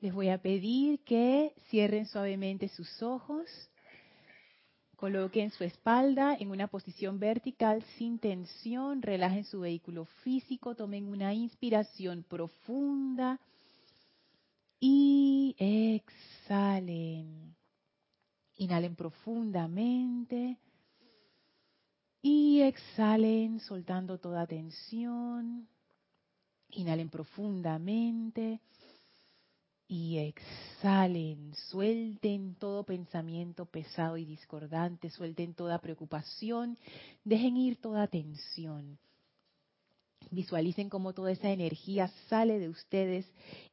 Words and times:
Les 0.00 0.12
voy 0.14 0.28
a 0.28 0.38
pedir 0.38 1.00
que 1.00 1.52
cierren 1.70 2.06
suavemente 2.06 2.68
sus 2.68 3.02
ojos, 3.02 3.46
coloquen 4.94 5.50
su 5.50 5.64
espalda 5.64 6.36
en 6.38 6.52
una 6.52 6.68
posición 6.68 7.18
vertical 7.18 7.82
sin 7.96 8.20
tensión, 8.20 9.02
relajen 9.02 9.42
su 9.44 9.60
vehículo 9.60 10.04
físico, 10.22 10.76
tomen 10.76 11.08
una 11.08 11.34
inspiración 11.34 12.22
profunda 12.22 13.40
y 14.78 15.56
exhalen. 15.58 17.56
Inhalen 18.54 18.94
profundamente 18.94 20.58
y 22.22 22.60
exhalen 22.60 23.58
soltando 23.58 24.18
toda 24.18 24.46
tensión. 24.46 25.66
Inhalen 26.70 27.08
profundamente 27.08 28.60
y 29.88 30.18
exhalen, 30.18 31.54
suelten 31.70 32.54
todo 32.56 32.84
pensamiento 32.84 33.64
pesado 33.64 34.18
y 34.18 34.26
discordante, 34.26 35.08
suelten 35.10 35.54
toda 35.54 35.80
preocupación, 35.80 36.76
dejen 37.24 37.56
ir 37.56 37.80
toda 37.80 38.06
tensión. 38.06 38.98
Visualicen 40.30 40.90
cómo 40.90 41.14
toda 41.14 41.32
esa 41.32 41.50
energía 41.50 42.08
sale 42.28 42.58
de 42.58 42.68
ustedes 42.68 43.24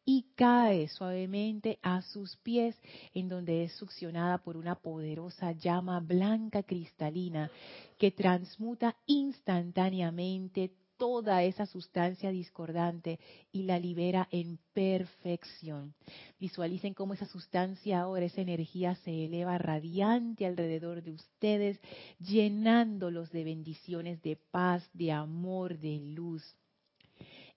y 0.05 0.27
cae 0.35 0.87
suavemente 0.87 1.79
a 1.81 2.01
sus 2.01 2.37
pies, 2.37 2.77
en 3.13 3.27
donde 3.27 3.65
es 3.65 3.73
succionada 3.73 4.37
por 4.37 4.55
una 4.55 4.75
poderosa 4.75 5.51
llama 5.51 5.99
blanca 5.99 6.63
cristalina 6.63 7.51
que 7.97 8.11
transmuta 8.11 8.95
instantáneamente 9.05 10.71
toda 11.05 11.43
esa 11.43 11.67
sustancia 11.67 12.31
discordante 12.31 13.19
y 13.51 13.61
la 13.61 13.77
libera 13.77 14.27
en 14.31 14.57
perfección. 14.73 15.93
Visualicen 16.39 16.95
cómo 16.95 17.13
esa 17.13 17.27
sustancia 17.27 18.01
ahora, 18.01 18.25
esa 18.25 18.41
energía 18.41 18.95
se 18.95 19.25
eleva 19.25 19.59
radiante 19.59 20.47
alrededor 20.47 21.03
de 21.03 21.11
ustedes, 21.11 21.79
llenándolos 22.17 23.29
de 23.29 23.43
bendiciones, 23.43 24.19
de 24.23 24.35
paz, 24.35 24.89
de 24.93 25.11
amor, 25.11 25.77
de 25.77 25.99
luz. 25.99 26.43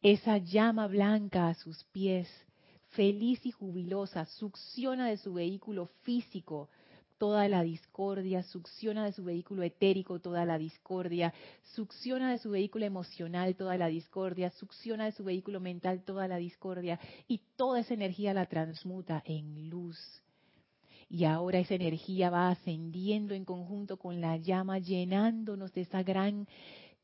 Esa 0.03 0.37
llama 0.37 0.87
blanca 0.87 1.49
a 1.49 1.55
sus 1.55 1.85
pies, 1.85 2.29
feliz 2.89 3.47
y 3.47 3.51
jubilosa, 3.51 4.27
succiona 4.27 5.09
de 5.09 5.17
su 5.17 5.33
vehículo 5.33 5.87
físico 6.03 6.69
toda 7.19 7.49
la 7.49 7.63
discordia, 7.63 8.43
succiona 8.43 9.05
de 9.05 9.13
su 9.13 9.25
vehículo 9.25 9.63
etérico 9.63 10.21
toda 10.21 10.45
la 10.45 10.59
discordia, 10.59 11.35
succiona 11.75 12.31
de 12.31 12.39
su 12.39 12.51
vehículo 12.51 12.87
emocional 12.87 13.57
toda 13.57 13.77
la 13.77 13.89
discordia, 13.89 14.51
succiona 14.51 15.07
de 15.07 15.13
su 15.13 15.25
vehículo 15.25 15.61
mental 15.61 16.03
toda 16.05 16.29
la 16.29 16.37
discordia 16.37 16.99
y 17.27 17.41
toda 17.57 17.81
esa 17.81 17.95
energía 17.95 18.35
la 18.35 18.47
transmuta 18.47 19.23
en 19.27 19.69
luz. 19.69 19.99
Y 21.11 21.25
ahora 21.25 21.59
esa 21.59 21.75
energía 21.75 22.29
va 22.29 22.51
ascendiendo 22.51 23.35
en 23.35 23.45
conjunto 23.45 23.97
con 23.97 24.21
la 24.21 24.37
llama, 24.37 24.79
llenándonos 24.79 25.73
de 25.73 25.81
esa 25.83 26.03
gran 26.03 26.47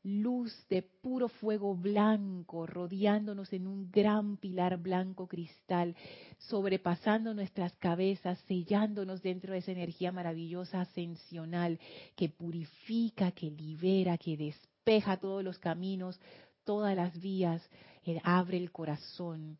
luz 0.05 0.53
de 0.69 0.83
puro 0.83 1.27
fuego 1.27 1.75
blanco, 1.75 2.67
rodeándonos 2.67 3.51
en 3.53 3.65
un 3.65 3.89
gran 3.89 4.37
pilar 4.37 4.77
blanco 4.77 5.27
cristal, 5.27 5.95
sobrepasando 6.37 7.33
nuestras 7.33 7.75
cabezas, 7.77 8.39
sellándonos 8.47 9.23
dentro 9.23 9.53
de 9.53 9.59
esa 9.59 9.71
energía 9.71 10.11
maravillosa 10.11 10.81
ascensional 10.81 11.79
que 12.15 12.29
purifica, 12.29 13.31
que 13.31 13.49
libera, 13.49 14.19
que 14.19 14.37
despeja 14.37 15.17
todos 15.17 15.43
los 15.43 15.57
caminos, 15.57 16.19
todas 16.63 16.95
las 16.95 17.19
vías, 17.19 17.67
eh, 18.05 18.21
abre 18.23 18.57
el 18.57 18.71
corazón 18.71 19.57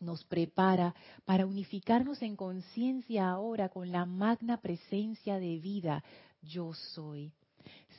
nos 0.00 0.24
prepara 0.24 0.96
para 1.24 1.46
unificarnos 1.46 2.22
en 2.22 2.34
conciencia 2.34 3.30
ahora 3.30 3.68
con 3.68 3.92
la 3.92 4.04
magna 4.04 4.60
presencia 4.60 5.38
de 5.38 5.60
vida, 5.60 6.02
yo 6.42 6.74
soy. 6.74 7.32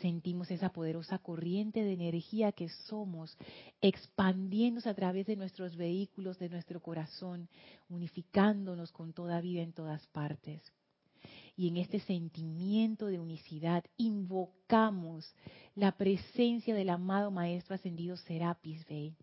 Sentimos 0.02 0.52
esa 0.52 0.70
poderosa 0.70 1.20
corriente 1.20 1.84
de 1.84 1.94
energía 1.94 2.52
que 2.52 2.70
somos, 2.70 3.38
expandiéndose 3.82 4.90
a 4.90 4.94
través 4.94 5.26
de 5.28 5.36
nuestros 5.36 5.76
vehículos, 5.76 6.40
de 6.40 6.50
nuestro 6.50 6.82
corazón, 6.82 7.48
unificándonos 7.90 8.92
con 8.92 9.14
toda 9.14 9.42
vida 9.42 9.62
en 9.62 9.74
todas 9.74 10.06
partes. 10.08 10.62
Y 11.56 11.68
en 11.68 11.78
este 11.78 12.00
sentimiento 12.00 13.06
de 13.06 13.20
unicidad 13.20 13.84
invocamos 13.98 15.34
la 15.76 15.92
presencia 15.92 16.74
del 16.74 16.90
amado 16.90 17.32
Maestro 17.32 17.76
Ascendido 17.76 18.18
Serapis 18.18 18.86
Bey 18.88 19.16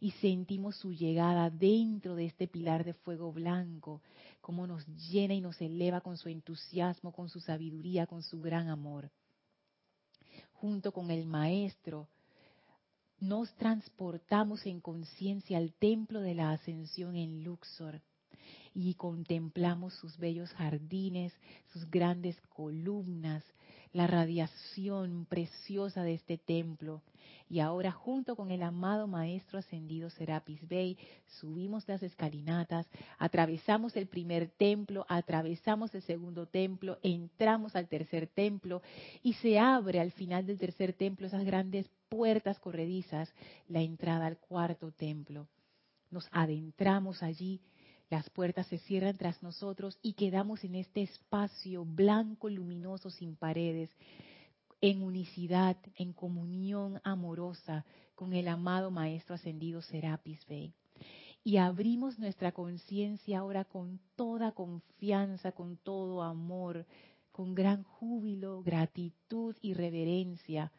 y 0.00 0.12
sentimos 0.12 0.76
su 0.76 0.92
llegada 0.92 1.50
dentro 1.50 2.14
de 2.14 2.26
este 2.26 2.48
pilar 2.48 2.84
de 2.84 2.94
fuego 2.94 3.32
blanco, 3.32 4.00
como 4.40 4.66
nos 4.66 4.86
llena 5.10 5.34
y 5.34 5.40
nos 5.40 5.60
eleva 5.60 6.00
con 6.00 6.16
su 6.16 6.28
entusiasmo, 6.28 7.12
con 7.12 7.28
su 7.28 7.40
sabiduría, 7.40 8.06
con 8.06 8.22
su 8.22 8.40
gran 8.40 8.68
amor 8.68 9.10
junto 10.60 10.92
con 10.92 11.10
el 11.10 11.26
Maestro, 11.26 12.08
nos 13.20 13.52
transportamos 13.54 14.66
en 14.66 14.80
conciencia 14.80 15.58
al 15.58 15.72
templo 15.72 16.20
de 16.20 16.34
la 16.34 16.52
ascensión 16.52 17.16
en 17.16 17.42
Luxor 17.42 18.00
y 18.74 18.94
contemplamos 18.94 19.94
sus 19.94 20.16
bellos 20.18 20.50
jardines, 20.52 21.32
sus 21.72 21.90
grandes 21.90 22.40
columnas, 22.48 23.44
la 23.92 24.06
radiación 24.06 25.26
preciosa 25.28 26.02
de 26.02 26.14
este 26.14 26.38
templo. 26.38 27.02
Y 27.50 27.60
ahora 27.60 27.90
junto 27.92 28.36
con 28.36 28.50
el 28.50 28.62
amado 28.62 29.06
Maestro 29.06 29.58
Ascendido 29.58 30.10
Serapis 30.10 30.66
Bey, 30.68 30.98
subimos 31.40 31.88
las 31.88 32.02
escalinatas, 32.02 32.86
atravesamos 33.18 33.96
el 33.96 34.06
primer 34.06 34.50
templo, 34.50 35.06
atravesamos 35.08 35.94
el 35.94 36.02
segundo 36.02 36.46
templo, 36.46 36.98
entramos 37.02 37.74
al 37.74 37.88
tercer 37.88 38.26
templo 38.26 38.82
y 39.22 39.32
se 39.34 39.58
abre 39.58 39.98
al 40.00 40.12
final 40.12 40.46
del 40.46 40.58
tercer 40.58 40.92
templo 40.92 41.26
esas 41.26 41.44
grandes 41.44 41.88
puertas 42.10 42.58
corredizas, 42.58 43.32
la 43.68 43.80
entrada 43.80 44.26
al 44.26 44.36
cuarto 44.36 44.92
templo. 44.92 45.48
Nos 46.10 46.28
adentramos 46.32 47.22
allí 47.22 47.60
las 48.10 48.30
puertas 48.30 48.66
se 48.68 48.78
cierran 48.78 49.16
tras 49.16 49.42
nosotros 49.42 49.98
y 50.02 50.14
quedamos 50.14 50.64
en 50.64 50.74
este 50.76 51.02
espacio 51.02 51.84
blanco, 51.84 52.48
luminoso, 52.48 53.10
sin 53.10 53.36
paredes, 53.36 53.90
en 54.80 55.02
unicidad, 55.02 55.76
en 55.96 56.12
comunión 56.12 57.00
amorosa 57.04 57.84
con 58.14 58.32
el 58.32 58.48
amado 58.48 58.90
Maestro 58.90 59.34
Ascendido 59.34 59.82
Serapis 59.82 60.44
Bey. 60.46 60.72
Y 61.44 61.58
abrimos 61.58 62.18
nuestra 62.18 62.52
conciencia 62.52 63.40
ahora 63.40 63.64
con 63.64 64.00
toda 64.16 64.52
confianza, 64.52 65.52
con 65.52 65.76
todo 65.76 66.22
amor, 66.22 66.86
con 67.32 67.54
gran 67.54 67.84
júbilo, 67.84 68.62
gratitud 68.62 69.54
y 69.60 69.74
reverencia 69.74 70.72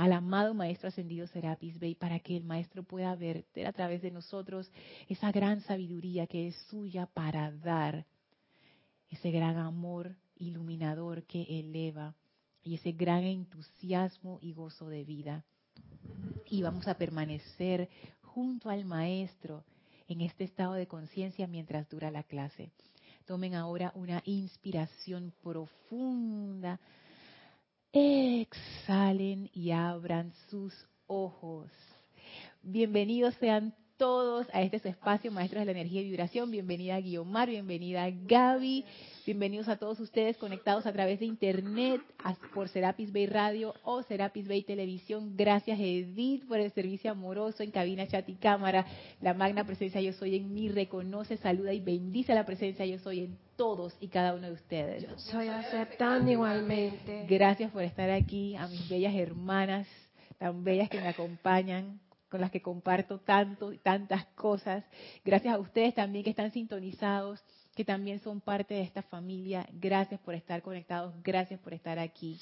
al 0.00 0.14
amado 0.14 0.54
Maestro 0.54 0.88
Ascendido 0.88 1.26
Serapis 1.26 1.78
Bey 1.78 1.94
para 1.94 2.20
que 2.20 2.34
el 2.34 2.42
Maestro 2.42 2.82
pueda 2.82 3.14
verter 3.16 3.66
a 3.66 3.72
través 3.74 4.00
de 4.00 4.10
nosotros 4.10 4.72
esa 5.10 5.30
gran 5.30 5.60
sabiduría 5.60 6.26
que 6.26 6.48
es 6.48 6.56
suya 6.70 7.04
para 7.04 7.52
dar, 7.52 8.06
ese 9.10 9.30
gran 9.30 9.58
amor 9.58 10.16
iluminador 10.36 11.24
que 11.24 11.42
eleva 11.42 12.14
y 12.62 12.76
ese 12.76 12.92
gran 12.92 13.24
entusiasmo 13.24 14.38
y 14.40 14.54
gozo 14.54 14.88
de 14.88 15.04
vida. 15.04 15.44
Y 16.48 16.62
vamos 16.62 16.88
a 16.88 16.94
permanecer 16.94 17.90
junto 18.22 18.70
al 18.70 18.86
Maestro 18.86 19.64
en 20.08 20.22
este 20.22 20.44
estado 20.44 20.72
de 20.72 20.86
conciencia 20.86 21.46
mientras 21.46 21.90
dura 21.90 22.10
la 22.10 22.22
clase. 22.22 22.70
Tomen 23.26 23.54
ahora 23.54 23.92
una 23.94 24.22
inspiración 24.24 25.34
profunda 25.42 26.80
Exhalen 27.92 29.50
y 29.52 29.72
abran 29.72 30.32
sus 30.48 30.86
ojos. 31.08 31.72
Bienvenidos 32.62 33.34
sean 33.34 33.74
todos 34.00 34.46
a 34.54 34.62
este 34.62 34.78
su 34.78 34.88
espacio, 34.88 35.30
Maestros 35.30 35.60
de 35.60 35.66
la 35.66 35.72
Energía 35.72 36.00
y 36.00 36.04
Vibración. 36.04 36.50
Bienvenida 36.50 36.98
Guiomar, 36.98 37.50
bienvenida 37.50 38.08
Gaby, 38.10 38.86
bienvenidos 39.26 39.68
a 39.68 39.76
todos 39.76 40.00
ustedes 40.00 40.38
conectados 40.38 40.86
a 40.86 40.92
través 40.94 41.20
de 41.20 41.26
Internet 41.26 42.00
por 42.54 42.70
Serapis 42.70 43.12
Bay 43.12 43.26
Radio 43.26 43.74
o 43.84 44.02
Serapis 44.02 44.48
Bay 44.48 44.62
Televisión. 44.62 45.36
Gracias 45.36 45.78
Edith 45.78 46.48
por 46.48 46.60
el 46.60 46.72
servicio 46.72 47.10
amoroso 47.10 47.62
en 47.62 47.72
cabina, 47.72 48.08
chat 48.08 48.26
y 48.26 48.36
cámara. 48.36 48.86
La 49.20 49.34
magna 49.34 49.64
presencia 49.64 50.00
Yo 50.00 50.14
Soy 50.14 50.36
en 50.36 50.54
mí 50.54 50.70
reconoce, 50.70 51.36
saluda 51.36 51.74
y 51.74 51.80
bendice 51.80 52.34
la 52.34 52.46
presencia 52.46 52.86
Yo 52.86 52.98
Soy 53.00 53.20
en 53.20 53.36
todos 53.56 53.94
y 54.00 54.08
cada 54.08 54.34
uno 54.34 54.46
de 54.46 54.54
ustedes. 54.54 55.02
Yo 55.02 55.18
soy 55.18 55.48
aceptando 55.48 56.30
igualmente. 56.30 57.26
Gracias 57.28 57.70
por 57.70 57.82
estar 57.82 58.08
aquí, 58.08 58.56
a 58.56 58.66
mis 58.66 58.88
bellas 58.88 59.14
hermanas, 59.14 59.86
tan 60.38 60.64
bellas 60.64 60.88
que 60.88 61.02
me 61.02 61.08
acompañan, 61.08 62.00
con 62.30 62.40
las 62.40 62.50
que 62.50 62.62
comparto 62.62 63.18
tanto 63.20 63.72
y 63.72 63.78
tantas 63.78 64.24
cosas. 64.34 64.84
Gracias 65.24 65.54
a 65.54 65.58
ustedes 65.58 65.94
también 65.94 66.24
que 66.24 66.30
están 66.30 66.52
sintonizados, 66.52 67.42
que 67.74 67.84
también 67.84 68.20
son 68.20 68.40
parte 68.40 68.74
de 68.74 68.82
esta 68.82 69.02
familia. 69.02 69.68
Gracias 69.72 70.20
por 70.20 70.34
estar 70.34 70.62
conectados, 70.62 71.14
gracias 71.22 71.60
por 71.60 71.74
estar 71.74 71.98
aquí. 71.98 72.38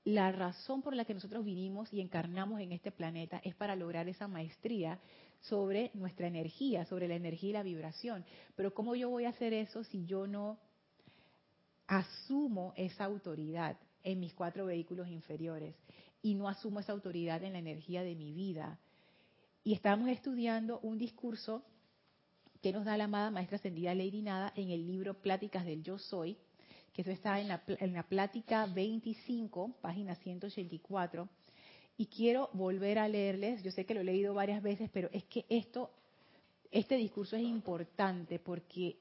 la 0.04 0.32
razón 0.32 0.82
por 0.82 0.94
la 0.94 1.04
que 1.04 1.14
nosotros 1.14 1.44
vinimos 1.44 1.92
y 1.92 2.00
encarnamos 2.00 2.60
en 2.60 2.72
este 2.72 2.92
planeta 2.92 3.40
es 3.44 3.54
para 3.54 3.76
lograr 3.76 4.08
esa 4.08 4.28
maestría 4.28 4.98
sobre 5.40 5.90
nuestra 5.94 6.28
energía, 6.28 6.86
sobre 6.86 7.08
la 7.08 7.16
energía 7.16 7.50
y 7.50 7.52
la 7.54 7.62
vibración. 7.62 8.24
Pero 8.54 8.72
¿cómo 8.72 8.94
yo 8.94 9.10
voy 9.10 9.24
a 9.24 9.30
hacer 9.30 9.52
eso 9.52 9.84
si 9.84 10.06
yo 10.06 10.26
no 10.26 10.58
asumo 11.88 12.72
esa 12.76 13.04
autoridad 13.04 13.76
en 14.02 14.20
mis 14.20 14.32
cuatro 14.32 14.66
vehículos 14.66 15.08
inferiores? 15.08 15.74
Y 16.26 16.34
no 16.34 16.48
asumo 16.48 16.80
esa 16.80 16.90
autoridad 16.90 17.44
en 17.44 17.52
la 17.52 17.60
energía 17.60 18.02
de 18.02 18.16
mi 18.16 18.32
vida. 18.32 18.80
Y 19.62 19.74
estamos 19.74 20.08
estudiando 20.08 20.80
un 20.80 20.98
discurso 20.98 21.62
que 22.60 22.72
nos 22.72 22.84
da 22.84 22.96
la 22.96 23.04
amada 23.04 23.30
maestra 23.30 23.58
ascendida 23.58 23.94
Lady 23.94 24.22
Nada 24.22 24.52
en 24.56 24.70
el 24.70 24.84
libro 24.88 25.14
Pláticas 25.14 25.64
del 25.64 25.84
Yo 25.84 25.98
Soy, 25.98 26.36
que 26.92 27.02
eso 27.02 27.12
está 27.12 27.38
en 27.38 27.46
la, 27.46 27.62
en 27.68 27.92
la 27.92 28.02
plática 28.02 28.66
25, 28.66 29.76
página 29.80 30.16
184. 30.16 31.28
Y 31.96 32.06
quiero 32.06 32.50
volver 32.54 32.98
a 32.98 33.06
leerles, 33.06 33.62
yo 33.62 33.70
sé 33.70 33.86
que 33.86 33.94
lo 33.94 34.00
he 34.00 34.04
leído 34.04 34.34
varias 34.34 34.64
veces, 34.64 34.90
pero 34.92 35.08
es 35.12 35.22
que 35.26 35.46
esto, 35.48 35.92
este 36.72 36.96
discurso 36.96 37.36
es 37.36 37.44
importante 37.44 38.40
porque 38.40 38.98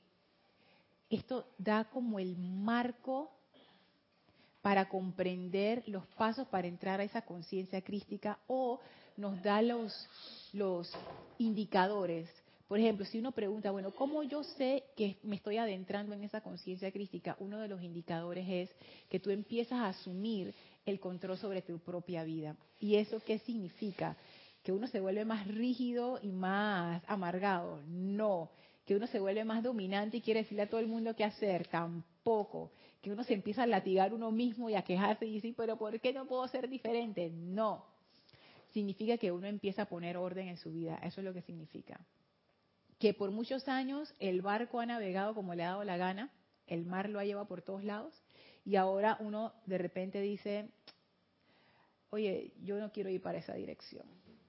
esto 1.10 1.48
da 1.57 1.86
como 1.86 2.19
el 2.19 2.38
marco 2.38 3.35
para 4.65 4.89
comprender 4.89 5.83
los 5.85 6.07
pasos 6.17 6.47
para 6.47 6.67
entrar 6.67 7.00
a 7.00 7.03
esa 7.03 7.21
conciencia 7.21 7.83
crística 7.83 8.39
o 8.47 8.79
nos 9.15 9.44
da 9.44 9.62
los, 9.62 9.94
los 10.53 10.91
indicadores. 11.38 12.27
Por 12.67 12.79
ejemplo, 12.79 13.06
si 13.06 13.19
uno 13.19 13.31
pregunta, 13.31 13.69
bueno, 13.69 13.91
¿cómo 13.91 14.23
yo 14.23 14.44
sé 14.44 14.85
que 14.97 15.17
me 15.21 15.35
estoy 15.35 15.57
adentrando 15.57 16.15
en 16.15 16.23
esa 16.23 16.41
conciencia 16.41 16.91
crística? 16.91 17.38
Uno 17.39 17.59
de 17.59 17.67
los 17.67 17.83
indicadores 17.83 18.47
es 18.50 18.75
que 19.07 19.19
tú 19.19 19.29
empiezas 19.29 19.77
a 19.77 19.89
asumir 19.89 20.56
el 20.88 21.00
control 21.00 21.38
sobre 21.38 21.62
tu 21.62 21.77
propia 21.77 22.23
vida. 22.23 22.56
¿Y 22.79 22.95
eso 22.95 23.21
qué 23.23 23.38
significa? 23.38 24.17
Que 24.63 24.71
uno 24.71 24.88
se 24.88 25.00
vuelve 25.00 25.25
más 25.25 25.47
rígido 25.47 26.17
y 26.23 26.31
más 26.31 27.03
amargado. 27.06 27.83
No. 27.88 28.50
Que 28.83 28.95
uno 28.95 29.06
se 29.06 29.19
vuelve 29.19 29.45
más 29.45 29.62
dominante 29.62 30.17
y 30.17 30.21
quiere 30.21 30.41
decirle 30.41 30.63
a 30.63 30.69
todo 30.71 30.79
el 30.79 30.88
mundo 30.88 31.15
qué 31.15 31.23
hacer. 31.23 31.67
Tampoco 31.67 32.71
que 33.06 33.12
uno 33.12 33.24
se 33.24 33.36
empieza 33.36 33.62
a 33.62 33.68
latigar 33.68 34.16
uno 34.16 34.31
mismo 34.31 34.68
y 34.68 34.74
a 34.74 34.81
quejarse 34.81 35.28
y 35.28 35.36
decir, 35.36 35.54
pero 35.56 35.78
¿por 35.78 36.00
qué 36.00 36.12
no 36.12 36.25
puedo 36.25 36.48
ser 36.48 36.68
diferente? 36.68 37.30
No. 37.30 37.86
Significa 38.74 39.19
que 39.19 39.31
uno 39.31 39.46
empieza 39.46 39.84
a 39.84 39.86
poner 39.86 40.18
orden 40.18 40.48
en 40.48 40.57
su 40.57 40.72
vida. 40.72 41.00
Eso 41.04 41.22
es 41.22 41.25
lo 41.25 41.31
que 41.31 41.44
significa. 41.44 42.00
Que 42.98 43.13
por 43.13 43.30
muchos 43.30 43.68
años 43.68 44.12
el 44.18 44.42
barco 44.42 44.80
ha 44.80 44.88
navegado 44.88 45.36
como 45.36 45.54
le 45.54 45.63
ha 45.63 45.69
dado 45.69 45.84
la 45.84 45.98
gana, 45.98 46.31
el 46.66 46.84
mar 46.88 47.07
lo 47.07 47.19
ha 47.19 47.25
llevado 47.25 47.48
por 47.48 47.62
todos 47.62 47.84
lados, 47.84 48.12
y 48.66 48.75
ahora 48.75 49.18
uno 49.19 49.54
de 49.68 49.78
repente 49.78 50.19
dice, 50.19 50.72
oye, 52.10 52.54
yo 52.63 52.80
no 52.80 52.92
quiero 52.92 53.12
ir 53.12 53.22
para 53.22 53.38
esa 53.38 53.54
dirección. 53.54 54.08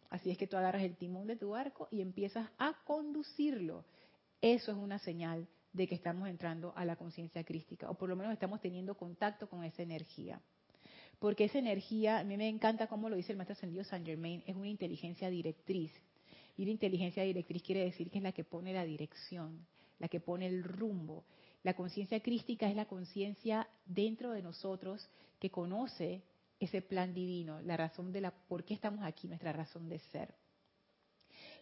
Así 0.09 0.31
es 0.31 0.39
que 0.39 0.47
tú 0.47 0.57
agarras 0.57 0.83
el 0.83 0.97
timón 0.97 1.27
de 1.27 1.37
tu 1.37 1.51
barco 1.51 1.89
y 1.91 2.01
empiezas 2.01 2.49
a 2.57 2.73
conducirlo. 2.87 3.85
Eso 4.41 4.73
es 4.73 4.79
una 4.79 4.99
señal 4.99 5.47
de 5.77 5.87
que 5.87 5.95
estamos 5.95 6.29
entrando 6.29 6.73
a 6.75 6.85
la 6.85 6.97
conciencia 6.97 7.45
crística, 7.45 7.91
o 7.91 7.95
por 7.95 8.09
lo 8.09 8.17
menos 8.17 8.33
estamos 8.33 8.61
teniendo 8.61 8.97
contacto 8.97 9.49
con 9.49 9.63
esa 9.63 9.83
energía. 9.83 10.41
Porque 11.19 11.45
esa 11.45 11.59
energía, 11.59 12.19
a 12.19 12.25
mí 12.25 12.37
me 12.37 12.49
encanta 12.49 12.87
cómo 12.87 13.09
lo 13.09 13.17
dice 13.17 13.33
el 13.33 13.39
maestro 13.39 13.53
ascendido 13.53 13.85
Saint 13.85 14.07
Germain, 14.07 14.43
es 14.47 14.57
una 14.57 14.69
inteligencia 14.69 15.29
directriz. 15.29 15.93
Y 16.57 16.63
una 16.63 16.73
inteligencia 16.73 17.23
directriz 17.23 17.63
quiere 17.63 17.85
decir 17.85 18.11
que 18.11 18.19
es 18.19 18.25
la 18.25 18.33
que 18.33 18.45
pone 18.45 18.73
la 18.73 18.85
dirección, 18.85 19.67
la 19.99 20.09
que 20.09 20.21
pone 20.21 20.47
el 20.47 20.65
rumbo. 20.65 21.25
La 21.63 21.75
conciencia 21.75 22.21
crística 22.21 22.69
es 22.69 22.77
la 22.77 22.87
conciencia 22.87 23.69
dentro 23.85 24.31
de 24.33 24.43
nosotros 24.43 25.09
que 25.39 25.51
conoce 25.51 26.23
ese 26.59 26.81
plan 26.81 27.13
divino, 27.13 27.61
la 27.61 27.77
razón 27.77 28.13
de 28.13 28.23
la 28.23 28.31
por 28.31 28.65
qué 28.65 28.73
estamos 28.73 29.05
aquí, 29.05 29.29
nuestra 29.29 29.53
razón 29.53 29.89
de 29.91 29.99
ser. 29.99 30.35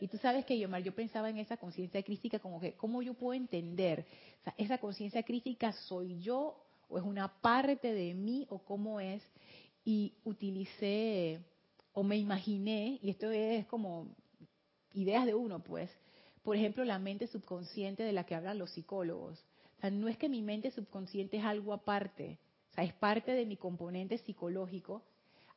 Y 0.00 0.08
tú 0.08 0.18
sabes 0.18 0.44
que, 0.44 0.58
Yomar, 0.58 0.82
yo 0.82 0.94
pensaba 0.94 1.30
en 1.30 1.38
esa 1.38 1.56
conciencia 1.56 2.02
crítica 2.02 2.38
como 2.38 2.60
que, 2.60 2.74
¿cómo 2.74 3.02
yo 3.02 3.14
puedo 3.14 3.34
entender? 3.34 4.06
O 4.40 4.44
sea, 4.44 4.54
¿esa 4.58 4.78
conciencia 4.78 5.22
crítica 5.22 5.72
soy 5.72 6.20
yo 6.20 6.56
o 6.88 6.98
es 6.98 7.04
una 7.04 7.28
parte 7.40 7.92
de 7.92 8.14
mí 8.14 8.46
o 8.50 8.58
cómo 8.58 9.00
es? 9.00 9.22
Y 9.84 10.14
utilicé 10.24 11.40
o 11.92 12.02
me 12.02 12.16
imaginé, 12.16 12.98
y 13.02 13.10
esto 13.10 13.30
es 13.30 13.66
como 13.66 14.08
ideas 14.94 15.26
de 15.26 15.34
uno, 15.34 15.60
pues, 15.62 15.90
por 16.42 16.56
ejemplo, 16.56 16.84
la 16.84 16.98
mente 16.98 17.26
subconsciente 17.26 18.02
de 18.02 18.12
la 18.12 18.24
que 18.24 18.34
hablan 18.34 18.58
los 18.58 18.70
psicólogos. 18.72 19.38
O 19.78 19.80
sea, 19.80 19.90
no 19.90 20.08
es 20.08 20.18
que 20.18 20.28
mi 20.28 20.42
mente 20.42 20.70
subconsciente 20.70 21.38
es 21.38 21.44
algo 21.44 21.72
aparte, 21.72 22.38
o 22.70 22.74
sea, 22.74 22.84
es 22.84 22.92
parte 22.94 23.32
de 23.32 23.46
mi 23.46 23.56
componente 23.56 24.18
psicológico 24.18 25.02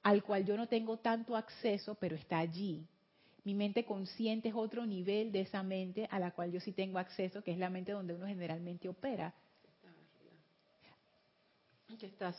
al 0.04 0.24
cual 0.24 0.46
yo 0.46 0.56
no 0.56 0.68
tengo 0.68 0.98
tanto 0.98 1.36
acceso, 1.36 1.96
pero 1.96 2.16
está 2.16 2.38
allí. 2.38 2.88
Mi 3.48 3.54
mente 3.54 3.86
consciente 3.86 4.50
es 4.50 4.56
otro 4.56 4.86
nivel 4.86 5.32
de 5.32 5.39
esa 5.39 5.63
mente 5.63 6.06
a 6.12 6.20
la 6.20 6.32
cual 6.32 6.51
yo 6.51 6.60
sí 6.60 6.74
tengo 6.74 7.00
acceso, 7.00 7.42
que 7.42 7.54
es 7.54 7.58
la 7.58 7.70
mente 7.70 7.94
donde 7.94 8.13
uno 8.13 8.27
generalmente 8.27 8.89
opera. 8.89 9.34
Que 11.98 12.08
estás 12.08 12.36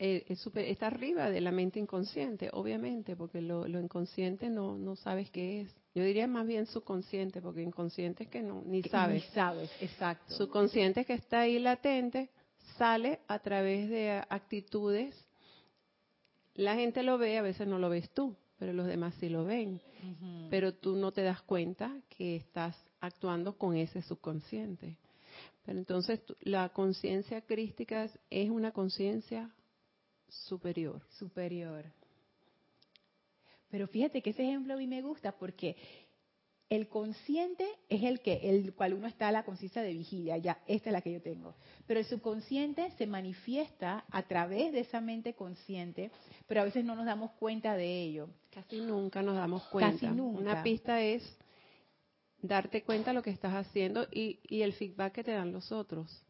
eh, 0.00 0.26
está 0.56 0.88
arriba 0.88 1.30
de 1.30 1.40
la 1.40 1.52
mente 1.52 1.78
inconsciente, 1.78 2.50
obviamente, 2.52 3.14
porque 3.14 3.40
lo, 3.40 3.68
inconsciente 3.68 4.50
no, 4.50 4.76
no 4.76 4.96
sabes 4.96 5.30
qué 5.30 5.60
es. 5.60 5.76
Yo 5.94 6.02
diría 6.02 6.26
más 6.26 6.44
bien 6.44 6.66
subconsciente, 6.66 7.40
porque 7.40 7.62
inconsciente 7.62 8.24
es 8.24 8.28
que 8.28 8.42
no, 8.42 8.64
ni 8.66 8.82
sabes. 8.82 9.22
Ni 9.22 9.30
sabes, 9.30 9.70
exacto. 9.80 10.34
Subconsciente 10.34 11.04
que 11.04 11.14
está 11.14 11.42
ahí 11.42 11.60
latente, 11.60 12.30
sale 12.76 13.20
a 13.28 13.38
través 13.38 13.88
de 13.88 14.24
actitudes. 14.28 15.14
La 16.54 16.74
gente 16.74 17.04
lo 17.04 17.16
ve, 17.16 17.38
a 17.38 17.42
veces 17.42 17.68
no 17.68 17.78
lo 17.78 17.88
ves 17.88 18.10
tú 18.10 18.36
pero 18.58 18.72
los 18.72 18.86
demás 18.86 19.14
sí 19.20 19.28
lo 19.28 19.44
ven. 19.44 19.80
Pero 20.50 20.74
tú 20.74 20.96
no 20.96 21.12
te 21.12 21.22
das 21.22 21.42
cuenta 21.42 22.00
que 22.08 22.36
estás 22.36 22.76
actuando 23.00 23.56
con 23.56 23.76
ese 23.76 24.02
subconsciente. 24.02 24.96
Pero 25.64 25.78
entonces 25.78 26.20
la 26.40 26.68
conciencia 26.70 27.40
crística 27.40 28.08
es 28.30 28.50
una 28.50 28.72
conciencia 28.72 29.50
superior. 30.28 31.02
Superior. 31.18 31.84
Pero 33.70 33.88
fíjate 33.88 34.22
que 34.22 34.30
ese 34.30 34.44
ejemplo 34.44 34.74
a 34.74 34.76
mí 34.76 34.86
me 34.86 35.02
gusta 35.02 35.32
porque 35.32 35.76
el 36.68 36.88
consciente 36.88 37.66
es 37.88 38.02
el 38.02 38.20
que, 38.20 38.50
el 38.50 38.74
cual 38.74 38.94
uno 38.94 39.06
está 39.06 39.28
a 39.28 39.32
la 39.32 39.44
conciencia 39.44 39.82
de 39.82 39.92
vigilia, 39.92 40.36
ya, 40.36 40.58
esta 40.66 40.90
es 40.90 40.92
la 40.92 41.00
que 41.00 41.12
yo 41.12 41.22
tengo. 41.22 41.54
Pero 41.86 42.00
el 42.00 42.06
subconsciente 42.06 42.90
se 42.98 43.06
manifiesta 43.06 44.04
a 44.10 44.22
través 44.24 44.72
de 44.72 44.80
esa 44.80 45.00
mente 45.00 45.34
consciente, 45.34 46.10
pero 46.46 46.62
a 46.62 46.64
veces 46.64 46.84
no 46.84 46.96
nos 46.96 47.06
damos 47.06 47.30
cuenta 47.32 47.76
de 47.76 48.02
ello. 48.02 48.28
Casi 48.50 48.80
nunca 48.80 49.22
nos 49.22 49.36
damos 49.36 49.62
cuenta. 49.64 49.92
Casi 49.92 50.06
nunca. 50.08 50.40
Una 50.40 50.62
pista 50.62 51.00
es 51.00 51.22
darte 52.42 52.82
cuenta 52.82 53.10
de 53.10 53.14
lo 53.14 53.22
que 53.22 53.30
estás 53.30 53.54
haciendo 53.54 54.08
y, 54.10 54.40
y 54.42 54.62
el 54.62 54.72
feedback 54.72 55.12
que 55.12 55.24
te 55.24 55.32
dan 55.32 55.52
los 55.52 55.70
otros 55.70 56.22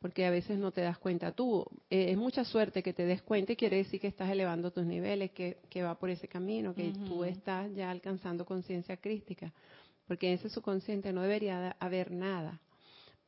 porque 0.00 0.24
a 0.26 0.30
veces 0.30 0.58
no 0.58 0.70
te 0.70 0.80
das 0.80 0.98
cuenta 0.98 1.32
tú. 1.32 1.66
Eh, 1.90 2.10
es 2.10 2.16
mucha 2.16 2.44
suerte 2.44 2.82
que 2.82 2.92
te 2.92 3.04
des 3.04 3.22
cuenta 3.22 3.52
y 3.52 3.56
quiere 3.56 3.78
decir 3.78 4.00
que 4.00 4.06
estás 4.06 4.30
elevando 4.30 4.70
tus 4.70 4.84
niveles, 4.84 5.32
que, 5.32 5.58
que 5.68 5.82
va 5.82 5.98
por 5.98 6.10
ese 6.10 6.28
camino, 6.28 6.74
que 6.74 6.92
tú 7.06 7.24
estás 7.24 7.74
ya 7.74 7.90
alcanzando 7.90 8.44
conciencia 8.44 8.96
crística, 8.96 9.52
porque 10.06 10.28
en 10.28 10.34
ese 10.34 10.48
subconsciente 10.48 11.12
no 11.12 11.22
debería 11.22 11.76
haber 11.80 12.12
nada 12.12 12.60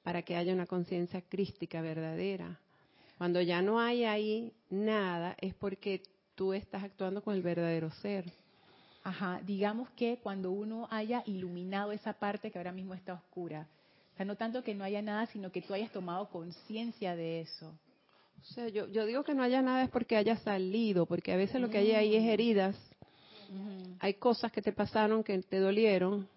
para 0.02 0.22
que 0.22 0.36
haya 0.36 0.52
una 0.52 0.66
conciencia 0.66 1.20
crística 1.22 1.82
verdadera. 1.82 2.58
Cuando 3.18 3.40
ya 3.42 3.60
no 3.60 3.80
hay 3.80 4.04
ahí 4.04 4.52
nada 4.70 5.36
es 5.40 5.54
porque 5.54 6.02
tú 6.34 6.54
estás 6.54 6.82
actuando 6.84 7.22
con 7.22 7.34
el 7.34 7.42
verdadero 7.42 7.90
ser. 7.90 8.24
Ajá, 9.02 9.40
digamos 9.44 9.90
que 9.90 10.18
cuando 10.22 10.50
uno 10.50 10.86
haya 10.90 11.22
iluminado 11.26 11.92
esa 11.92 12.12
parte 12.12 12.50
que 12.50 12.58
ahora 12.58 12.72
mismo 12.72 12.94
está 12.94 13.14
oscura, 13.14 13.66
no 14.24 14.36
tanto 14.36 14.62
que 14.62 14.74
no 14.74 14.84
haya 14.84 15.02
nada, 15.02 15.26
sino 15.26 15.50
que 15.50 15.62
tú 15.62 15.74
hayas 15.74 15.90
tomado 15.92 16.28
conciencia 16.28 17.16
de 17.16 17.40
eso. 17.40 17.74
O 18.40 18.44
sea, 18.52 18.68
yo, 18.68 18.88
yo 18.88 19.04
digo 19.06 19.22
que 19.22 19.34
no 19.34 19.42
haya 19.42 19.62
nada 19.62 19.84
es 19.84 19.90
porque 19.90 20.16
haya 20.16 20.36
salido, 20.38 21.06
porque 21.06 21.32
a 21.32 21.36
veces 21.36 21.60
lo 21.60 21.68
que 21.68 21.78
hay 21.78 21.92
ahí 21.92 22.16
es 22.16 22.24
mm. 22.24 22.28
heridas. 22.28 22.76
Hay 23.98 24.14
cosas 24.14 24.52
que 24.52 24.62
te 24.62 24.72
pasaron 24.72 25.24
que 25.24 25.38
te 25.42 25.58
dolieron. 25.58 26.28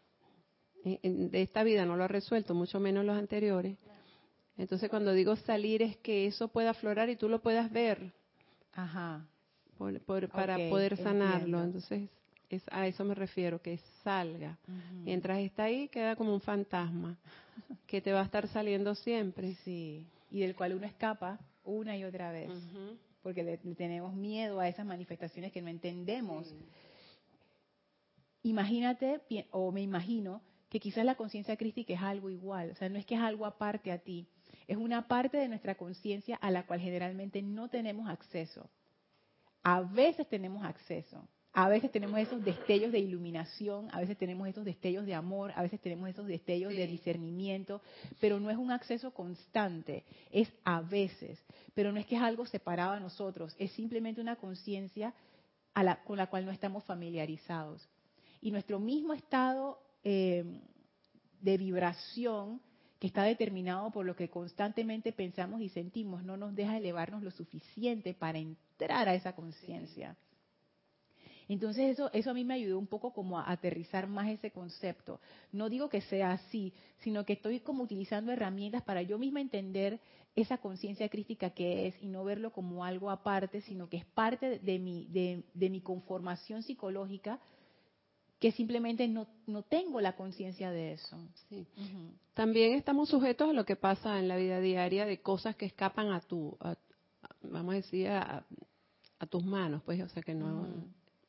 de 0.84 1.42
esta 1.42 1.64
vida 1.64 1.86
no 1.86 1.96
lo 1.96 2.04
has 2.04 2.12
resuelto, 2.12 2.54
mucho 2.54 2.80
menos 2.80 3.06
los 3.06 3.18
anteriores. 3.18 3.78
Entonces, 4.58 4.90
cuando 4.90 5.14
digo 5.14 5.36
salir 5.36 5.82
es 5.82 5.98
que 5.98 6.28
eso 6.28 6.48
pueda 6.48 6.72
aflorar 6.72 7.10
y 7.10 7.16
tú 7.16 7.30
lo 7.30 7.42
puedas 7.42 7.72
ver. 7.72 8.14
Ajá. 8.74 9.26
para 10.32 10.58
poder 10.70 10.98
sanarlo. 10.98 11.64
Entonces, 11.64 12.10
es, 12.50 12.64
a 12.72 12.88
eso 12.88 13.04
me 13.04 13.16
refiero, 13.16 13.62
que 13.62 13.80
salga. 14.04 14.58
Mientras 15.04 15.40
está 15.40 15.66
ahí, 15.66 15.88
queda 15.90 16.16
como 16.16 16.34
un 16.34 16.42
fantasma 16.42 17.18
que 17.88 18.02
te 18.02 18.12
va 18.12 18.22
a 18.22 18.26
estar 18.26 18.48
saliendo 18.48 18.96
siempre. 18.96 19.56
Sí, 19.64 20.06
y 20.32 20.40
del 20.42 20.56
cual 20.56 20.74
uno 20.74 20.86
escapa 20.86 21.40
una 21.64 21.96
y 21.96 22.04
otra 22.04 22.32
vez, 22.32 22.52
porque 23.22 23.44
le, 23.44 23.58
tenemos 23.58 24.14
miedo 24.14 24.60
a 24.60 24.68
esas 24.68 24.86
manifestaciones 24.86 25.52
que 25.52 25.62
no 25.62 25.70
entendemos. 25.70 26.54
Imagínate, 28.42 29.22
o 29.52 29.72
me 29.72 29.82
imagino, 29.82 30.42
que 30.70 30.80
quizás 30.80 31.06
la 31.06 31.16
conciencia 31.16 31.56
crística 31.56 31.94
es 31.94 32.02
algo 32.02 32.32
igual, 32.32 32.72
o 32.72 32.76
sea, 32.76 32.90
no 32.90 32.98
es 32.98 33.06
que 33.06 33.14
es 33.14 33.22
algo 33.22 33.46
aparte 33.46 33.92
a 33.92 34.00
ti, 34.00 34.28
es 34.68 34.76
una 34.76 35.08
parte 35.08 35.38
de 35.38 35.48
nuestra 35.48 35.76
conciencia 35.76 36.36
a 36.38 36.50
la 36.50 36.66
cual 36.66 36.80
generalmente 36.80 37.44
no 37.44 37.70
tenemos 37.70 38.10
acceso. 38.10 38.68
A 39.62 39.82
veces 39.82 40.28
tenemos 40.28 40.66
acceso, 40.66 41.28
a 41.56 41.70
veces 41.70 41.92
tenemos 41.92 42.20
esos 42.20 42.44
destellos 42.44 42.92
de 42.92 42.98
iluminación, 42.98 43.88
a 43.92 44.00
veces 44.00 44.18
tenemos 44.18 44.48
esos 44.48 44.66
destellos 44.66 45.06
de 45.06 45.14
amor, 45.14 45.52
a 45.56 45.62
veces 45.62 45.80
tenemos 45.80 46.10
esos 46.10 46.26
destellos 46.26 46.76
de 46.76 46.88
discernimiento, 46.88 47.80
pero 48.20 48.40
no 48.40 48.50
es 48.50 48.58
un 48.58 48.72
acceso 48.72 49.12
constante, 49.12 50.04
es 50.32 50.52
a 50.64 50.82
veces, 50.82 51.40
pero 51.76 51.92
no 51.92 52.00
es 52.00 52.08
que 52.08 52.16
es 52.16 52.22
algo 52.24 52.48
separado 52.48 52.94
a 52.94 53.00
nosotros, 53.00 53.56
es 53.60 53.72
simplemente 53.74 54.20
una 54.20 54.36
conciencia 54.36 55.14
con 56.06 56.18
la 56.18 56.28
cual 56.28 56.46
no 56.46 56.52
estamos 56.52 56.84
familiarizados. 56.86 57.88
Y 58.42 58.50
nuestro 58.50 58.80
mismo 58.80 59.14
estado 59.14 59.80
eh, 60.04 60.60
de 61.40 61.58
vibración, 61.58 62.62
que 63.00 63.08
está 63.08 63.24
determinado 63.24 63.92
por 63.92 64.06
lo 64.06 64.16
que 64.16 64.30
constantemente 64.30 65.12
pensamos 65.12 65.62
y 65.62 65.70
sentimos, 65.70 66.24
no 66.24 66.36
nos 66.36 66.56
deja 66.56 66.78
elevarnos 66.78 67.22
lo 67.22 67.32
suficiente 67.32 68.14
para 68.14 68.40
entrar 68.40 69.08
a 69.08 69.14
esa 69.14 69.36
conciencia. 69.36 70.16
Entonces 71.48 71.92
eso, 71.92 72.10
eso 72.14 72.32
a 72.32 72.34
mí 72.34 72.44
me 72.44 72.56
ayudó 72.56 72.80
un 72.80 72.88
poco 72.88 73.14
como 73.14 73.40
a 73.40 73.52
aterrizar 73.52 74.08
más 74.08 74.30
ese 74.30 74.52
concepto. 74.52 75.20
No 75.52 75.70
digo 75.70 75.90
que 75.90 76.02
sea 76.02 76.32
así, 76.32 76.74
sino 77.00 77.26
que 77.26 77.34
estoy 77.34 77.60
como 77.60 77.84
utilizando 77.84 78.32
herramientas 78.32 78.84
para 78.84 79.02
yo 79.02 79.18
misma 79.18 79.42
entender 79.42 80.00
esa 80.36 80.58
conciencia 80.58 81.10
crítica 81.10 81.52
que 81.52 81.88
es 81.88 82.02
y 82.02 82.08
no 82.08 82.24
verlo 82.24 82.52
como 82.52 82.84
algo 82.84 83.12
aparte, 83.12 83.62
sino 83.62 83.88
que 83.90 83.98
es 83.98 84.06
parte 84.06 84.60
de 84.60 84.80
mi, 84.80 85.06
de, 85.06 85.70
mi 85.70 85.82
conformación 85.82 86.64
psicológica 86.64 87.40
que 88.40 88.52
simplemente 88.52 89.08
no, 89.08 89.28
no 89.48 89.62
tengo 89.62 90.02
la 90.02 90.16
conciencia 90.16 90.72
de 90.72 90.94
eso. 90.94 91.18
También 92.34 92.74
estamos 92.74 93.10
sujetos 93.10 93.50
a 93.50 93.54
lo 93.54 93.64
que 93.64 93.76
pasa 93.76 94.20
en 94.20 94.28
la 94.28 94.36
vida 94.36 94.60
diaria 94.60 95.06
de 95.06 95.22
cosas 95.22 95.56
que 95.56 95.66
escapan 95.66 96.12
a 96.12 96.20
tu, 96.20 96.58
vamos 97.44 97.74
a 97.74 97.78
decir, 97.78 98.10
a, 98.10 98.46
tus 99.30 99.46
manos, 99.46 99.82
pues, 99.86 100.02
o 100.02 100.10
sea 100.10 100.22
que 100.22 100.34
no, 100.34 100.68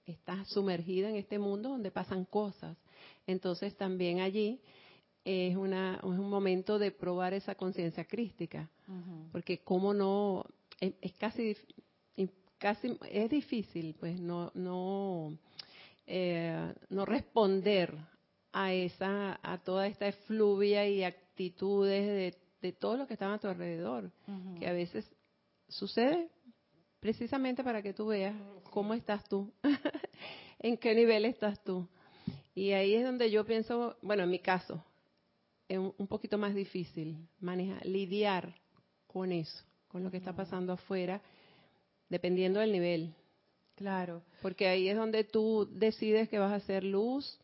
estás 0.06 0.49
sumergida 0.49 1.08
en 1.08 1.16
este 1.16 1.38
mundo 1.38 1.70
donde 1.70 1.90
pasan 1.90 2.25
cosas. 2.25 2.76
Entonces 3.26 3.76
también 3.76 4.20
allí 4.20 4.61
es, 5.25 5.56
una, 5.56 5.96
es 5.96 6.04
un 6.04 6.28
momento 6.28 6.78
de 6.78 6.90
probar 6.90 7.32
esa 7.32 7.54
conciencia 7.54 8.04
crística, 8.04 8.68
porque 9.32 9.58
cómo 9.58 9.94
no, 9.94 10.44
es, 10.80 11.12
casi, 11.14 11.56
casi, 12.58 12.99
es 13.11 13.30
difícil 13.30 13.94
pues 13.99 14.20
no, 14.20 14.50
no, 14.54 15.37
eh, 16.06 16.75
no 16.90 17.06
responder 17.06 17.96
a 18.52 18.73
esa, 18.73 19.40
a 19.42 19.58
toda 19.58 19.87
esta 19.87 20.06
efluvia 20.06 20.87
y 20.87 21.02
actitudes 21.02 22.06
de, 22.06 22.34
de 22.61 22.73
todo 22.73 22.96
lo 22.99 23.06
que 23.06 23.14
está 23.14 23.32
a 23.32 23.38
tu 23.38 23.49
alrededor, 23.49 24.11
que 24.58 24.68
a 24.68 24.73
veces 24.73 25.11
sucede 25.68 26.28
precisamente 27.04 27.62
para 27.62 27.82
que 27.82 27.92
tú 27.92 28.06
veas 28.06 28.34
cómo 28.70 28.94
estás 28.94 29.28
tú, 29.28 29.52
en 30.58 30.78
qué 30.78 30.94
nivel 30.94 31.26
estás 31.26 31.62
tú. 31.62 31.87
Y 32.54 32.70
ahí 32.70 32.94
es 32.94 33.04
donde 33.04 33.30
yo 33.30 33.44
pienso, 33.44 33.99
bueno, 34.00 34.23
en 34.23 34.30
mi 34.30 34.38
caso, 34.38 34.82
es 35.68 35.78
un 35.78 36.06
poquito 36.06 36.38
más 36.38 36.54
difícil 36.54 37.18
manejar, 37.40 37.84
lidiar 37.84 38.54
con 39.06 39.32
eso, 39.32 39.62
con 39.87 40.02
lo 40.02 40.11
que 40.11 40.16
está 40.16 40.34
pasando 40.34 40.73
afuera, 40.73 41.20
dependiendo 42.08 42.61
del 42.61 42.73
nivel. 42.73 43.14
Claro. 43.75 44.23
Porque 44.40 44.66
ahí 44.66 44.88
es 44.88 44.96
donde 44.96 45.25
tú 45.25 45.68
decides 45.70 46.30
que 46.30 46.38
vas 46.38 46.52
a 46.52 46.56
hacer 46.56 46.84
luz 46.84 47.38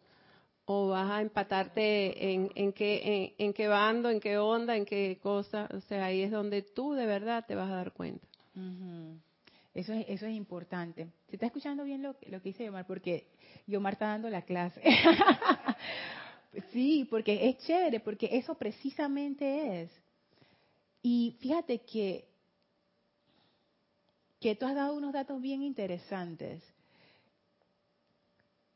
o 0.64 0.88
vas 0.88 1.10
a 1.10 1.20
empatarte 1.20 2.32
en, 2.32 2.50
en, 2.54 2.72
qué, 2.72 3.34
en, 3.36 3.52
qué 3.52 3.68
bando, 3.68 4.08
en 4.08 4.20
qué 4.20 4.38
onda, 4.38 4.74
en 4.74 4.86
qué 4.86 5.18
cosa. 5.22 5.68
O 5.74 5.82
sea, 5.82 6.06
ahí 6.06 6.22
es 6.22 6.30
donde 6.30 6.62
tú 6.62 6.94
de 6.94 7.04
verdad 7.04 7.44
te 7.46 7.54
vas 7.54 7.70
a 7.70 7.74
dar 7.74 7.92
cuenta. 7.92 8.26
Eso 9.74 9.92
es, 9.92 10.04
eso 10.08 10.26
es 10.26 10.34
importante. 10.34 11.08
¿Se 11.28 11.36
está 11.36 11.46
escuchando 11.46 11.84
bien 11.84 12.02
lo, 12.02 12.16
lo 12.26 12.42
que 12.42 12.48
dice 12.48 12.64
Yomar? 12.64 12.86
Porque 12.86 13.28
Yomar 13.66 13.92
está 13.94 14.06
dando 14.08 14.28
la 14.28 14.42
clase. 14.42 14.82
sí, 16.72 17.06
porque 17.08 17.48
es 17.48 17.58
chévere, 17.58 18.00
porque 18.00 18.28
eso 18.32 18.54
precisamente 18.56 19.82
es. 19.82 19.90
Y 21.02 21.36
fíjate 21.40 21.78
que, 21.80 22.28
que 24.40 24.56
tú 24.56 24.66
has 24.66 24.74
dado 24.74 24.94
unos 24.94 25.12
datos 25.12 25.40
bien 25.40 25.62
interesantes. 25.62 26.62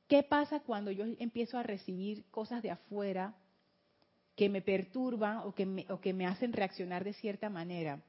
¿Qué 0.07 0.23
pasa 0.23 0.61
cuando 0.61 0.93
yo 0.93 1.05
empiezo 1.19 1.59
a 1.59 1.63
recibir 1.63 2.25
cosas 2.31 2.63
de 2.63 2.71
afuera 2.71 3.35
que 4.37 4.49
me 4.49 4.63
perturban 4.63 5.39
o 5.39 5.55
que 5.55 5.67
me, 5.67 5.87
o 5.91 6.01
que 6.01 6.13
me 6.13 6.27
hacen 6.27 6.53
reaccionar 6.53 7.03
de 7.03 7.15
cierta 7.15 7.51
manera? 7.51 8.01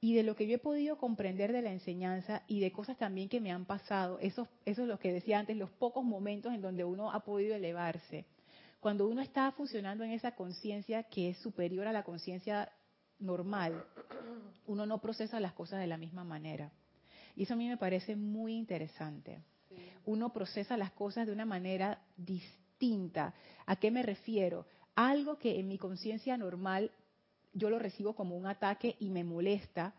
Y 0.00 0.14
de 0.14 0.22
lo 0.22 0.36
que 0.36 0.46
yo 0.46 0.56
he 0.56 0.58
podido 0.58 0.98
comprender 0.98 1.52
de 1.52 1.62
la 1.62 1.72
enseñanza 1.72 2.42
y 2.46 2.60
de 2.60 2.72
cosas 2.72 2.98
también 2.98 3.28
que 3.28 3.40
me 3.40 3.50
han 3.50 3.64
pasado, 3.64 4.18
esos, 4.20 4.48
eso 4.64 4.82
es 4.82 4.88
lo 4.88 4.98
que 4.98 5.12
decía 5.12 5.38
antes, 5.38 5.56
los 5.56 5.70
pocos 5.70 6.04
momentos 6.04 6.52
en 6.52 6.60
donde 6.60 6.84
uno 6.84 7.10
ha 7.10 7.20
podido 7.20 7.54
elevarse. 7.54 8.26
Cuando 8.80 9.08
uno 9.08 9.22
está 9.22 9.50
funcionando 9.52 10.04
en 10.04 10.12
esa 10.12 10.32
conciencia 10.32 11.04
que 11.04 11.30
es 11.30 11.38
superior 11.38 11.86
a 11.86 11.92
la 11.92 12.04
conciencia 12.04 12.70
normal, 13.18 13.84
uno 14.66 14.86
no 14.86 15.00
procesa 15.00 15.40
las 15.40 15.54
cosas 15.54 15.80
de 15.80 15.86
la 15.86 15.96
misma 15.96 16.24
manera. 16.24 16.70
Y 17.34 17.44
eso 17.44 17.54
a 17.54 17.56
mí 17.56 17.68
me 17.68 17.76
parece 17.76 18.16
muy 18.16 18.54
interesante. 18.54 19.42
Uno 20.04 20.32
procesa 20.32 20.76
las 20.76 20.92
cosas 20.92 21.26
de 21.26 21.32
una 21.32 21.44
manera 21.44 22.00
distinta. 22.16 23.34
¿A 23.66 23.76
qué 23.76 23.90
me 23.90 24.02
refiero? 24.02 24.66
Algo 24.94 25.38
que 25.38 25.58
en 25.58 25.68
mi 25.68 25.78
conciencia 25.78 26.36
normal 26.36 26.92
yo 27.56 27.70
lo 27.70 27.78
recibo 27.78 28.14
como 28.14 28.36
un 28.36 28.46
ataque 28.46 28.96
y 29.00 29.08
me 29.08 29.24
molesta, 29.24 29.94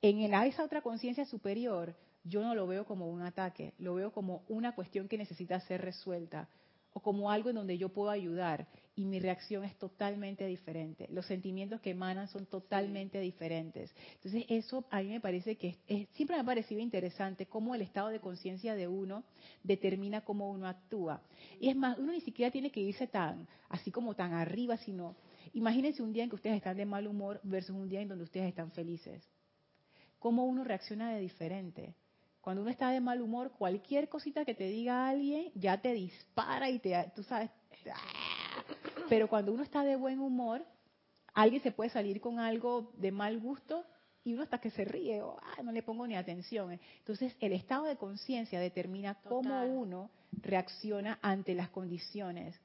en 0.00 0.20
esa 0.20 0.64
otra 0.64 0.80
conciencia 0.80 1.24
superior 1.26 1.94
yo 2.24 2.42
no 2.42 2.54
lo 2.54 2.66
veo 2.66 2.86
como 2.86 3.08
un 3.08 3.22
ataque, 3.22 3.74
lo 3.78 3.94
veo 3.94 4.12
como 4.12 4.42
una 4.48 4.74
cuestión 4.74 5.08
que 5.08 5.18
necesita 5.18 5.58
ser 5.60 5.80
resuelta 5.82 6.48
o 6.94 7.00
como 7.00 7.30
algo 7.30 7.48
en 7.48 7.56
donde 7.56 7.78
yo 7.78 7.88
puedo 7.88 8.10
ayudar 8.10 8.68
y 8.94 9.06
mi 9.06 9.18
reacción 9.18 9.64
es 9.64 9.74
totalmente 9.76 10.46
diferente. 10.46 11.08
Los 11.10 11.26
sentimientos 11.26 11.80
que 11.80 11.90
emanan 11.90 12.28
son 12.28 12.46
totalmente 12.46 13.18
diferentes. 13.18 13.90
Entonces 14.16 14.44
eso 14.48 14.84
a 14.90 15.00
mí 15.00 15.08
me 15.08 15.20
parece 15.20 15.56
que 15.56 15.78
siempre 16.12 16.36
me 16.36 16.42
ha 16.42 16.44
parecido 16.44 16.80
interesante 16.80 17.46
cómo 17.46 17.74
el 17.74 17.82
estado 17.82 18.08
de 18.08 18.20
conciencia 18.20 18.74
de 18.74 18.86
uno 18.88 19.24
determina 19.64 20.20
cómo 20.20 20.50
uno 20.50 20.68
actúa. 20.68 21.22
Y 21.60 21.70
es 21.70 21.76
más, 21.76 21.98
uno 21.98 22.12
ni 22.12 22.20
siquiera 22.20 22.52
tiene 22.52 22.70
que 22.70 22.80
irse 22.80 23.06
tan 23.06 23.48
así 23.70 23.90
como 23.90 24.14
tan 24.14 24.34
arriba, 24.34 24.76
sino 24.76 25.16
Imagínense 25.54 26.02
un 26.02 26.12
día 26.12 26.24
en 26.24 26.30
que 26.30 26.36
ustedes 26.36 26.56
están 26.56 26.76
de 26.76 26.86
mal 26.86 27.06
humor 27.06 27.40
versus 27.42 27.76
un 27.76 27.88
día 27.88 28.00
en 28.00 28.08
donde 28.08 28.24
ustedes 28.24 28.48
están 28.48 28.70
felices. 28.70 29.22
¿Cómo 30.18 30.46
uno 30.46 30.64
reacciona 30.64 31.12
de 31.12 31.20
diferente? 31.20 31.94
Cuando 32.40 32.62
uno 32.62 32.70
está 32.70 32.90
de 32.90 33.00
mal 33.00 33.20
humor, 33.20 33.52
cualquier 33.52 34.08
cosita 34.08 34.44
que 34.44 34.54
te 34.54 34.64
diga 34.64 35.08
alguien 35.08 35.52
ya 35.54 35.80
te 35.80 35.92
dispara 35.92 36.70
y 36.70 36.78
te, 36.78 37.12
tú 37.14 37.22
sabes, 37.22 37.50
Pero 39.08 39.28
cuando 39.28 39.52
uno 39.52 39.62
está 39.62 39.84
de 39.84 39.96
buen 39.96 40.18
humor, 40.18 40.64
alguien 41.34 41.62
se 41.62 41.70
puede 41.70 41.90
salir 41.90 42.20
con 42.20 42.38
algo 42.38 42.92
de 42.96 43.12
mal 43.12 43.38
gusto 43.38 43.84
y 44.24 44.34
uno 44.34 44.42
hasta 44.42 44.58
que 44.58 44.70
se 44.70 44.84
ríe 44.84 45.22
o 45.22 45.36
ah, 45.40 45.62
no 45.62 45.72
le 45.72 45.82
pongo 45.82 46.06
ni 46.06 46.16
atención. 46.16 46.78
Entonces, 46.98 47.36
el 47.40 47.52
estado 47.52 47.84
de 47.84 47.96
conciencia 47.96 48.60
determina 48.60 49.14
cómo 49.14 49.64
uno 49.64 50.10
reacciona 50.40 51.18
ante 51.22 51.54
las 51.54 51.68
condiciones. 51.70 52.58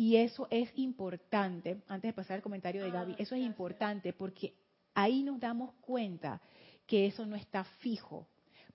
Y 0.00 0.16
eso 0.16 0.48
es 0.50 0.72
importante, 0.76 1.82
antes 1.86 2.08
de 2.08 2.14
pasar 2.14 2.36
al 2.36 2.42
comentario 2.42 2.82
de 2.82 2.90
Gaby, 2.90 3.12
ah, 3.12 3.16
eso 3.18 3.34
es 3.34 3.42
importante 3.42 4.14
porque 4.14 4.54
ahí 4.94 5.22
nos 5.22 5.38
damos 5.38 5.74
cuenta 5.82 6.40
que 6.86 7.04
eso 7.04 7.26
no 7.26 7.36
está 7.36 7.64
fijo. 7.64 8.26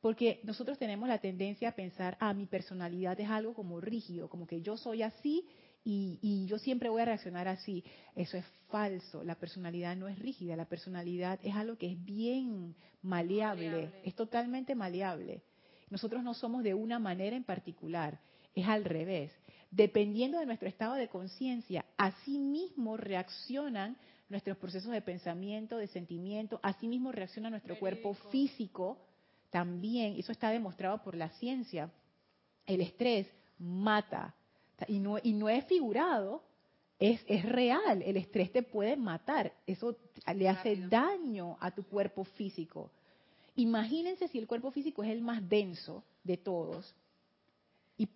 Porque 0.01 0.39
nosotros 0.44 0.77
tenemos 0.77 1.10
la 1.10 1.17
tendencia 1.17 1.70
a 1.70 1.72
pensar, 1.72 2.15
ah, 2.20 2.32
mi 2.36 2.46
personalidad 2.46 3.20
es 3.20 3.27
algo 3.27 3.55
como 3.55 3.82
rígido, 3.82 4.29
como 4.29 4.46
que 4.46 4.62
yo 4.62 4.77
soy 4.77 5.01
así 5.01 5.48
y, 5.84 6.46
yo 6.46 6.60
siempre 6.60 6.89
voy 6.89 7.01
a 7.01 7.05
reaccionar 7.05 7.48
así. 7.48 7.84
Eso 8.15 8.38
es 8.38 8.46
falso. 8.70 9.24
La 9.24 9.34
personalidad 9.34 9.96
no 9.96 10.08
es 10.08 10.20
rígida. 10.20 10.55
La 10.55 10.70
personalidad 10.70 11.39
es 11.41 11.55
algo 11.55 11.75
que 11.75 11.91
es 11.91 12.05
bien 12.05 12.75
maleable. 13.01 13.89
Es 14.03 14.13
totalmente 14.13 14.75
maleable. 14.75 15.41
Nosotros 15.89 16.22
no 16.22 16.36
somos 16.36 16.62
de 16.62 16.75
una 16.75 17.00
manera 17.00 17.36
en 17.36 17.44
particular. 17.44 18.20
Es 18.53 18.67
al 18.67 18.86
revés. 18.86 19.32
Dependiendo 19.75 20.39
de 20.39 20.46
nuestro 20.46 20.70
estado 20.70 20.94
de 20.94 21.10
conciencia, 21.10 21.84
así 21.98 22.39
mismo 22.39 22.96
reaccionan 22.96 23.98
nuestros 24.29 24.55
procesos 24.55 24.89
de 24.89 25.01
pensamiento, 25.01 25.77
de 25.77 25.88
sentimiento, 25.88 26.62
así 26.63 26.88
mismo 26.88 27.12
reacciona 27.12 27.50
nuestro 27.50 27.77
cuerpo 27.77 28.13
físico 28.32 28.98
también. 29.50 30.15
Eso 30.17 30.32
está 30.32 30.50
demostrado 30.50 31.03
por 31.03 31.15
la 31.15 31.27
ciencia. 31.32 31.91
El 32.65 32.79
estrés 32.79 33.27
mata 33.60 34.34
y 34.88 34.98
no, 35.00 35.17
y 35.22 35.34
no 35.34 35.50
es 35.50 35.65
figurado, 35.65 36.41
es, 36.98 37.22
es 37.27 37.44
real. 37.44 38.01
El 38.01 38.15
estrés 38.15 38.53
te 38.53 38.63
puede 38.63 38.96
matar. 38.96 39.51
Eso 39.67 39.98
le 40.34 40.48
hace 40.48 40.77
daño 40.88 41.58
a 41.60 41.72
tu 41.72 41.84
cuerpo 41.84 42.24
físico. 42.24 42.91
Imagínense 43.58 44.29
si 44.29 44.39
el 44.39 44.48
cuerpo 44.48 44.72
físico 44.72 45.03
es 45.03 45.10
el 45.10 45.20
más 45.20 45.50
denso 45.50 46.01
de 46.24 46.38
todos 46.38 46.96
y, 47.98 48.08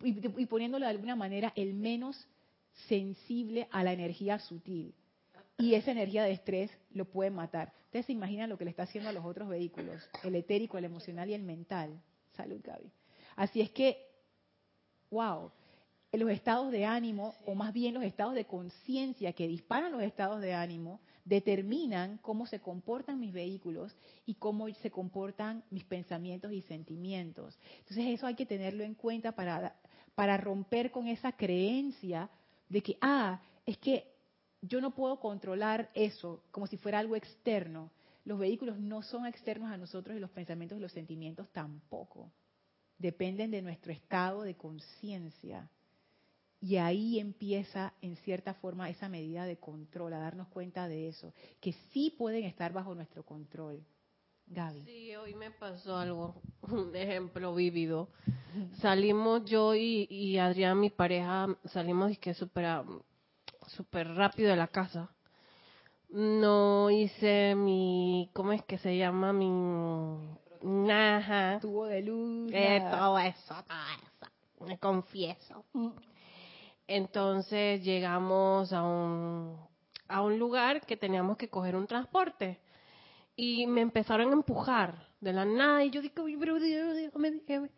poniéndolo 0.46 0.84
de 0.84 0.90
alguna 0.90 1.16
manera 1.16 1.52
el 1.56 1.74
menos 1.74 2.28
sensible 2.88 3.68
a 3.70 3.82
la 3.82 3.92
energía 3.92 4.38
sutil. 4.38 4.94
Y 5.58 5.74
esa 5.74 5.90
energía 5.90 6.24
de 6.24 6.32
estrés 6.32 6.70
lo 6.92 7.04
puede 7.04 7.30
matar. 7.30 7.72
Ustedes 7.86 8.06
se 8.06 8.12
imaginan 8.12 8.48
lo 8.48 8.56
que 8.56 8.64
le 8.64 8.70
está 8.70 8.84
haciendo 8.84 9.10
a 9.10 9.12
los 9.12 9.24
otros 9.24 9.48
vehículos, 9.48 10.00
el 10.24 10.34
etérico, 10.34 10.78
el 10.78 10.84
emocional 10.84 11.28
y 11.28 11.34
el 11.34 11.42
mental. 11.42 12.00
Salud, 12.32 12.60
Gaby. 12.62 12.90
Así 13.36 13.60
es 13.60 13.70
que, 13.70 13.98
wow, 15.10 15.50
los 16.12 16.30
estados 16.30 16.70
de 16.72 16.84
ánimo, 16.84 17.34
o 17.46 17.54
más 17.54 17.72
bien 17.72 17.94
los 17.94 18.04
estados 18.04 18.34
de 18.34 18.46
conciencia 18.46 19.32
que 19.32 19.48
disparan 19.48 19.92
los 19.92 20.02
estados 20.02 20.40
de 20.40 20.54
ánimo, 20.54 21.00
determinan 21.30 22.18
cómo 22.18 22.44
se 22.44 22.58
comportan 22.58 23.20
mis 23.20 23.32
vehículos 23.32 23.94
y 24.26 24.34
cómo 24.34 24.68
se 24.74 24.90
comportan 24.90 25.62
mis 25.70 25.84
pensamientos 25.84 26.52
y 26.52 26.60
sentimientos. 26.62 27.56
Entonces 27.78 28.06
eso 28.08 28.26
hay 28.26 28.34
que 28.34 28.46
tenerlo 28.46 28.82
en 28.82 28.94
cuenta 28.94 29.30
para, 29.30 29.76
para 30.16 30.36
romper 30.36 30.90
con 30.90 31.06
esa 31.06 31.30
creencia 31.30 32.28
de 32.68 32.82
que, 32.82 32.98
ah, 33.00 33.40
es 33.64 33.78
que 33.78 34.12
yo 34.60 34.80
no 34.80 34.90
puedo 34.90 35.20
controlar 35.20 35.88
eso 35.94 36.42
como 36.50 36.66
si 36.66 36.76
fuera 36.76 36.98
algo 36.98 37.14
externo. 37.14 37.92
Los 38.24 38.40
vehículos 38.40 38.80
no 38.80 39.02
son 39.02 39.24
externos 39.24 39.70
a 39.70 39.76
nosotros 39.76 40.16
y 40.16 40.20
los 40.20 40.30
pensamientos 40.30 40.78
y 40.78 40.82
los 40.82 40.92
sentimientos 40.92 41.48
tampoco. 41.52 42.32
Dependen 42.98 43.52
de 43.52 43.62
nuestro 43.62 43.92
estado 43.92 44.42
de 44.42 44.56
conciencia. 44.56 45.70
Y 46.62 46.76
ahí 46.76 47.18
empieza, 47.18 47.94
en 48.02 48.16
cierta 48.16 48.52
forma, 48.54 48.90
esa 48.90 49.08
medida 49.08 49.46
de 49.46 49.56
control, 49.56 50.12
a 50.12 50.18
darnos 50.18 50.48
cuenta 50.48 50.88
de 50.88 51.08
eso, 51.08 51.32
que 51.60 51.72
sí 51.92 52.14
pueden 52.18 52.44
estar 52.44 52.72
bajo 52.72 52.94
nuestro 52.94 53.22
control. 53.24 53.82
Gaby. 54.46 54.82
Sí, 54.82 55.14
hoy 55.14 55.34
me 55.36 55.52
pasó 55.52 55.96
algo, 55.96 56.42
un 56.62 56.94
ejemplo 56.94 57.54
vívido. 57.54 58.08
Salimos 58.80 59.44
yo 59.44 59.76
y, 59.76 60.38
Adrián, 60.38 60.80
mi 60.80 60.90
pareja, 60.90 61.56
salimos 61.66 62.10
y 62.10 62.16
que 62.16 62.34
súper 62.34 62.82
super 63.68 64.08
rápido 64.08 64.50
de 64.50 64.56
la 64.56 64.66
casa. 64.66 65.08
No 66.08 66.90
hice 66.90 67.54
mi, 67.54 68.28
¿cómo 68.32 68.52
es 68.52 68.64
que 68.64 68.78
se 68.78 68.98
llama? 68.98 69.32
Mi... 69.32 69.48
Naja. 70.62 71.60
Tubo 71.60 71.86
de 71.86 72.02
luz. 72.02 72.50
Eh, 72.52 72.84
todo 72.90 73.18
eso, 73.20 73.54
todo 73.54 73.78
eso. 73.94 74.66
Me 74.66 74.78
confieso. 74.78 75.64
Entonces 76.92 77.84
llegamos 77.84 78.72
a 78.72 78.82
un, 78.82 79.56
a 80.08 80.22
un 80.22 80.40
lugar 80.40 80.84
que 80.84 80.96
teníamos 80.96 81.36
que 81.36 81.48
coger 81.48 81.76
un 81.76 81.86
transporte 81.86 82.58
y 83.36 83.64
me 83.68 83.80
empezaron 83.80 84.30
a 84.30 84.32
empujar 84.32 85.06
de 85.20 85.32
la 85.32 85.44
nada 85.44 85.84
y 85.84 85.90
yo 85.90 86.02
dije, 86.02 86.14
pero 86.16 86.58
déjame, 86.58 87.30
déjame. 87.46 87.70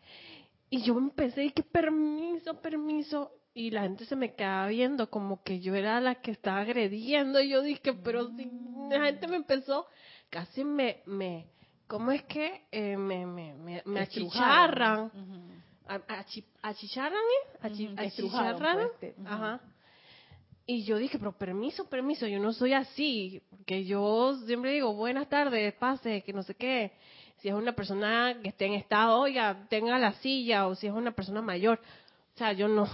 Y 0.71 0.83
yo 0.85 0.97
empecé 0.97 1.45
y 1.45 1.51
que 1.51 1.63
permiso, 1.63 2.59
permiso. 2.63 3.33
Y 3.53 3.71
la 3.71 3.83
gente 3.83 4.07
se 4.07 4.17
me 4.17 4.35
quedaba 4.35 4.69
viendo 4.69 5.11
como 5.11 5.43
que 5.43 5.61
yo 5.61 5.75
era 5.75 6.01
la 6.01 6.15
que 6.15 6.31
estaba 6.31 6.61
agrediendo. 6.61 7.39
Y 7.39 7.51
yo 7.51 7.61
dije, 7.61 7.93
pero 7.93 8.31
si 8.31 8.51
la 8.89 9.05
gente 9.05 9.29
me 9.29 9.37
empezó, 9.37 9.89
casi 10.31 10.65
me, 10.65 11.03
me 11.05 11.51
¿cómo 11.87 12.13
es 12.13 12.23
que 12.23 12.65
eh, 12.73 12.97
me, 12.97 13.27
me, 13.27 13.53
me, 13.57 13.83
me 13.85 14.01
achicharran? 14.01 15.11
¿eh? 15.15 15.52
Achicharran. 16.63 17.21
Pues, 19.01 19.15
Ajá. 19.27 19.61
Y 20.65 20.85
yo 20.85 20.97
dije, 20.97 21.19
pero 21.19 21.33
permiso, 21.33 21.89
permiso, 21.89 22.27
yo 22.27 22.39
no 22.39 22.53
soy 22.53 22.73
así, 22.73 23.43
porque 23.51 23.85
yo 23.85 24.37
siempre 24.47 24.73
digo, 24.73 24.95
buenas 24.95 25.29
tardes, 25.29 25.75
pase, 25.75 26.23
que 26.23 26.33
no 26.33 26.43
sé 26.43 26.55
qué. 26.55 26.93
Si 27.39 27.49
es 27.49 27.55
una 27.55 27.73
persona 27.73 28.37
que 28.41 28.51
esté 28.51 28.67
en 28.67 28.75
estado, 28.75 29.19
oiga, 29.19 29.67
tenga 29.69 29.99
la 29.99 30.13
silla, 30.15 30.69
o 30.69 30.77
si 30.77 30.87
es 30.87 30.93
una 30.93 31.11
persona 31.11 31.43
mayor. 31.43 31.81
O 32.35 32.39
sea, 32.39 32.53
yo 32.53 32.69
no, 32.69 32.89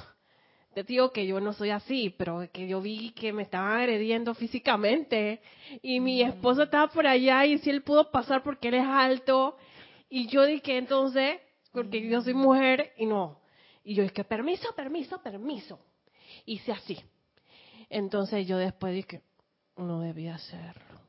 te 0.75 0.93
digo 0.93 1.11
que 1.11 1.27
yo 1.27 1.41
no 1.41 1.53
soy 1.53 1.71
así, 1.71 2.15
pero 2.17 2.49
que 2.53 2.69
yo 2.69 2.81
vi 2.81 3.11
que 3.11 3.33
me 3.33 3.43
estaban 3.43 3.81
agrediendo 3.81 4.35
físicamente 4.35 5.41
y 5.83 6.01
mi 6.01 6.23
esposo 6.23 6.63
estaba 6.63 6.89
por 6.89 7.07
allá 7.07 7.45
y 7.47 7.59
si 7.59 7.71
él 7.71 7.83
pudo 7.83 8.11
pasar 8.11 8.43
porque 8.43 8.69
él 8.69 8.75
es 8.75 8.87
alto 8.87 9.57
y 10.09 10.29
yo 10.29 10.45
dije 10.45 10.79
entonces 10.79 11.41
porque 11.79 12.09
yo 12.09 12.21
soy 12.23 12.35
mujer 12.35 12.93
y 12.97 13.07
no. 13.07 13.39
Y 13.85 13.95
yo 13.95 14.03
dije, 14.03 14.25
permiso, 14.25 14.75
permiso, 14.75 15.23
permiso. 15.23 15.79
Hice 16.45 16.73
así. 16.73 16.99
Entonces 17.89 18.47
yo 18.47 18.59
después 18.59 18.93
dije, 18.93 19.23
no 19.77 20.01
debía 20.01 20.35
hacerlo. 20.35 21.01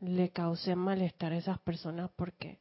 Le 0.00 0.30
causé 0.30 0.74
malestar 0.74 1.32
a 1.32 1.36
esas 1.36 1.58
personas 1.60 2.10
porque 2.16 2.58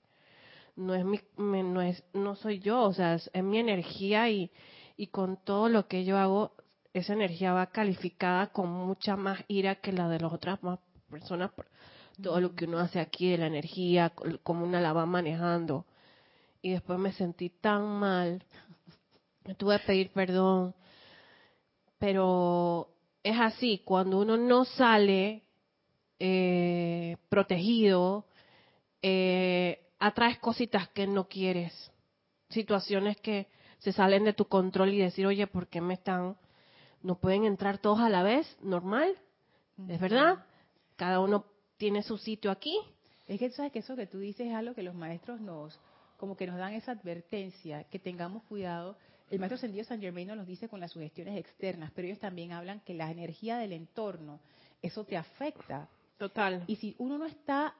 no 0.75 0.93
es 0.93 1.03
mi, 1.03 1.19
no 1.37 1.81
es, 1.81 2.03
no 2.13 2.35
soy 2.35 2.59
yo, 2.59 2.83
o 2.83 2.93
sea, 2.93 3.15
es, 3.15 3.31
mi 3.43 3.57
energía 3.57 4.29
y, 4.29 4.51
y 4.95 5.07
con 5.07 5.37
todo 5.37 5.69
lo 5.69 5.87
que 5.87 6.05
yo 6.05 6.17
hago, 6.17 6.53
esa 6.93 7.13
energía 7.13 7.53
va 7.53 7.67
calificada 7.67 8.47
con 8.47 8.69
mucha 8.69 9.15
más 9.15 9.43
ira 9.47 9.75
que 9.75 9.91
la 9.91 10.07
de 10.07 10.19
las 10.19 10.31
otras 10.31 10.61
más 10.61 10.79
personas 11.09 11.51
por 11.51 11.65
todo 12.21 12.39
lo 12.39 12.53
que 12.53 12.65
uno 12.65 12.79
hace 12.79 12.99
aquí 12.99 13.31
de 13.31 13.39
la 13.39 13.47
energía, 13.47 14.13
como 14.43 14.65
una 14.65 14.79
la 14.81 14.93
va 14.93 15.05
manejando 15.05 15.85
y 16.61 16.71
después 16.71 16.99
me 16.99 17.11
sentí 17.13 17.49
tan 17.49 17.85
mal. 17.99 18.43
Me 19.45 19.55
tuve 19.55 19.79
que 19.79 19.85
pedir 19.85 20.11
perdón. 20.11 20.75
Pero 21.97 22.89
es 23.23 23.37
así, 23.39 23.81
cuando 23.83 24.19
uno 24.19 24.37
no 24.37 24.65
sale 24.65 25.43
eh, 26.19 27.17
protegido, 27.29 28.25
eh, 29.01 29.81
atraes 29.99 30.39
cositas 30.39 30.87
que 30.89 31.07
no 31.07 31.27
quieres, 31.27 31.91
situaciones 32.49 33.17
que 33.17 33.47
se 33.79 33.91
salen 33.91 34.23
de 34.23 34.33
tu 34.33 34.45
control 34.45 34.93
y 34.93 34.99
decir, 34.99 35.25
oye, 35.25 35.47
¿por 35.47 35.67
qué 35.67 35.81
me 35.81 35.93
están, 35.93 36.37
no 37.01 37.15
pueden 37.15 37.45
entrar 37.45 37.77
todos 37.77 37.99
a 37.99 38.09
la 38.09 38.23
vez? 38.23 38.57
Normal, 38.61 39.15
es 39.87 39.99
verdad, 39.99 40.45
cada 40.95 41.19
uno 41.19 41.45
tiene 41.77 42.03
su 42.03 42.17
sitio 42.17 42.51
aquí. 42.51 42.77
Es 43.27 43.39
que 43.39 43.49
tú 43.49 43.55
sabes 43.55 43.71
que 43.71 43.79
eso 43.79 43.95
que 43.95 44.07
tú 44.07 44.19
dices 44.19 44.47
es 44.47 44.53
algo 44.53 44.73
que 44.73 44.83
los 44.83 44.95
maestros 44.95 45.39
nos, 45.39 45.79
como 46.19 46.35
que 46.35 46.45
nos 46.45 46.57
dan 46.57 46.73
esa 46.73 46.91
advertencia, 46.91 47.85
que 47.85 47.97
tengamos 47.97 48.43
cuidado. 48.43 48.97
El 49.31 49.39
maestro 49.39 49.57
Sendido 49.57 49.85
San 49.85 50.01
Germain 50.01 50.27
nos 50.27 50.45
dice 50.45 50.67
con 50.67 50.79
las 50.79 50.91
sugestiones 50.91 51.37
externas, 51.37 51.91
pero 51.95 52.07
ellos 52.07 52.19
también 52.19 52.51
hablan 52.51 52.81
que 52.81 52.93
la 52.93 53.09
energía 53.09 53.57
del 53.57 53.71
entorno, 53.71 54.39
eso 54.81 55.05
te 55.05 55.15
afecta. 55.15 55.87
Total. 56.17 56.63
Y 56.67 56.75
si 56.75 56.95
uno 56.97 57.17
no 57.17 57.25
está 57.25 57.73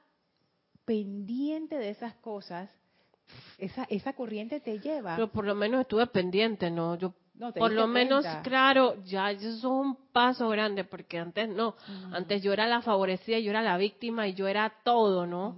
pendiente 0.86 1.76
de 1.76 1.90
esas 1.90 2.14
cosas, 2.14 2.70
esa, 3.58 3.84
esa 3.90 4.14
corriente 4.14 4.60
te 4.60 4.80
lleva. 4.80 5.16
Pero 5.16 5.30
por 5.30 5.44
lo 5.44 5.54
menos 5.54 5.82
estuve 5.82 6.06
pendiente, 6.06 6.70
¿no? 6.70 6.96
Yo 6.96 7.12
por 7.56 7.72
lo 7.72 7.86
menos, 7.86 8.26
claro, 8.42 9.02
ya 9.04 9.30
eso 9.30 9.48
es 9.48 9.64
un 9.64 9.96
paso 10.12 10.48
grande, 10.50 10.84
porque 10.84 11.18
antes 11.18 11.48
no, 11.48 11.74
antes 12.12 12.42
yo 12.42 12.52
era 12.52 12.66
la 12.66 12.82
favorecida, 12.82 13.38
yo 13.38 13.50
era 13.50 13.62
la 13.62 13.78
víctima 13.78 14.28
y 14.28 14.34
yo 14.34 14.46
era 14.46 14.70
todo, 14.84 15.26
¿no? 15.26 15.56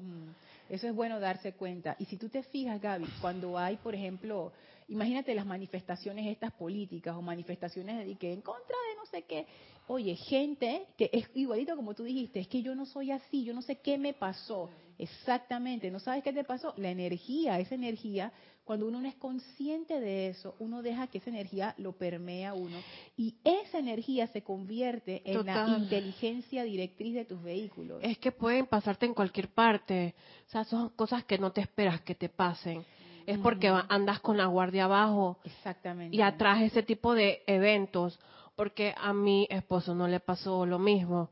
Eso 0.73 0.89
es 0.89 0.95
bueno 0.95 1.21
darse 1.21 1.53
cuenta. 1.53 1.97
Y 1.99 2.07
si 2.07 2.17
tú 2.17 2.31
te 2.31 2.43
fijas, 2.45 2.81
Gaby, 2.81 3.05
cuando 3.21 3.59
hay, 3.59 3.77
por 3.77 3.95
ejemplo, 3.95 4.55
imagínate 4.89 5.35
las 5.35 5.45
manifestaciones 5.45 6.27
estas 6.27 6.51
políticas 6.53 7.15
o 7.15 7.21
manifestaciones 7.21 8.07
de 8.07 8.15
que 8.15 8.33
en 8.33 8.41
contra 8.41 8.75
de 8.89 8.97
no 8.97 9.05
sé 9.05 9.21
qué. 9.25 9.47
Oye, 9.87 10.17
gente 10.17 10.87
que 10.97 11.11
es 11.13 11.29
igualito 11.35 11.77
como 11.77 11.93
tú 11.93 12.05
dijiste, 12.05 12.41
es 12.41 12.49
que 12.49 12.63
yo 12.63 12.75
no 12.75 12.87
soy 12.87 13.11
así, 13.11 13.45
yo 13.45 13.53
no 13.53 13.61
sé 13.61 13.81
qué 13.81 13.99
me 13.99 14.15
pasó. 14.15 14.71
Exactamente, 15.03 15.91
¿no 15.91 15.99
sabes 15.99 16.23
qué 16.23 16.33
te 16.33 16.45
pasó? 16.45 16.75
La 16.77 16.89
energía, 16.89 17.59
esa 17.59 17.75
energía, 17.75 18.33
cuando 18.63 18.87
uno 18.87 19.01
no 19.01 19.09
es 19.09 19.17
consciente 19.17 19.99
de 19.99 20.29
eso, 20.29 20.55
uno 20.61 20.81
deja 20.81 21.09
que 21.09 21.19
esa 21.19 21.31
energía 21.31 21.75
lo 21.77 21.91
permea 21.91 22.51
a 22.51 22.55
uno 22.55 22.79
y 23.17 23.35
esa 23.43 23.81
energía 23.81 24.29
se 24.29 24.43
convierte 24.43 25.21
en 25.25 25.45
la 25.45 25.77
inteligencia 25.77 26.63
directriz 26.63 27.15
de 27.15 27.25
tus 27.25 27.43
vehículos. 27.43 27.99
Es 28.01 28.17
que 28.19 28.31
pueden 28.31 28.67
pasarte 28.67 29.07
en 29.07 29.15
cualquier 29.15 29.49
parte, 29.49 30.15
o 30.47 30.51
sea, 30.51 30.63
son 30.63 30.91
cosas 30.91 31.25
que 31.25 31.37
no 31.37 31.51
te 31.51 31.63
esperas 31.63 32.03
que 32.03 32.15
te 32.15 32.29
pasen. 32.29 32.85
Es 33.27 33.39
porque 33.39 33.69
andas 33.89 34.21
con 34.21 34.37
la 34.37 34.47
guardia 34.47 34.85
abajo. 34.85 35.39
Exactamente. 35.43 36.17
Y 36.17 36.23
atrás 36.23 36.63
ese 36.63 36.85
tipo 36.85 37.15
de 37.15 37.43
eventos, 37.49 38.21
porque 38.55 38.95
a 38.97 39.13
mi 39.13 39.49
esposo 39.51 39.97
no 39.97 40.07
le 40.07 40.21
pasó 40.21 40.65
lo 40.65 40.79
mismo. 40.79 41.31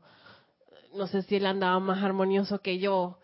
No 0.93 1.07
sé 1.07 1.21
si 1.21 1.37
él 1.37 1.45
andaba 1.45 1.79
más 1.79 2.03
armonioso 2.03 2.59
que 2.59 2.77
yo 2.77 3.17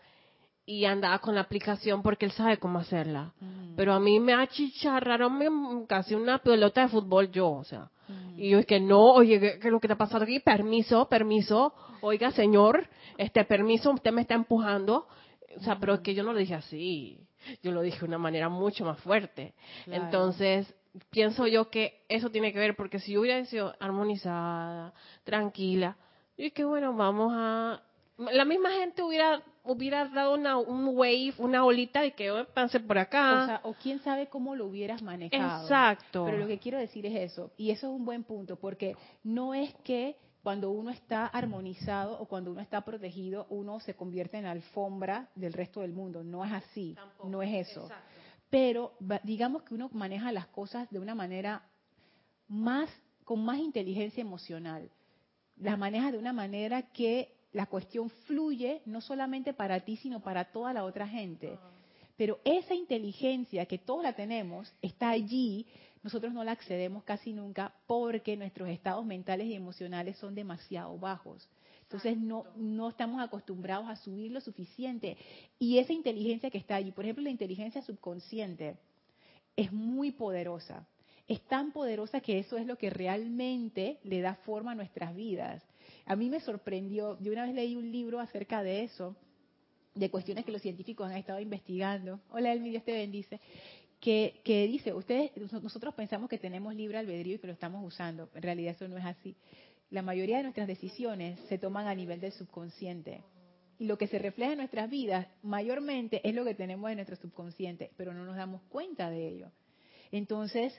y 0.68 0.84
andaba 0.84 1.18
con 1.20 1.34
la 1.34 1.40
aplicación 1.40 2.02
porque 2.02 2.26
él 2.26 2.32
sabe 2.32 2.58
cómo 2.58 2.78
hacerla. 2.78 3.32
Pero 3.74 3.94
a 3.94 4.00
mí 4.00 4.20
me 4.20 4.34
achicharraron 4.34 5.86
casi 5.86 6.14
una 6.14 6.40
pelota 6.40 6.82
de 6.82 6.88
fútbol 6.88 7.30
yo, 7.30 7.50
o 7.50 7.64
sea. 7.64 7.90
Y 8.36 8.50
yo 8.50 8.58
es 8.58 8.66
que 8.66 8.78
no, 8.78 9.00
oye, 9.14 9.40
¿qué, 9.40 9.58
es 9.62 9.72
lo 9.72 9.80
que 9.80 9.88
te 9.88 9.94
ha 9.94 9.98
pasado 9.98 10.24
aquí? 10.24 10.40
Permiso, 10.40 11.08
permiso. 11.08 11.72
Oiga, 12.02 12.32
señor, 12.32 12.86
este 13.16 13.46
permiso, 13.46 13.92
usted 13.92 14.12
me 14.12 14.20
está 14.20 14.34
empujando. 14.34 15.08
O 15.56 15.60
sea, 15.60 15.78
pero 15.78 15.94
es 15.94 16.00
que 16.00 16.14
yo 16.14 16.22
no 16.22 16.34
lo 16.34 16.38
dije 16.38 16.56
así. 16.56 17.18
Yo 17.62 17.72
lo 17.72 17.80
dije 17.80 18.00
de 18.00 18.04
una 18.04 18.18
manera 18.18 18.50
mucho 18.50 18.84
más 18.84 19.00
fuerte. 19.00 19.54
Entonces, 19.86 20.74
pienso 21.08 21.46
yo 21.46 21.70
que 21.70 22.02
eso 22.10 22.28
tiene 22.28 22.52
que 22.52 22.58
ver, 22.58 22.76
porque 22.76 22.98
si 22.98 23.12
yo 23.12 23.22
hubiera 23.22 23.42
sido 23.46 23.74
armonizada, 23.80 24.92
tranquila, 25.24 25.96
y 26.36 26.46
es 26.46 26.52
que 26.52 26.66
bueno, 26.66 26.92
vamos 26.92 27.32
a... 27.34 27.82
La 28.18 28.44
misma 28.44 28.70
gente 28.72 29.02
hubiera 29.02 29.42
hubieras 29.68 30.12
dado 30.12 30.34
una, 30.34 30.56
un 30.56 30.88
wave, 30.96 31.34
una 31.38 31.64
olita 31.64 32.00
de 32.00 32.12
que 32.12 32.32
pase 32.54 32.80
por 32.80 32.98
acá. 32.98 33.42
O 33.42 33.46
sea, 33.46 33.60
o 33.64 33.74
quién 33.74 34.00
sabe 34.00 34.28
cómo 34.28 34.56
lo 34.56 34.66
hubieras 34.66 35.02
manejado. 35.02 35.62
Exacto. 35.62 36.24
Pero 36.24 36.38
lo 36.38 36.46
que 36.46 36.58
quiero 36.58 36.78
decir 36.78 37.04
es 37.06 37.32
eso, 37.32 37.52
y 37.56 37.70
eso 37.70 37.88
es 37.88 37.92
un 37.92 38.04
buen 38.04 38.24
punto, 38.24 38.56
porque 38.56 38.96
no 39.22 39.54
es 39.54 39.74
que 39.84 40.16
cuando 40.42 40.70
uno 40.70 40.90
está 40.90 41.26
armonizado 41.26 42.18
o 42.18 42.26
cuando 42.26 42.50
uno 42.50 42.60
está 42.60 42.80
protegido, 42.80 43.46
uno 43.50 43.80
se 43.80 43.94
convierte 43.94 44.38
en 44.38 44.46
alfombra 44.46 45.28
del 45.34 45.52
resto 45.52 45.82
del 45.82 45.92
mundo. 45.92 46.24
No 46.24 46.44
es 46.44 46.52
así, 46.52 46.96
no 47.24 47.42
es 47.42 47.68
eso. 47.68 47.88
Pero 48.48 48.94
digamos 49.24 49.62
que 49.64 49.74
uno 49.74 49.90
maneja 49.92 50.32
las 50.32 50.46
cosas 50.46 50.88
de 50.90 50.98
una 50.98 51.14
manera 51.14 51.62
más, 52.46 52.88
con 53.24 53.44
más 53.44 53.58
inteligencia 53.58 54.22
emocional. 54.22 54.90
Las 55.56 55.76
maneja 55.76 56.10
de 56.10 56.18
una 56.18 56.32
manera 56.32 56.82
que 56.82 57.37
la 57.52 57.66
cuestión 57.66 58.10
fluye 58.10 58.82
no 58.84 59.00
solamente 59.00 59.52
para 59.52 59.80
ti, 59.80 59.96
sino 59.96 60.20
para 60.20 60.46
toda 60.46 60.72
la 60.72 60.84
otra 60.84 61.08
gente. 61.08 61.58
Pero 62.16 62.40
esa 62.44 62.74
inteligencia 62.74 63.66
que 63.66 63.78
todos 63.78 64.02
la 64.02 64.12
tenemos 64.12 64.74
está 64.82 65.10
allí, 65.10 65.66
nosotros 66.02 66.32
no 66.32 66.44
la 66.44 66.52
accedemos 66.52 67.04
casi 67.04 67.32
nunca 67.32 67.72
porque 67.86 68.36
nuestros 68.36 68.68
estados 68.68 69.06
mentales 69.06 69.46
y 69.46 69.54
emocionales 69.54 70.16
son 70.18 70.34
demasiado 70.34 70.98
bajos. 70.98 71.48
Entonces 71.82 72.18
no, 72.18 72.44
no 72.56 72.90
estamos 72.90 73.22
acostumbrados 73.22 73.88
a 73.88 73.96
subir 73.96 74.30
lo 74.30 74.40
suficiente. 74.40 75.16
Y 75.58 75.78
esa 75.78 75.92
inteligencia 75.92 76.50
que 76.50 76.58
está 76.58 76.76
allí, 76.76 76.92
por 76.92 77.04
ejemplo, 77.04 77.24
la 77.24 77.30
inteligencia 77.30 77.80
subconsciente, 77.80 78.76
es 79.56 79.72
muy 79.72 80.10
poderosa. 80.10 80.86
Es 81.26 81.40
tan 81.42 81.72
poderosa 81.72 82.20
que 82.20 82.38
eso 82.38 82.58
es 82.58 82.66
lo 82.66 82.76
que 82.76 82.90
realmente 82.90 83.98
le 84.02 84.20
da 84.20 84.34
forma 84.34 84.72
a 84.72 84.74
nuestras 84.74 85.14
vidas. 85.14 85.62
A 86.08 86.16
mí 86.16 86.30
me 86.30 86.40
sorprendió, 86.40 87.18
yo 87.20 87.32
una 87.32 87.44
vez 87.44 87.54
leí 87.54 87.76
un 87.76 87.92
libro 87.92 88.18
acerca 88.18 88.62
de 88.62 88.82
eso, 88.82 89.14
de 89.94 90.10
cuestiones 90.10 90.46
que 90.46 90.52
los 90.52 90.62
científicos 90.62 91.06
han 91.06 91.18
estado 91.18 91.38
investigando. 91.38 92.20
Hola, 92.30 92.50
Elmi, 92.50 92.70
Dios 92.70 92.82
te 92.82 92.92
bendice. 92.92 93.38
Que, 94.00 94.40
que 94.42 94.66
dice, 94.66 94.94
ustedes, 94.94 95.32
nosotros 95.36 95.92
pensamos 95.94 96.30
que 96.30 96.38
tenemos 96.38 96.74
libre 96.74 96.96
albedrío 96.96 97.34
y 97.34 97.38
que 97.38 97.46
lo 97.46 97.52
estamos 97.52 97.84
usando. 97.84 98.30
En 98.34 98.42
realidad 98.42 98.74
eso 98.74 98.88
no 98.88 98.96
es 98.96 99.04
así. 99.04 99.36
La 99.90 100.00
mayoría 100.00 100.38
de 100.38 100.44
nuestras 100.44 100.66
decisiones 100.66 101.38
se 101.50 101.58
toman 101.58 101.86
a 101.86 101.94
nivel 101.94 102.20
del 102.20 102.32
subconsciente. 102.32 103.22
Y 103.78 103.84
lo 103.84 103.98
que 103.98 104.06
se 104.06 104.18
refleja 104.18 104.52
en 104.52 104.58
nuestras 104.58 104.88
vidas, 104.88 105.26
mayormente, 105.42 106.26
es 106.26 106.34
lo 106.34 106.46
que 106.46 106.54
tenemos 106.54 106.88
en 106.88 106.96
nuestro 106.96 107.16
subconsciente, 107.16 107.90
pero 107.98 108.14
no 108.14 108.24
nos 108.24 108.36
damos 108.36 108.62
cuenta 108.70 109.10
de 109.10 109.28
ello. 109.28 109.52
Entonces, 110.10 110.72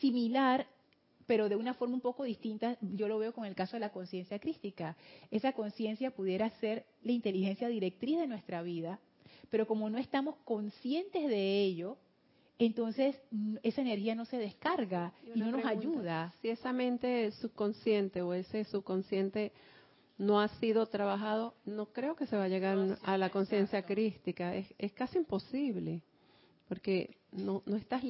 similar 0.00 0.66
pero 1.26 1.48
de 1.48 1.56
una 1.56 1.74
forma 1.74 1.94
un 1.94 2.00
poco 2.00 2.24
distinta, 2.24 2.76
yo 2.80 3.08
lo 3.08 3.18
veo 3.18 3.32
con 3.32 3.44
el 3.44 3.54
caso 3.54 3.76
de 3.76 3.80
la 3.80 3.92
conciencia 3.92 4.38
crística. 4.38 4.96
Esa 5.30 5.52
conciencia 5.52 6.10
pudiera 6.10 6.50
ser 6.60 6.86
la 7.02 7.12
inteligencia 7.12 7.68
directriz 7.68 8.18
de 8.18 8.26
nuestra 8.26 8.62
vida, 8.62 9.00
pero 9.50 9.66
como 9.66 9.88
no 9.90 9.98
estamos 9.98 10.36
conscientes 10.44 11.28
de 11.28 11.62
ello, 11.62 11.96
entonces 12.58 13.16
esa 13.62 13.80
energía 13.80 14.14
no 14.14 14.24
se 14.24 14.38
descarga 14.38 15.12
y, 15.34 15.38
no 15.38 15.50
nos 15.50 15.64
ayuda. 15.64 16.32
Si 16.40 16.48
esa 16.48 16.72
mente 16.72 17.30
subconsciente 17.32 18.22
o 18.22 18.32
ese 18.34 18.64
subconsciente 18.64 19.52
no 20.18 20.40
ha 20.40 20.48
sido 20.60 20.86
trabajado, 20.86 21.54
no 21.64 21.86
creo 21.86 22.14
que 22.14 22.26
se 22.26 22.36
va 22.36 22.44
a 22.44 22.48
llegar 22.48 22.98
a 23.02 23.18
la 23.18 23.30
conciencia 23.30 23.82
crística. 23.82 24.54
Es, 24.54 24.72
es, 24.78 24.92
casi 24.92 25.18
imposible, 25.18 26.02
porque 26.68 27.16
no, 27.32 27.62
no 27.66 27.76
estás 27.76 28.02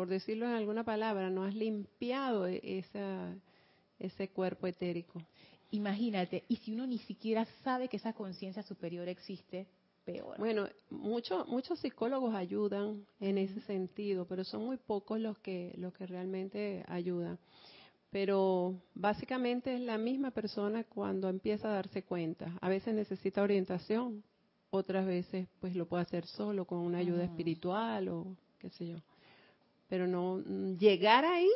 por 0.00 0.08
decirlo 0.08 0.46
en 0.46 0.52
alguna 0.52 0.82
palabra, 0.82 1.28
no 1.28 1.44
has 1.44 1.54
limpiado 1.54 2.46
e-, 2.46 2.78
esa, 2.78 3.36
ese 3.98 4.28
cuerpo 4.28 4.66
etérico. 4.66 5.20
Imagínate, 5.72 6.42
y 6.48 6.56
si 6.56 6.72
uno 6.72 6.86
ni 6.86 6.96
siquiera 7.00 7.46
sabe 7.62 7.86
que 7.86 7.98
esa 7.98 8.14
conciencia 8.14 8.62
superior 8.62 9.08
existe, 9.08 9.66
peor. 10.06 10.38
Bueno, 10.38 10.66
muchos 10.88 11.46
muchos 11.48 11.80
psicólogos 11.80 12.34
ayudan 12.34 13.04
en 13.20 13.36
ese 13.36 13.60
sentido, 13.60 14.24
pero 14.24 14.42
son 14.42 14.64
muy 14.64 14.78
pocos 14.78 15.20
los 15.20 15.36
que 15.40 15.74
los 15.76 15.92
que 15.92 16.06
realmente 16.06 16.82
ayudan. 16.88 17.38
Pero 18.08 18.80
básicamente 18.94 19.74
es 19.74 19.82
la 19.82 19.98
misma 19.98 20.30
persona 20.30 20.82
cuando 20.84 21.28
empieza 21.28 21.68
a 21.68 21.74
darse 21.74 22.04
cuenta. 22.04 22.56
A 22.62 22.70
veces 22.70 22.94
necesita 22.94 23.42
orientación, 23.42 24.24
otras 24.70 25.04
veces 25.04 25.46
pues 25.60 25.76
lo 25.76 25.84
puede 25.84 26.04
hacer 26.04 26.24
solo 26.24 26.64
con 26.64 26.78
una 26.78 26.96
ayuda 26.96 27.24
espiritual 27.24 28.08
o 28.08 28.34
qué 28.58 28.70
sé 28.70 28.86
yo 28.86 28.96
pero 29.90 30.06
no 30.06 30.36
mm, 30.36 30.78
llegar 30.78 31.26
ahí 31.26 31.50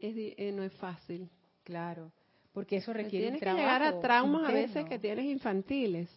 eh, 0.00 0.50
no 0.52 0.64
es 0.64 0.72
fácil. 0.72 1.28
Claro, 1.62 2.10
porque 2.52 2.78
eso 2.78 2.92
requiere 2.92 3.26
tienes 3.26 3.40
que 3.40 3.52
llegar 3.52 3.82
a 3.82 4.00
traumas 4.00 4.48
a 4.48 4.52
veces 4.52 4.86
que 4.86 4.98
tienes 4.98 5.26
infantiles, 5.26 6.08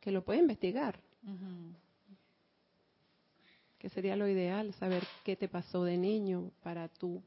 que 0.00 0.10
lo 0.10 0.24
puedes 0.24 0.40
investigar. 0.40 0.98
Que 3.78 3.90
sería 3.90 4.16
lo 4.16 4.28
ideal, 4.28 4.72
saber 4.74 5.02
qué 5.24 5.36
te 5.36 5.48
pasó 5.48 5.82
de 5.82 5.98
niño 5.98 6.52
para 6.62 6.88
tú 6.88 7.20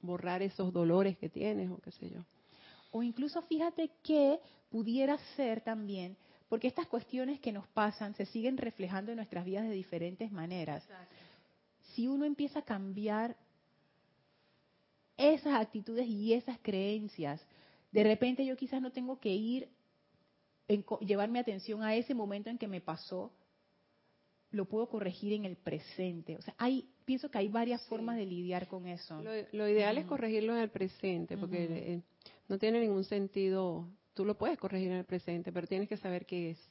borrar 0.00 0.42
esos 0.42 0.72
dolores 0.72 1.18
que 1.18 1.28
tienes 1.28 1.70
o 1.70 1.78
qué 1.78 1.92
sé 1.92 2.08
yo. 2.08 2.24
O 2.90 3.02
incluso 3.02 3.42
fíjate 3.42 3.90
que 4.02 4.40
pudiera 4.70 5.18
ser 5.36 5.60
también, 5.60 6.16
porque 6.48 6.68
estas 6.68 6.86
cuestiones 6.86 7.40
que 7.40 7.52
nos 7.52 7.66
pasan 7.68 8.14
se 8.14 8.24
siguen 8.24 8.56
reflejando 8.56 9.12
en 9.12 9.16
nuestras 9.16 9.44
vidas 9.44 9.68
de 9.68 9.74
diferentes 9.74 10.32
maneras 10.32 10.82
si 11.96 12.06
uno 12.06 12.26
empieza 12.26 12.58
a 12.58 12.62
cambiar 12.62 13.36
esas 15.16 15.54
actitudes 15.54 16.06
y 16.06 16.34
esas 16.34 16.58
creencias, 16.60 17.40
de 17.90 18.04
repente 18.04 18.44
yo 18.44 18.54
quizás 18.54 18.82
no 18.82 18.92
tengo 18.92 19.18
que 19.18 19.34
ir, 19.34 19.68
en, 20.68 20.84
llevar 21.00 21.30
mi 21.30 21.38
atención 21.38 21.82
a 21.82 21.96
ese 21.96 22.14
momento 22.14 22.50
en 22.50 22.58
que 22.58 22.68
me 22.68 22.82
pasó, 22.82 23.32
lo 24.50 24.66
puedo 24.66 24.88
corregir 24.88 25.32
en 25.32 25.46
el 25.46 25.56
presente. 25.56 26.36
O 26.36 26.42
sea, 26.42 26.54
hay, 26.58 26.86
pienso 27.06 27.30
que 27.30 27.38
hay 27.38 27.48
varias 27.48 27.82
formas 27.86 28.16
de 28.16 28.26
lidiar 28.26 28.68
con 28.68 28.86
eso. 28.86 29.22
Lo, 29.52 29.68
ideal 29.68 29.96
es 29.96 30.04
corregirlo 30.04 30.54
en 30.54 30.60
el 30.60 30.70
presente, 30.70 31.38
porque 31.38 31.64
eh, 31.64 32.02
no 32.48 32.58
tiene 32.58 32.80
ningún 32.80 33.04
sentido. 33.04 33.88
Tú 34.12 34.26
lo 34.26 34.36
puedes 34.36 34.58
corregir 34.58 34.88
en 34.88 34.98
el 34.98 35.04
presente, 35.04 35.50
pero 35.50 35.66
tienes 35.66 35.88
que 35.88 35.96
saber 35.96 36.26
qué 36.26 36.50
es. 36.50 36.68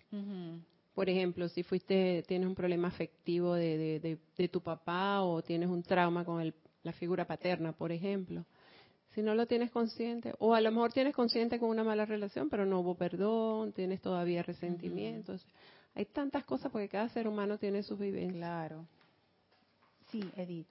Por 0.95 1.10
ejemplo, 1.10 1.49
si 1.49 1.62
fuiste, 1.62 2.23
tienes 2.25 2.47
un 2.47 2.55
problema 2.55 2.88
afectivo 2.88 3.53
de, 3.53 3.99
de, 4.38 4.47
tu 4.47 4.62
papá 4.62 5.21
o 5.23 5.41
tienes 5.41 5.69
un 5.69 5.84
trauma 5.84 6.23
con 6.23 6.39
el, 6.39 6.53
la 6.84 6.93
figura 6.93 7.27
paterna, 7.27 7.73
por 7.73 7.91
ejemplo. 7.91 8.45
Si 9.13 9.21
no 9.21 9.36
lo 9.36 9.45
tienes 9.45 9.71
consciente, 9.71 10.34
o 10.39 10.55
a 10.55 10.62
lo 10.62 10.71
mejor 10.71 10.93
tienes 10.93 11.13
consciente 11.13 11.60
con 11.60 11.69
una 11.69 11.84
mala 11.84 12.05
relación, 12.05 12.49
pero 12.49 12.65
no 12.65 12.79
hubo 12.79 12.95
perdón, 12.95 13.73
tienes 13.73 14.01
todavía 14.01 14.41
resentimientos. 14.41 15.45
Hay 15.95 16.05
tantas 16.05 16.45
cosas 16.45 16.71
porque 16.71 16.88
cada 16.88 17.10
ser 17.10 17.27
humano 17.27 17.58
tiene 17.58 17.84
sus 17.84 17.99
vivencias. 17.99 18.36
Claro. 18.36 18.86
Sí, 20.12 20.23
Edith. 20.38 20.67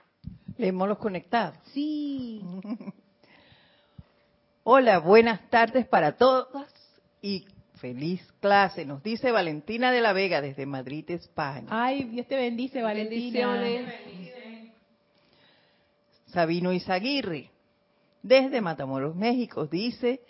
Le 0.56 0.68
hemos 0.68 0.88
los 0.88 0.98
conectados. 0.98 1.58
Sí. 1.72 2.42
Hola, 4.64 5.00
buenas 5.00 5.50
tardes 5.50 5.86
para 5.86 6.16
todas 6.16 6.72
y 7.20 7.46
Feliz 7.84 8.26
clase, 8.40 8.86
nos 8.86 9.02
dice 9.02 9.30
Valentina 9.30 9.92
de 9.92 10.00
la 10.00 10.14
Vega 10.14 10.40
desde 10.40 10.64
Madrid, 10.64 11.04
España. 11.10 11.66
Ay, 11.68 12.04
Dios 12.04 12.26
te 12.26 12.34
bendice, 12.34 12.80
Valentina. 12.80 13.60
Sabino 16.28 16.72
Izaguirre. 16.72 17.50
desde 18.22 18.62
Matamoros, 18.62 19.14
México. 19.14 19.66
Dice, 19.66 20.22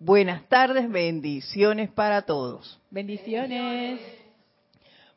buenas 0.00 0.48
tardes, 0.48 0.90
bendiciones 0.90 1.88
para 1.88 2.22
todos. 2.22 2.80
Bendiciones. 2.90 4.00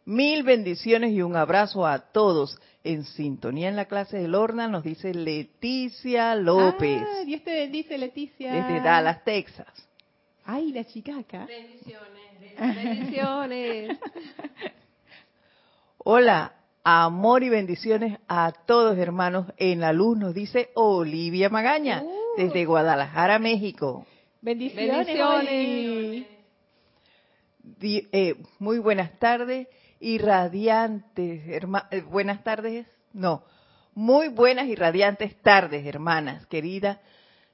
Mil 0.06 0.44
bendiciones 0.44 1.14
y 1.14 1.24
un 1.24 1.36
abrazo 1.36 1.88
a 1.88 1.98
todos. 1.98 2.60
En 2.84 3.06
sintonía 3.06 3.70
en 3.70 3.76
la 3.76 3.86
clase 3.86 4.20
de 4.20 4.28
Lorna 4.28 4.68
nos 4.68 4.84
dice 4.84 5.16
Leticia 5.16 6.36
López. 6.36 7.02
Ah, 7.02 7.24
Dios 7.26 7.44
te 7.44 7.56
bendice, 7.56 7.98
Leticia. 7.98 8.54
Desde 8.54 8.82
Dallas, 8.82 9.24
Texas. 9.24 9.88
Ay, 10.46 10.72
la 10.72 10.84
chica 10.86 11.18
acá. 11.20 11.46
Bendiciones. 11.46 12.76
Bendiciones. 12.76 13.98
Hola, 15.98 16.54
amor 16.84 17.44
y 17.44 17.50
bendiciones 17.50 18.18
a 18.28 18.52
todos 18.66 18.98
hermanos 18.98 19.48
en 19.58 19.80
la 19.80 19.94
luz, 19.94 20.18
nos 20.18 20.34
dice 20.34 20.70
Olivia 20.74 21.50
Magaña, 21.50 22.02
Uh. 22.04 22.12
desde 22.38 22.66
Guadalajara, 22.66 23.38
México. 23.40 24.06
Bendiciones. 24.42 25.06
Bendiciones. 25.06 26.28
Di- 27.64 28.08
eh, 28.12 28.36
muy 28.60 28.80
buenas 28.80 29.18
tardes 29.20 29.68
y 30.00 30.18
radiantes, 30.18 31.46
herma- 31.48 31.88
eh, 31.92 32.02
buenas 32.02 32.44
tardes, 32.44 32.88
no, 33.14 33.44
muy 33.94 34.30
buenas 34.30 34.66
y 34.68 34.76
radiantes 34.76 35.40
tardes, 35.44 35.86
hermanas, 35.86 36.48
querida. 36.48 37.00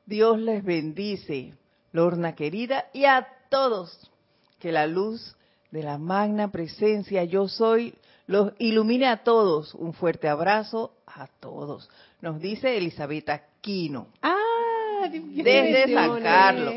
Dios 0.06 0.40
les 0.40 0.64
bendice, 0.64 1.54
Lorna 1.98 2.36
querida, 2.36 2.86
y 2.94 3.06
a 3.06 3.28
todos. 3.50 4.12
Que 4.60 4.72
la 4.72 4.86
luz 4.86 5.36
de 5.72 5.82
la 5.82 5.98
magna 5.98 6.52
presencia 6.52 7.24
yo 7.24 7.48
soy 7.48 7.96
los 8.28 8.54
ilumine 8.60 9.08
a 9.08 9.24
todos. 9.24 9.74
Un 9.74 9.94
fuerte 9.94 10.28
abrazo 10.28 10.94
a 11.08 11.26
todos. 11.40 11.90
Nos 12.22 12.40
dice 12.40 12.78
Elizabeth 12.78 13.30
Aquino. 13.30 14.10
Ah, 14.22 15.08
te 15.10 15.20
Desde 15.20 15.92
San. 15.92 16.22
Carlos. 16.22 16.76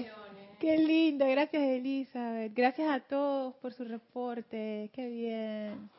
Qué 0.59 0.79
linda, 0.79 1.27
gracias 1.27 1.63
Elizabeth. 1.63 2.55
Gracias 2.55 2.91
a 2.91 3.01
todos 3.01 3.55
por 3.57 3.75
su 3.75 3.85
reporte. 3.85 4.91
Qué 4.95 5.07
bien. 5.07 5.91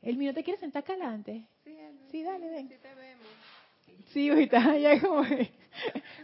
Elmi, 0.00 0.26
¿no 0.26 0.32
te 0.32 0.42
quieres 0.42 0.60
sentar 0.60 0.82
acá 0.82 0.94
adelante? 0.94 1.44
Sí, 2.10 2.22
dale, 2.22 2.48
ven. 2.48 2.68
Sí, 2.68 2.74
hoy 4.14 4.44
estás 4.44 4.66
allá 4.66 5.00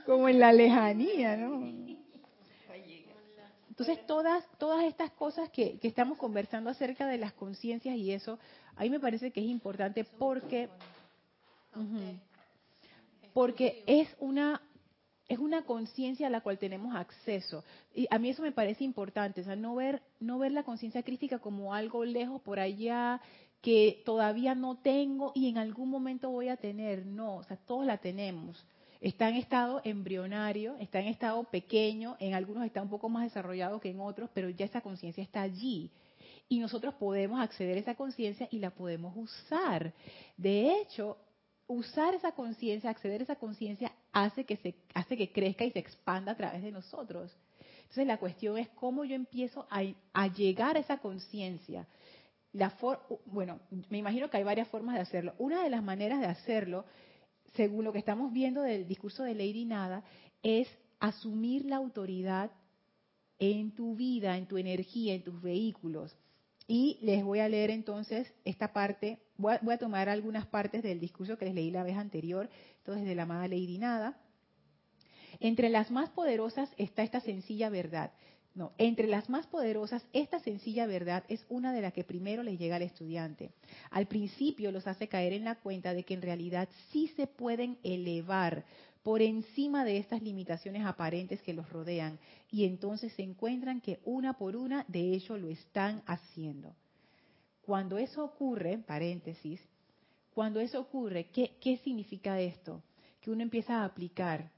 como, 0.06 0.28
en 0.28 0.38
la 0.38 0.52
lejanía, 0.52 1.36
¿no? 1.36 1.94
Entonces, 3.68 4.06
todas, 4.06 4.44
todas 4.58 4.84
estas 4.84 5.10
cosas 5.10 5.50
que, 5.50 5.78
que 5.80 5.88
estamos 5.88 6.16
conversando 6.16 6.70
acerca 6.70 7.08
de 7.08 7.18
las 7.18 7.32
conciencias 7.32 7.96
y 7.96 8.12
eso, 8.12 8.38
a 8.76 8.82
mí 8.82 8.90
me 8.90 9.00
parece 9.00 9.32
que 9.32 9.40
es 9.40 9.46
importante 9.46 10.04
porque, 10.04 10.68
porque 13.32 13.82
es 13.86 14.08
una 14.20 14.60
es 15.26 15.38
una 15.38 15.62
conciencia 15.62 16.26
a 16.26 16.30
la 16.30 16.42
cual 16.42 16.58
tenemos 16.58 16.94
acceso. 16.94 17.64
Y 17.94 18.06
a 18.10 18.18
mí 18.18 18.28
eso 18.28 18.42
me 18.42 18.52
parece 18.52 18.84
importante, 18.84 19.40
o 19.40 19.44
sea, 19.44 19.56
no 19.56 19.74
ver, 19.74 20.02
no 20.20 20.38
ver 20.38 20.52
la 20.52 20.64
conciencia 20.64 21.02
crística 21.02 21.38
como 21.38 21.74
algo 21.74 22.04
lejos 22.04 22.42
por 22.42 22.60
allá 22.60 23.20
que 23.64 24.02
todavía 24.04 24.54
no 24.54 24.76
tengo 24.76 25.32
y 25.34 25.48
en 25.48 25.56
algún 25.56 25.88
momento 25.88 26.28
voy 26.28 26.50
a 26.50 26.58
tener. 26.58 27.06
No, 27.06 27.36
o 27.36 27.44
sea, 27.44 27.56
todos 27.56 27.86
la 27.86 27.96
tenemos. 27.96 28.62
Está 29.00 29.30
en 29.30 29.36
estado 29.36 29.80
embrionario, 29.84 30.76
está 30.80 31.00
en 31.00 31.06
estado 31.06 31.42
pequeño, 31.44 32.14
en 32.20 32.34
algunos 32.34 32.66
está 32.66 32.82
un 32.82 32.90
poco 32.90 33.08
más 33.08 33.24
desarrollado 33.24 33.80
que 33.80 33.88
en 33.88 34.00
otros, 34.00 34.28
pero 34.34 34.50
ya 34.50 34.66
esa 34.66 34.82
conciencia 34.82 35.22
está 35.22 35.40
allí. 35.40 35.90
Y 36.46 36.58
nosotros 36.58 36.92
podemos 36.96 37.40
acceder 37.40 37.78
a 37.78 37.80
esa 37.80 37.94
conciencia 37.94 38.48
y 38.50 38.58
la 38.58 38.68
podemos 38.68 39.16
usar. 39.16 39.94
De 40.36 40.78
hecho, 40.82 41.16
usar 41.66 42.14
esa 42.14 42.32
conciencia, 42.32 42.90
acceder 42.90 43.22
a 43.22 43.24
esa 43.24 43.36
conciencia, 43.36 43.92
hace 44.12 44.44
que 44.44 44.58
se 44.58 44.74
hace 44.92 45.16
que 45.16 45.32
crezca 45.32 45.64
y 45.64 45.70
se 45.70 45.78
expanda 45.78 46.32
a 46.32 46.36
través 46.36 46.62
de 46.62 46.70
nosotros. 46.70 47.34
Entonces 47.84 48.06
la 48.06 48.18
cuestión 48.18 48.58
es 48.58 48.68
cómo 48.74 49.06
yo 49.06 49.14
empiezo 49.14 49.66
a, 49.70 49.82
a 50.12 50.26
llegar 50.26 50.76
a 50.76 50.80
esa 50.80 50.98
conciencia. 50.98 51.86
La 52.54 52.70
for- 52.70 53.00
bueno, 53.26 53.60
me 53.90 53.98
imagino 53.98 54.30
que 54.30 54.36
hay 54.38 54.44
varias 54.44 54.68
formas 54.68 54.94
de 54.94 55.02
hacerlo. 55.02 55.34
Una 55.38 55.62
de 55.62 55.70
las 55.70 55.82
maneras 55.82 56.20
de 56.20 56.26
hacerlo, 56.26 56.86
según 57.54 57.84
lo 57.84 57.92
que 57.92 57.98
estamos 57.98 58.32
viendo 58.32 58.62
del 58.62 58.86
discurso 58.88 59.24
de 59.24 59.34
Lady 59.34 59.64
Nada, 59.64 60.02
es 60.42 60.68
asumir 61.00 61.64
la 61.66 61.76
autoridad 61.76 62.50
en 63.38 63.72
tu 63.74 63.96
vida, 63.96 64.38
en 64.38 64.46
tu 64.46 64.56
energía, 64.56 65.14
en 65.14 65.24
tus 65.24 65.42
vehículos. 65.42 66.16
Y 66.66 66.98
les 67.02 67.22
voy 67.24 67.40
a 67.40 67.48
leer 67.48 67.70
entonces 67.70 68.32
esta 68.44 68.72
parte, 68.72 69.18
voy 69.36 69.54
a, 69.54 69.58
voy 69.60 69.74
a 69.74 69.78
tomar 69.78 70.08
algunas 70.08 70.46
partes 70.46 70.82
del 70.82 71.00
discurso 71.00 71.36
que 71.36 71.44
les 71.46 71.54
leí 71.54 71.70
la 71.70 71.82
vez 71.82 71.96
anterior, 71.96 72.48
entonces 72.78 73.04
de 73.04 73.14
la 73.14 73.24
amada 73.24 73.48
Lady 73.48 73.78
Nada. 73.78 74.16
Entre 75.40 75.68
las 75.68 75.90
más 75.90 76.08
poderosas 76.10 76.70
está 76.78 77.02
esta 77.02 77.20
sencilla 77.20 77.68
verdad. 77.68 78.12
No, 78.54 78.70
entre 78.78 79.08
las 79.08 79.28
más 79.28 79.48
poderosas, 79.48 80.06
esta 80.12 80.38
sencilla 80.38 80.86
verdad 80.86 81.24
es 81.28 81.44
una 81.48 81.72
de 81.72 81.82
las 81.82 81.92
que 81.92 82.04
primero 82.04 82.44
les 82.44 82.56
llega 82.56 82.76
al 82.76 82.82
estudiante. 82.82 83.50
Al 83.90 84.06
principio 84.06 84.70
los 84.70 84.86
hace 84.86 85.08
caer 85.08 85.32
en 85.32 85.44
la 85.44 85.56
cuenta 85.56 85.92
de 85.92 86.04
que 86.04 86.14
en 86.14 86.22
realidad 86.22 86.68
sí 86.92 87.08
se 87.16 87.26
pueden 87.26 87.78
elevar 87.82 88.64
por 89.02 89.22
encima 89.22 89.84
de 89.84 89.98
estas 89.98 90.22
limitaciones 90.22 90.86
aparentes 90.86 91.42
que 91.42 91.52
los 91.52 91.68
rodean 91.68 92.18
y 92.50 92.64
entonces 92.64 93.12
se 93.14 93.22
encuentran 93.22 93.80
que 93.80 93.98
una 94.04 94.38
por 94.38 94.54
una 94.54 94.84
de 94.86 95.00
ellos 95.00 95.38
lo 95.40 95.48
están 95.48 96.02
haciendo. 96.06 96.72
Cuando 97.66 97.98
eso 97.98 98.24
ocurre, 98.24 98.78
paréntesis, 98.78 99.60
cuando 100.32 100.60
eso 100.60 100.80
ocurre, 100.80 101.26
¿qué, 101.32 101.56
qué 101.60 101.78
significa 101.78 102.40
esto? 102.40 102.82
Que 103.20 103.32
uno 103.32 103.42
empieza 103.42 103.80
a 103.80 103.84
aplicar 103.84 104.50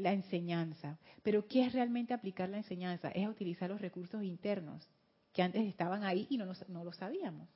la 0.00 0.12
enseñanza. 0.12 0.98
Pero 1.22 1.46
¿qué 1.46 1.64
es 1.66 1.72
realmente 1.72 2.14
aplicar 2.14 2.48
la 2.48 2.58
enseñanza? 2.58 3.10
Es 3.10 3.28
utilizar 3.28 3.70
los 3.70 3.80
recursos 3.80 4.22
internos 4.22 4.88
que 5.32 5.42
antes 5.42 5.66
estaban 5.66 6.02
ahí 6.04 6.26
y 6.30 6.36
no, 6.38 6.46
nos- 6.46 6.68
no 6.68 6.82
lo 6.84 6.92
sabíamos. 6.92 7.48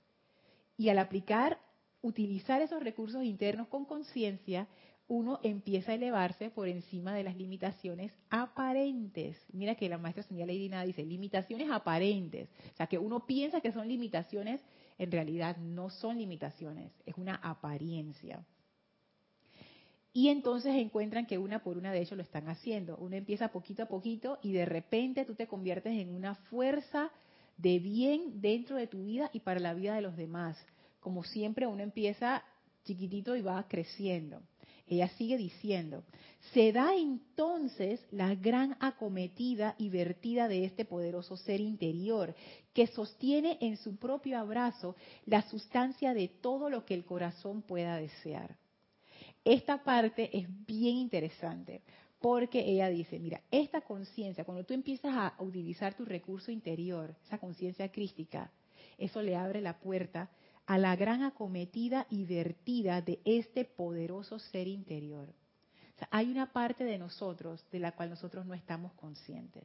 Y 0.76 0.88
al 0.88 0.98
aplicar, 0.98 1.58
utilizar 2.02 2.60
esos 2.62 2.82
recursos 2.82 3.24
internos 3.24 3.68
con 3.68 3.84
conciencia, 3.84 4.66
uno 5.06 5.38
empieza 5.42 5.92
a 5.92 5.96
elevarse 5.96 6.50
por 6.50 6.66
encima 6.68 7.14
de 7.14 7.24
las 7.24 7.36
limitaciones 7.36 8.12
aparentes. 8.30 9.36
Mira 9.52 9.74
que 9.74 9.88
la 9.88 9.98
maestra 9.98 10.22
señora 10.22 10.46
Lady 10.52 10.68
Nada 10.68 10.84
dice, 10.84 11.04
limitaciones 11.04 11.70
aparentes. 11.70 12.48
O 12.72 12.76
sea, 12.76 12.86
que 12.86 12.98
uno 12.98 13.26
piensa 13.26 13.60
que 13.60 13.72
son 13.72 13.86
limitaciones, 13.86 14.60
en 14.98 15.10
realidad 15.10 15.56
no 15.58 15.90
son 15.90 16.18
limitaciones, 16.18 16.90
es 17.04 17.16
una 17.16 17.34
apariencia. 17.36 18.44
Y 20.16 20.28
entonces 20.28 20.76
encuentran 20.76 21.26
que 21.26 21.38
una 21.38 21.64
por 21.64 21.76
una 21.76 21.90
de 21.90 22.00
ellos 22.00 22.16
lo 22.16 22.22
están 22.22 22.48
haciendo. 22.48 22.96
Uno 22.98 23.16
empieza 23.16 23.50
poquito 23.50 23.82
a 23.82 23.86
poquito 23.86 24.38
y 24.42 24.52
de 24.52 24.64
repente 24.64 25.24
tú 25.24 25.34
te 25.34 25.48
conviertes 25.48 25.92
en 25.92 26.14
una 26.14 26.36
fuerza 26.36 27.10
de 27.56 27.80
bien 27.80 28.40
dentro 28.40 28.76
de 28.76 28.86
tu 28.86 29.02
vida 29.04 29.28
y 29.32 29.40
para 29.40 29.58
la 29.58 29.74
vida 29.74 29.96
de 29.96 30.02
los 30.02 30.16
demás. 30.16 30.56
Como 31.00 31.24
siempre, 31.24 31.66
uno 31.66 31.82
empieza 31.82 32.44
chiquitito 32.84 33.34
y 33.34 33.42
va 33.42 33.66
creciendo. 33.66 34.40
Ella 34.86 35.08
sigue 35.16 35.36
diciendo, 35.36 36.04
se 36.52 36.70
da 36.70 36.94
entonces 36.94 38.00
la 38.12 38.36
gran 38.36 38.76
acometida 38.78 39.74
y 39.78 39.88
vertida 39.88 40.46
de 40.46 40.64
este 40.64 40.84
poderoso 40.84 41.36
ser 41.36 41.60
interior 41.60 42.36
que 42.72 42.86
sostiene 42.86 43.58
en 43.60 43.78
su 43.78 43.96
propio 43.96 44.38
abrazo 44.38 44.94
la 45.26 45.42
sustancia 45.50 46.14
de 46.14 46.28
todo 46.28 46.70
lo 46.70 46.84
que 46.84 46.94
el 46.94 47.04
corazón 47.04 47.62
pueda 47.62 47.96
desear. 47.96 48.56
Esta 49.44 49.84
parte 49.84 50.36
es 50.36 50.46
bien 50.66 50.96
interesante 50.96 51.82
porque 52.18 52.60
ella 52.60 52.88
dice, 52.88 53.18
mira, 53.18 53.42
esta 53.50 53.82
conciencia, 53.82 54.44
cuando 54.44 54.64
tú 54.64 54.72
empiezas 54.72 55.12
a 55.14 55.34
utilizar 55.38 55.94
tu 55.94 56.06
recurso 56.06 56.50
interior, 56.50 57.14
esa 57.26 57.36
conciencia 57.36 57.92
crística, 57.92 58.50
eso 58.96 59.20
le 59.20 59.36
abre 59.36 59.60
la 59.60 59.78
puerta 59.78 60.30
a 60.64 60.78
la 60.78 60.96
gran 60.96 61.22
acometida 61.22 62.06
y 62.08 62.24
vertida 62.24 63.02
de 63.02 63.20
este 63.26 63.66
poderoso 63.66 64.38
ser 64.38 64.68
interior. 64.68 65.34
Hay 66.10 66.30
una 66.30 66.52
parte 66.52 66.84
de 66.84 66.98
nosotros 66.98 67.64
de 67.70 67.78
la 67.78 67.92
cual 67.92 68.10
nosotros 68.10 68.46
no 68.46 68.54
estamos 68.54 68.92
conscientes. 68.94 69.64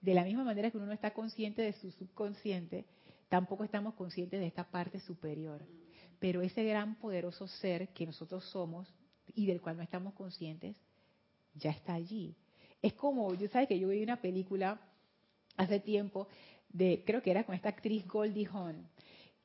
De 0.00 0.14
la 0.14 0.24
misma 0.24 0.44
manera 0.44 0.70
que 0.70 0.76
uno 0.76 0.86
no 0.86 0.92
está 0.92 1.12
consciente 1.12 1.62
de 1.62 1.72
su 1.72 1.90
subconsciente, 1.92 2.84
tampoco 3.28 3.64
estamos 3.64 3.94
conscientes 3.94 4.40
de 4.40 4.46
esta 4.46 4.64
parte 4.64 5.00
superior. 5.00 5.64
Pero 6.18 6.42
ese 6.42 6.64
gran 6.64 6.96
poderoso 6.96 7.46
ser 7.46 7.88
que 7.88 8.06
nosotros 8.06 8.44
somos 8.50 8.88
y 9.34 9.46
del 9.46 9.60
cual 9.60 9.76
no 9.76 9.82
estamos 9.82 10.14
conscientes, 10.14 10.76
ya 11.54 11.70
está 11.70 11.94
allí. 11.94 12.34
Es 12.82 12.92
como, 12.94 13.34
yo 13.34 13.48
sabes 13.48 13.68
que 13.68 13.78
yo 13.78 13.88
vi 13.88 14.02
una 14.02 14.20
película 14.20 14.80
hace 15.56 15.80
tiempo 15.80 16.28
creo 17.04 17.22
que 17.22 17.30
era 17.30 17.44
con 17.44 17.54
esta 17.54 17.68
actriz 17.68 18.06
Goldie 18.06 18.48
Hawn, 18.52 18.86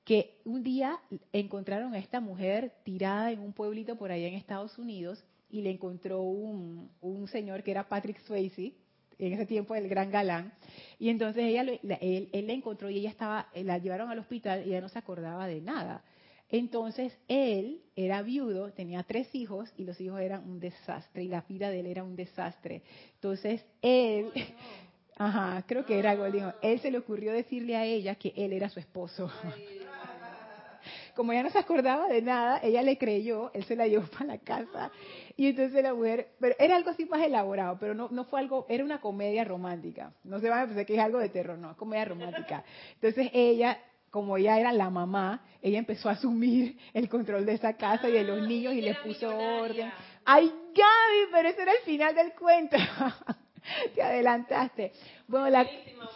que 0.03 0.39
un 0.45 0.63
día 0.63 0.99
encontraron 1.31 1.93
a 1.93 1.99
esta 1.99 2.19
mujer 2.19 2.73
tirada 2.83 3.31
en 3.31 3.39
un 3.39 3.53
pueblito 3.53 3.95
por 3.95 4.11
allá 4.11 4.27
en 4.27 4.33
Estados 4.33 4.77
Unidos 4.77 5.23
y 5.49 5.61
le 5.61 5.71
encontró 5.71 6.21
un, 6.21 6.89
un 7.01 7.27
señor 7.27 7.63
que 7.63 7.71
era 7.71 7.87
Patrick 7.87 8.19
Swayze, 8.21 8.73
en 9.19 9.33
ese 9.33 9.45
tiempo 9.45 9.75
el 9.75 9.89
gran 9.89 10.09
galán, 10.11 10.53
y 10.97 11.09
entonces 11.09 11.43
ella 11.43 11.61
él, 11.61 12.29
él 12.31 12.47
la 12.47 12.53
encontró 12.53 12.89
y 12.89 12.99
ella 12.99 13.09
estaba, 13.09 13.49
la 13.53 13.77
llevaron 13.77 14.09
al 14.09 14.19
hospital 14.19 14.63
y 14.65 14.69
ella 14.69 14.81
no 14.81 14.89
se 14.89 14.97
acordaba 14.97 15.45
de 15.45 15.61
nada. 15.61 16.03
Entonces 16.49 17.15
él 17.27 17.81
era 17.95 18.23
viudo, 18.23 18.71
tenía 18.73 19.03
tres 19.03 19.33
hijos 19.35 19.71
y 19.77 19.83
los 19.83 20.01
hijos 20.01 20.19
eran 20.19 20.49
un 20.49 20.59
desastre 20.59 21.23
y 21.23 21.27
la 21.27 21.41
vida 21.41 21.69
de 21.69 21.81
él 21.81 21.85
era 21.85 22.03
un 22.03 22.15
desastre. 22.15 22.81
Entonces 23.13 23.63
él, 23.83 24.31
ajá, 25.17 25.63
creo 25.67 25.85
que 25.85 25.99
era 25.99 26.11
algo, 26.11 26.25
él 26.25 26.79
se 26.79 26.89
le 26.89 26.97
ocurrió 26.97 27.33
decirle 27.33 27.75
a 27.75 27.85
ella 27.85 28.15
que 28.15 28.33
él 28.35 28.53
era 28.53 28.67
su 28.69 28.79
esposo. 28.79 29.31
Como 31.15 31.33
ella 31.33 31.43
no 31.43 31.49
se 31.51 31.59
acordaba 31.59 32.07
de 32.07 32.21
nada, 32.21 32.61
ella 32.63 32.81
le 32.81 32.97
creyó, 32.97 33.51
él 33.53 33.65
se 33.65 33.75
la 33.75 33.87
llevó 33.87 34.07
para 34.07 34.25
la 34.25 34.37
casa 34.39 34.91
y 35.35 35.47
entonces 35.47 35.83
la 35.83 35.93
mujer, 35.93 36.29
pero 36.39 36.55
era 36.57 36.77
algo 36.77 36.89
así 36.89 37.05
más 37.05 37.21
elaborado, 37.21 37.77
pero 37.79 37.93
no, 37.93 38.07
no 38.09 38.23
fue 38.25 38.39
algo, 38.39 38.65
era 38.69 38.83
una 38.83 39.01
comedia 39.01 39.43
romántica. 39.43 40.13
No 40.23 40.39
se 40.39 40.49
van 40.49 40.61
a 40.61 40.65
pensar 40.65 40.85
que 40.85 40.95
es 40.95 40.99
algo 40.99 41.19
de 41.19 41.29
terror, 41.29 41.59
no, 41.59 41.75
comedia 41.77 42.05
romántica. 42.05 42.63
Entonces 42.95 43.29
ella 43.33 43.77
como 44.11 44.37
ella 44.37 44.59
era 44.59 44.71
la 44.71 44.89
mamá, 44.89 45.41
ella 45.61 45.79
empezó 45.79 46.09
a 46.09 46.13
asumir 46.13 46.77
el 46.93 47.09
control 47.09 47.45
de 47.45 47.53
esa 47.53 47.73
casa 47.73 48.09
y 48.09 48.13
de 48.13 48.23
los 48.23 48.47
niños 48.47 48.73
y 48.73 48.81
les 48.81 48.97
puso 48.99 49.35
orden. 49.35 49.91
¡Ay, 50.25 50.45
Gaby! 50.47 51.31
Pero 51.31 51.49
ese 51.49 51.61
era 51.61 51.71
el 51.71 51.83
final 51.85 52.15
del 52.15 52.33
cuento. 52.33 52.77
Te 53.95 54.01
adelantaste. 54.01 54.93
Bueno, 55.27 55.49
la, 55.49 55.67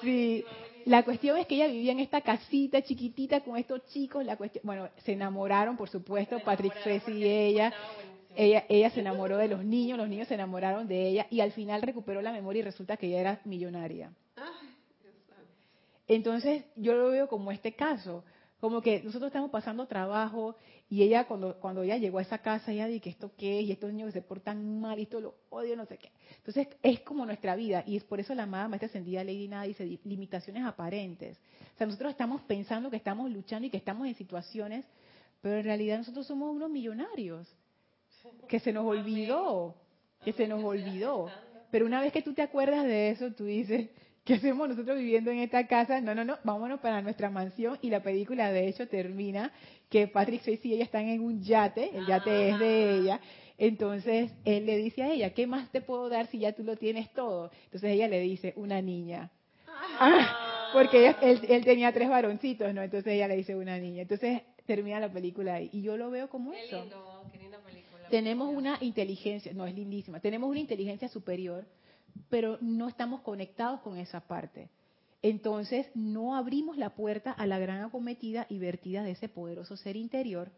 sí, 0.01 0.43
la 0.85 1.03
cuestión 1.03 1.37
es 1.37 1.47
que 1.47 1.55
ella 1.55 1.67
vivía 1.67 1.91
en 1.91 1.99
esta 1.99 2.21
casita 2.21 2.81
chiquitita 2.81 3.41
con 3.41 3.57
estos 3.57 3.85
chicos. 3.87 4.25
La 4.25 4.37
cuestión, 4.37 4.63
bueno, 4.65 4.89
se 5.03 5.13
enamoraron, 5.13 5.77
por 5.77 5.89
supuesto, 5.89 6.39
Patrick 6.39 6.73
Swayze 6.83 7.11
y 7.11 7.23
ella. 7.23 7.73
Ella, 8.35 8.65
ella 8.67 8.89
se 8.89 9.01
enamoró 9.01 9.37
de 9.37 9.47
los 9.47 9.63
niños, 9.63 9.97
los 9.99 10.09
niños 10.09 10.27
se 10.27 10.33
enamoraron 10.33 10.87
de 10.87 11.07
ella 11.07 11.27
y 11.29 11.41
al 11.41 11.51
final 11.51 11.83
recuperó 11.83 12.19
la 12.21 12.31
memoria 12.31 12.61
y 12.61 12.63
resulta 12.63 12.97
que 12.97 13.07
ella 13.07 13.19
era 13.19 13.41
millonaria. 13.45 14.11
Entonces 16.07 16.65
yo 16.75 16.93
lo 16.95 17.09
veo 17.09 17.27
como 17.27 17.51
este 17.51 17.73
caso, 17.73 18.23
como 18.59 18.81
que 18.81 19.03
nosotros 19.03 19.27
estamos 19.27 19.51
pasando 19.51 19.87
trabajo 19.87 20.55
y 20.89 21.03
ella 21.03 21.25
cuando, 21.25 21.59
cuando 21.59 21.83
ella 21.83 21.97
llegó 21.97 22.19
a 22.19 22.21
esa 22.21 22.37
casa, 22.37 22.71
ella 22.71 22.87
dice 22.87 23.01
que 23.01 23.09
esto 23.09 23.31
qué 23.37 23.59
es, 23.59 23.65
y 23.65 23.71
estos 23.71 23.91
niños 23.91 24.07
que 24.13 24.19
se 24.19 24.21
portan 24.21 24.79
mal, 24.79 24.99
y 24.99 25.03
esto 25.03 25.19
lo 25.19 25.35
odio, 25.49 25.75
no 25.75 25.85
sé 25.85 25.97
qué. 25.97 26.11
Entonces 26.37 26.67
es 26.81 27.01
como 27.01 27.25
nuestra 27.25 27.55
vida 27.55 27.83
y 27.85 27.97
es 27.97 28.03
por 28.03 28.19
eso 28.19 28.33
la 28.33 28.43
amada 28.43 28.67
maestra 28.67 28.87
ascendida 28.87 29.23
Lady 29.23 29.47
Nada 29.47 29.63
dice 29.63 29.99
limitaciones 30.05 30.63
aparentes. 30.65 31.37
O 31.75 31.77
sea, 31.77 31.87
nosotros 31.87 32.11
estamos 32.11 32.41
pensando 32.43 32.89
que 32.89 32.97
estamos 32.97 33.29
luchando 33.31 33.67
y 33.67 33.69
que 33.69 33.77
estamos 33.77 34.07
en 34.07 34.15
situaciones, 34.15 34.85
pero 35.41 35.57
en 35.57 35.63
realidad 35.65 35.97
nosotros 35.97 36.25
somos 36.25 36.55
unos 36.55 36.69
millonarios, 36.69 37.47
que 38.47 38.59
se 38.59 38.71
nos 38.71 38.85
olvidó, 38.85 39.75
que 40.23 40.31
se 40.31 40.47
nos 40.47 40.63
olvidó. 40.63 41.29
Pero 41.69 41.85
una 41.85 41.99
vez 41.99 42.13
que 42.13 42.21
tú 42.21 42.33
te 42.33 42.41
acuerdas 42.41 42.85
de 42.85 43.09
eso, 43.09 43.33
tú 43.33 43.45
dices, 43.45 43.89
¿qué 44.25 44.35
hacemos 44.35 44.69
nosotros 44.69 44.97
viviendo 44.97 45.31
en 45.31 45.39
esta 45.39 45.67
casa? 45.67 45.99
No, 46.01 46.15
no, 46.15 46.23
no, 46.23 46.37
vámonos 46.43 46.79
para 46.79 47.01
nuestra 47.01 47.29
mansión 47.29 47.77
y 47.81 47.89
la 47.89 48.01
película 48.01 48.51
de 48.51 48.67
hecho 48.67 48.87
termina 48.87 49.51
que 49.89 50.07
Patrick 50.07 50.41
Swayze 50.41 50.67
y 50.67 50.73
ella 50.75 50.85
están 50.85 51.07
en 51.07 51.21
un 51.21 51.41
yate, 51.41 51.95
el 51.95 52.05
yate 52.05 52.49
es 52.49 52.59
de 52.59 52.95
ella, 52.97 53.19
entonces 53.57 54.31
él 54.45 54.65
le 54.65 54.77
dice 54.77 55.03
a 55.03 55.11
ella, 55.11 55.33
¿qué 55.33 55.45
más 55.45 55.69
te 55.71 55.81
puedo 55.81 56.09
dar 56.09 56.27
si 56.27 56.39
ya 56.39 56.53
tú 56.53 56.63
lo 56.63 56.77
tienes 56.77 57.11
todo? 57.13 57.51
Entonces 57.65 57.91
ella 57.91 58.07
le 58.07 58.19
dice, 58.21 58.53
una 58.55 58.81
niña. 58.81 59.29
Ah, 59.99 60.69
porque 60.73 61.15
él, 61.21 61.63
tenía 61.63 61.91
tres 61.91 62.09
varoncitos, 62.09 62.73
¿no? 62.73 62.81
Entonces 62.81 63.13
ella 63.13 63.27
le 63.27 63.35
dice 63.35 63.55
una 63.55 63.77
niña. 63.77 64.01
Entonces 64.01 64.41
termina 64.65 64.99
la 64.99 65.11
película 65.11 65.55
ahí. 65.55 65.69
Y 65.71 65.81
yo 65.81 65.97
lo 65.97 66.09
veo 66.09 66.29
como 66.29 66.53
eso. 66.53 66.83
película. 67.59 68.07
Tenemos 68.09 68.53
una 68.53 68.77
inteligencia, 68.81 69.53
no 69.53 69.67
es 69.67 69.75
lindísima, 69.75 70.19
tenemos 70.19 70.49
una 70.49 70.59
inteligencia 70.59 71.07
superior 71.07 71.65
pero 72.29 72.57
no 72.61 72.87
estamos 72.87 73.21
conectados 73.21 73.81
con 73.81 73.97
esa 73.97 74.21
parte. 74.21 74.69
Entonces 75.21 75.87
no 75.95 76.35
abrimos 76.35 76.77
la 76.77 76.89
puerta 76.89 77.31
a 77.31 77.47
la 77.47 77.59
gran 77.59 77.81
acometida 77.81 78.45
y 78.49 78.59
vertida 78.59 79.03
de 79.03 79.11
ese 79.11 79.29
poderoso 79.29 79.77
ser 79.77 79.95
interior. 79.95 80.51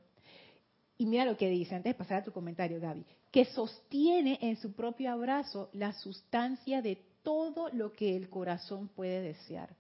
Y 0.98 1.06
mira 1.06 1.26
lo 1.26 1.38
que 1.38 1.50
dice, 1.50 1.76
antes 1.76 1.94
de 1.94 1.98
pasar 1.98 2.22
a 2.22 2.24
tu 2.24 2.32
comentario, 2.32 2.80
Gaby, 2.80 3.06
que 3.32 3.46
sostiene 3.46 4.40
en 4.42 4.56
su 4.58 4.74
propio 4.74 5.12
abrazo 5.12 5.70
la 5.74 5.94
sustancia 5.94 6.82
de 6.82 7.04
todo 7.22 7.70
lo 7.74 7.92
que 7.92 8.16
el 8.16 8.30
corazón 8.30 8.88
puede 8.88 9.22
desear. 9.22 9.76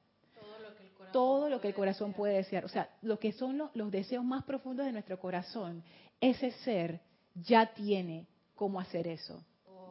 Todo 1.12 1.50
lo 1.50 1.62
que 1.62 1.70
el 1.70 1.74
corazón, 1.74 2.12
puede, 2.12 2.36
desear. 2.36 2.66
O 2.66 2.68
sea, 2.68 2.90
lo 3.02 3.20
que 3.20 3.32
son 3.32 3.58
los, 3.58 3.74
los 3.74 3.90
deseos 3.90 4.26
más 4.26 4.44
profundos 4.44 4.86
de 4.86 4.92
nuestro 4.92 5.18
corazón, 5.18 5.82
ese 6.20 6.52
ser 6.52 7.00
ya 7.36 7.74
tiene 7.74 8.28
cómo 8.56 8.82
hacer 8.82 9.08
eso 9.08 9.42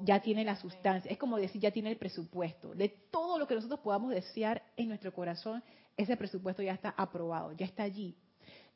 ya 0.01 0.21
tiene 0.21 0.45
la 0.45 0.57
sustancia, 0.57 1.11
es 1.11 1.19
como 1.19 1.37
decir, 1.37 1.61
ya 1.61 1.71
tiene 1.71 1.91
el 1.91 1.97
presupuesto. 1.97 2.75
De 2.75 2.89
todo 2.89 3.39
lo 3.39 3.47
que 3.47 3.55
nosotros 3.55 3.81
podamos 3.81 4.11
desear 4.11 4.63
en 4.77 4.89
nuestro 4.89 5.13
corazón, 5.13 5.63
ese 5.97 6.17
presupuesto 6.17 6.63
ya 6.63 6.73
está 6.73 6.95
aprobado, 6.97 7.53
ya 7.53 7.67
está 7.67 7.85
allí. 7.85 8.17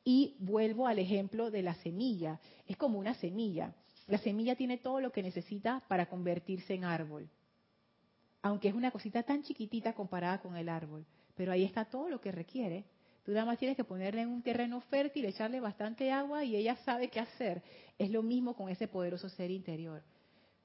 Y 0.03 0.35
vuelvo 0.39 0.87
al 0.87 0.99
ejemplo 0.99 1.51
de 1.51 1.61
la 1.61 1.75
semilla, 1.75 2.39
es 2.65 2.77
como 2.77 2.99
una 2.99 3.13
semilla. 3.15 3.73
La 4.07 4.17
semilla 4.17 4.55
tiene 4.55 4.77
todo 4.77 5.01
lo 5.01 5.11
que 5.11 5.21
necesita 5.21 5.83
para 5.87 6.07
convertirse 6.07 6.73
en 6.73 6.83
árbol, 6.83 7.29
aunque 8.41 8.69
es 8.69 8.73
una 8.73 8.91
cosita 8.91 9.23
tan 9.23 9.43
chiquitita 9.43 9.93
comparada 9.93 10.41
con 10.41 10.55
el 10.55 10.69
árbol, 10.69 11.05
pero 11.35 11.51
ahí 11.51 11.63
está 11.63 11.85
todo 11.85 12.09
lo 12.09 12.19
que 12.19 12.31
requiere. 12.31 12.85
Tú 13.23 13.33
nada 13.33 13.45
más 13.45 13.59
tienes 13.59 13.77
que 13.77 13.83
ponerle 13.83 14.21
en 14.21 14.29
un 14.29 14.41
terreno 14.41 14.81
fértil, 14.81 15.25
echarle 15.25 15.59
bastante 15.59 16.11
agua 16.11 16.43
y 16.43 16.55
ella 16.55 16.75
sabe 16.77 17.09
qué 17.09 17.19
hacer. 17.19 17.61
Es 17.99 18.09
lo 18.09 18.23
mismo 18.23 18.55
con 18.55 18.69
ese 18.69 18.87
poderoso 18.87 19.29
ser 19.29 19.51
interior. 19.51 20.01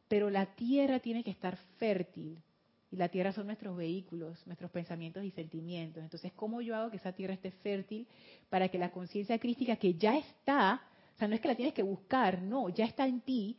Pero 0.09 0.31
la 0.31 0.47
tierra 0.55 1.01
tiene 1.01 1.25
que 1.25 1.31
estar 1.31 1.57
fértil. 1.79 2.43
Y 2.91 2.97
la 2.97 3.09
tierra 3.09 3.33
son 3.33 3.47
nuestros 3.47 3.77
vehículos, 3.77 4.47
nuestros 4.47 4.71
pensamientos 4.71 5.25
y 5.25 5.33
sentimientos. 5.33 6.03
Entonces, 6.03 6.33
¿cómo 6.33 6.61
yo 6.61 6.77
hago 6.77 6.91
que 6.91 6.99
esa 6.99 7.13
tierra 7.13 7.35
esté 7.35 7.51
fértil 7.51 8.07
para 8.49 8.69
que 8.69 8.79
la 8.79 8.93
conciencia 8.93 9.39
crística 9.39 9.75
que 9.77 9.95
ya 9.95 10.17
está, 10.17 10.81
o 11.15 11.19
sea, 11.19 11.27
no 11.27 11.35
es 11.35 11.41
que 11.41 11.49
la 11.49 11.57
tienes 11.57 11.75
que 11.75 11.83
buscar, 11.83 12.41
no, 12.41 12.69
ya 12.69 12.85
está 12.85 13.07
en 13.07 13.21
ti, 13.21 13.59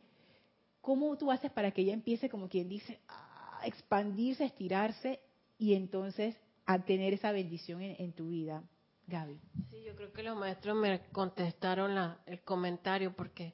¿cómo 0.80 1.18
tú 1.18 1.30
haces 1.30 1.50
para 1.50 1.70
que 1.70 1.82
ella 1.82 1.92
empiece, 1.92 2.30
como 2.30 2.48
quien 2.48 2.68
dice, 2.68 2.98
a 3.08 3.60
expandirse, 3.66 4.44
a 4.44 4.46
estirarse 4.46 5.20
y 5.58 5.74
entonces 5.74 6.34
a 6.64 6.78
tener 6.78 7.12
esa 7.12 7.32
bendición 7.32 7.82
en, 7.82 8.12
tu 8.12 8.28
vida? 8.28 8.62
Gaby. 9.06 9.38
Sí, 9.70 9.82
yo 9.84 9.94
creo 9.96 10.12
que 10.12 10.22
los 10.22 10.36
maestros 10.36 10.76
me 10.76 11.00
contestaron 11.12 12.16
el 12.24 12.40
comentario 12.40 13.14
porque 13.14 13.52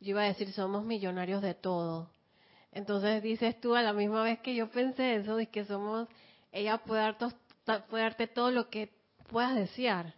yo 0.00 0.10
iba 0.10 0.22
a 0.22 0.26
decir, 0.26 0.52
somos 0.52 0.84
millonarios 0.84 1.42
de 1.42 1.54
todo. 1.54 2.10
Entonces 2.74 3.22
dices 3.22 3.60
tú 3.60 3.76
a 3.76 3.82
la 3.82 3.92
misma 3.92 4.24
vez 4.24 4.40
que 4.40 4.54
yo 4.54 4.68
pensé 4.68 5.14
eso, 5.16 5.36
de 5.36 5.46
que 5.46 5.64
somos, 5.64 6.08
ella 6.50 6.78
puede, 6.78 7.14
darte 7.90 8.26
todo 8.26 8.50
lo 8.50 8.68
que 8.68 8.92
puedas 9.30 9.54
desear. 9.54 10.14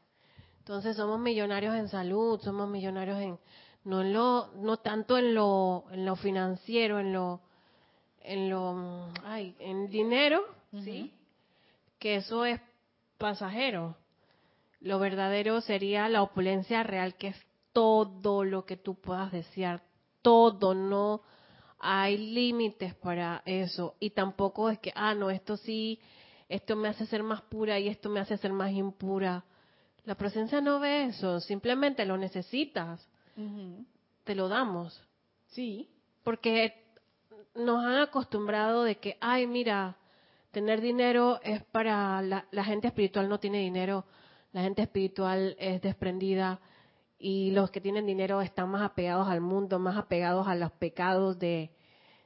Entonces 0.60 0.96
somos 0.96 1.20
millonarios 1.20 1.76
en 1.76 1.88
salud, 1.88 2.40
somos 2.40 2.68
millonarios 2.68 3.20
en, 3.20 3.38
no 3.84 4.00
en 4.00 4.14
lo, 4.14 4.48
no 4.56 4.78
tanto 4.78 5.18
en 5.18 5.34
lo, 5.34 5.84
en 5.90 6.06
lo 6.06 6.16
financiero, 6.16 6.98
en 6.98 7.12
lo, 7.12 7.42
en 8.22 8.48
lo, 8.48 9.10
ay, 9.24 9.54
en 9.58 9.88
dinero, 9.90 10.42
sí, 10.82 11.12
que 11.98 12.16
eso 12.16 12.46
es 12.46 12.58
pasajero. 13.18 13.96
Lo 14.80 14.98
verdadero 14.98 15.60
sería 15.60 16.08
la 16.08 16.22
opulencia 16.22 16.82
real, 16.82 17.16
que 17.16 17.28
es 17.28 17.46
todo 17.74 18.44
lo 18.44 18.64
que 18.64 18.78
tú 18.78 18.94
puedas 18.94 19.30
desear, 19.30 19.82
todo, 20.22 20.74
no 20.74 21.20
hay 21.78 22.16
límites 22.16 22.94
para 22.94 23.42
eso 23.44 23.96
y 24.00 24.10
tampoco 24.10 24.70
es 24.70 24.78
que, 24.78 24.92
ah, 24.94 25.14
no, 25.14 25.30
esto 25.30 25.56
sí, 25.56 26.00
esto 26.48 26.76
me 26.76 26.88
hace 26.88 27.06
ser 27.06 27.22
más 27.22 27.42
pura 27.42 27.78
y 27.78 27.88
esto 27.88 28.08
me 28.08 28.20
hace 28.20 28.36
ser 28.36 28.52
más 28.52 28.72
impura. 28.72 29.44
La 30.04 30.14
presencia 30.14 30.60
no 30.60 30.78
ve 30.80 31.06
eso, 31.06 31.40
simplemente 31.40 32.04
lo 32.06 32.16
necesitas, 32.16 33.06
te 34.24 34.34
lo 34.34 34.48
damos. 34.48 35.02
Sí. 35.48 35.88
Porque 36.22 36.84
nos 37.54 37.84
han 37.84 37.98
acostumbrado 37.98 38.84
de 38.84 38.96
que, 38.98 39.16
ay, 39.20 39.46
mira, 39.46 39.96
tener 40.52 40.80
dinero 40.80 41.40
es 41.42 41.62
para 41.64 42.22
la, 42.22 42.46
la 42.50 42.64
gente 42.64 42.86
espiritual 42.86 43.28
no 43.28 43.40
tiene 43.40 43.58
dinero, 43.58 44.04
la 44.52 44.62
gente 44.62 44.82
espiritual 44.82 45.56
es 45.58 45.82
desprendida, 45.82 46.60
y 47.18 47.50
los 47.52 47.70
que 47.70 47.80
tienen 47.80 48.06
dinero 48.06 48.40
están 48.42 48.70
más 48.70 48.82
apegados 48.82 49.28
al 49.28 49.40
mundo, 49.40 49.78
más 49.78 49.96
apegados 49.96 50.46
a 50.46 50.54
los 50.54 50.70
pecados 50.72 51.38
de, 51.38 51.70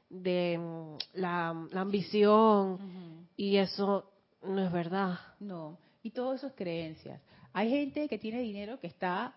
de 0.09 0.59
mm, 0.59 1.19
la, 1.21 1.49
ambición 1.75 3.27
y 3.37 3.57
eso 3.57 4.11
no 4.43 4.65
es 4.65 4.73
verdad. 4.73 5.19
No, 5.39 5.79
y 6.03 6.11
todo 6.11 6.35
eso 6.35 6.49
es 6.49 6.55
creencias. 6.55 7.21
Hay 7.53 7.71
gente 7.71 8.09
que 8.09 8.19
tiene 8.19 8.41
dinero 8.41 8.79
que 8.81 8.89
está 8.89 9.35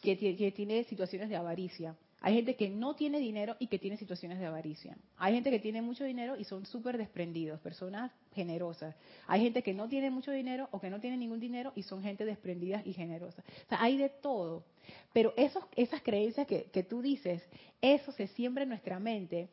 que, 0.00 0.16
que 0.16 0.52
tiene 0.52 0.84
situaciones 0.84 1.28
de 1.28 1.36
avaricia. 1.36 1.96
Hay 2.24 2.34
gente 2.34 2.54
que 2.54 2.68
no 2.68 2.94
tiene 2.94 3.18
dinero 3.18 3.56
y 3.58 3.66
que 3.66 3.80
tiene 3.80 3.96
situaciones 3.96 4.38
de 4.38 4.46
avaricia. 4.46 4.96
Hay 5.16 5.34
gente 5.34 5.50
que 5.50 5.58
tiene 5.58 5.82
mucho 5.82 6.04
dinero 6.04 6.36
y 6.36 6.44
son 6.44 6.64
súper 6.66 6.96
desprendidos, 6.96 7.60
personas 7.60 8.12
generosas. 8.32 8.94
Hay 9.26 9.42
gente 9.42 9.64
que 9.64 9.74
no 9.74 9.88
tiene 9.88 10.08
mucho 10.08 10.30
dinero 10.30 10.68
o 10.70 10.80
que 10.80 10.88
no 10.88 11.00
tiene 11.00 11.16
ningún 11.16 11.40
dinero 11.40 11.72
y 11.74 11.82
son 11.82 12.00
gente 12.00 12.24
desprendida 12.24 12.80
y 12.84 12.92
generosa. 12.92 13.42
O 13.66 13.68
sea, 13.68 13.82
hay 13.82 13.96
de 13.96 14.08
todo. 14.08 14.64
Pero 15.12 15.34
esos, 15.36 15.64
esas 15.74 16.00
creencias 16.02 16.46
que, 16.46 16.64
que 16.72 16.84
tú 16.84 17.02
dices, 17.02 17.42
eso 17.80 18.12
se 18.12 18.28
siembra 18.28 18.62
en 18.62 18.68
nuestra 18.68 19.00
mente, 19.00 19.48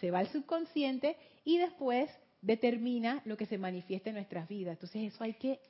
se 0.00 0.10
va 0.10 0.18
al 0.18 0.28
subconsciente 0.28 1.16
y 1.44 1.58
después 1.58 2.10
determina 2.42 3.22
lo 3.26 3.36
que 3.36 3.46
se 3.46 3.58
manifiesta 3.58 4.10
en 4.10 4.16
nuestras 4.16 4.48
vidas. 4.48 4.72
Entonces 4.72 5.14
eso 5.14 5.22
hay 5.22 5.34
que, 5.34 5.60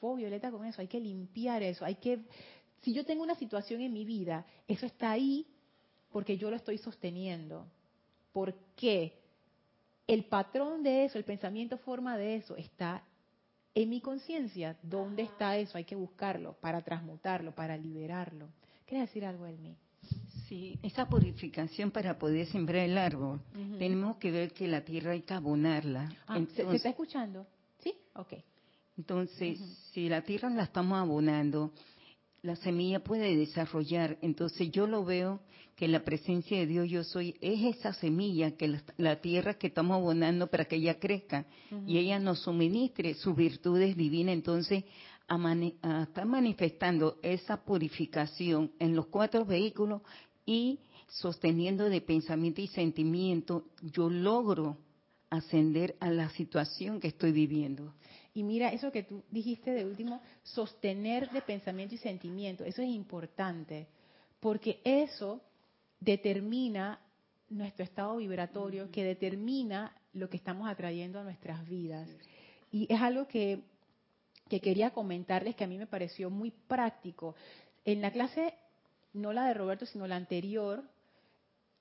fue 0.00 0.16
violeta 0.16 0.50
con 0.50 0.64
eso, 0.64 0.80
hay 0.80 0.88
que 0.88 1.00
limpiar 1.00 1.62
eso, 1.62 1.84
hay 1.84 1.94
que 1.94 2.18
Si 2.82 2.92
yo 2.92 3.04
tengo 3.04 3.22
una 3.22 3.36
situación 3.36 3.80
en 3.82 3.92
mi 3.92 4.04
vida, 4.04 4.44
eso 4.66 4.86
está 4.86 5.12
ahí 5.12 5.46
porque 6.16 6.38
yo 6.38 6.48
lo 6.48 6.56
estoy 6.56 6.78
sosteniendo. 6.78 7.66
¿Por 8.32 8.54
qué? 8.74 9.20
El 10.06 10.24
patrón 10.24 10.82
de 10.82 11.04
eso, 11.04 11.18
el 11.18 11.24
pensamiento 11.24 11.76
forma 11.76 12.16
de 12.16 12.36
eso, 12.36 12.56
está 12.56 13.02
en 13.74 13.90
mi 13.90 14.00
conciencia. 14.00 14.78
¿Dónde 14.82 15.24
está 15.24 15.58
eso? 15.58 15.76
Hay 15.76 15.84
que 15.84 15.94
buscarlo 15.94 16.54
para 16.54 16.80
transmutarlo, 16.80 17.54
para 17.54 17.76
liberarlo. 17.76 18.48
¿Quieres 18.86 19.08
decir 19.08 19.26
algo, 19.26 19.44
Elmi? 19.44 19.76
Sí, 20.48 20.78
esa 20.82 21.06
purificación 21.06 21.90
para 21.90 22.18
poder 22.18 22.46
sembrar 22.46 22.84
el 22.84 22.96
árbol, 22.96 23.38
tenemos 23.78 24.16
que 24.16 24.30
ver 24.30 24.54
que 24.54 24.68
la 24.68 24.82
tierra 24.82 25.10
hay 25.10 25.20
que 25.20 25.34
abonarla. 25.34 26.10
Ah, 26.26 26.40
¿se, 26.54 26.62
está 26.74 26.88
escuchando? 26.88 27.46
¿Sí? 27.80 27.94
Ok. 28.14 28.32
Entonces, 28.96 29.60
si 29.92 30.08
la 30.08 30.22
tierra 30.22 30.48
la 30.48 30.62
estamos 30.62 30.96
abonando, 30.96 31.74
la 32.46 32.54
semilla 32.54 33.00
puede 33.00 33.36
desarrollar. 33.36 34.18
Entonces 34.22 34.70
yo 34.70 34.86
lo 34.86 35.04
veo 35.04 35.40
que 35.74 35.88
la 35.88 36.04
presencia 36.04 36.56
de 36.58 36.66
Dios 36.66 36.88
yo 36.88 37.02
soy 37.02 37.34
es 37.40 37.76
esa 37.76 37.92
semilla 37.92 38.56
que 38.56 38.80
la, 38.96 39.20
tierra 39.20 39.54
que 39.54 39.66
estamos 39.66 39.96
abonando 39.96 40.46
para 40.46 40.64
que 40.64 40.76
ella 40.76 41.00
crezca 41.00 41.44
y 41.86 41.98
ella 41.98 42.20
nos 42.20 42.38
suministre 42.38 43.14
sus 43.14 43.34
virtudes 43.34 43.96
divinas. 43.96 44.34
Entonces 44.34 44.84
está 45.28 46.24
manifestando 46.24 47.18
esa 47.20 47.64
purificación 47.64 48.70
en 48.78 48.94
los 48.94 49.06
cuatro 49.06 49.44
vehículos 49.44 50.02
y 50.46 50.78
sosteniendo 51.08 51.88
de 51.88 52.00
pensamiento 52.00 52.60
y 52.60 52.68
sentimiento, 52.68 53.64
yo 53.82 54.08
logro 54.08 54.78
ascender 55.30 55.96
a 55.98 56.10
la 56.10 56.30
situación 56.30 57.00
que 57.00 57.08
estoy 57.08 57.32
viviendo. 57.32 57.92
Y 58.36 58.42
mira, 58.42 58.68
eso 58.68 58.92
que 58.92 59.02
tú 59.02 59.24
dijiste 59.30 59.70
de 59.70 59.86
último, 59.86 60.20
sostener 60.42 61.30
de 61.30 61.40
pensamiento 61.40 61.94
y 61.94 61.98
sentimiento, 61.98 62.64
eso 62.64 62.82
es 62.82 62.88
importante, 62.90 63.86
porque 64.40 64.78
eso 64.84 65.40
determina 66.00 67.00
nuestro 67.48 67.82
estado 67.82 68.18
vibratorio, 68.18 68.90
que 68.90 69.04
determina 69.04 69.96
lo 70.12 70.28
que 70.28 70.36
estamos 70.36 70.68
atrayendo 70.68 71.18
a 71.18 71.24
nuestras 71.24 71.66
vidas. 71.66 72.10
Y 72.70 72.86
es 72.92 73.00
algo 73.00 73.26
que, 73.26 73.62
que 74.50 74.60
quería 74.60 74.90
comentarles 74.90 75.56
que 75.56 75.64
a 75.64 75.68
mí 75.68 75.78
me 75.78 75.86
pareció 75.86 76.28
muy 76.28 76.50
práctico. 76.50 77.36
En 77.86 78.02
la 78.02 78.10
clase 78.10 78.52
no 79.14 79.32
la 79.32 79.46
de 79.46 79.54
Roberto, 79.54 79.86
sino 79.86 80.06
la 80.06 80.16
anterior, 80.16 80.84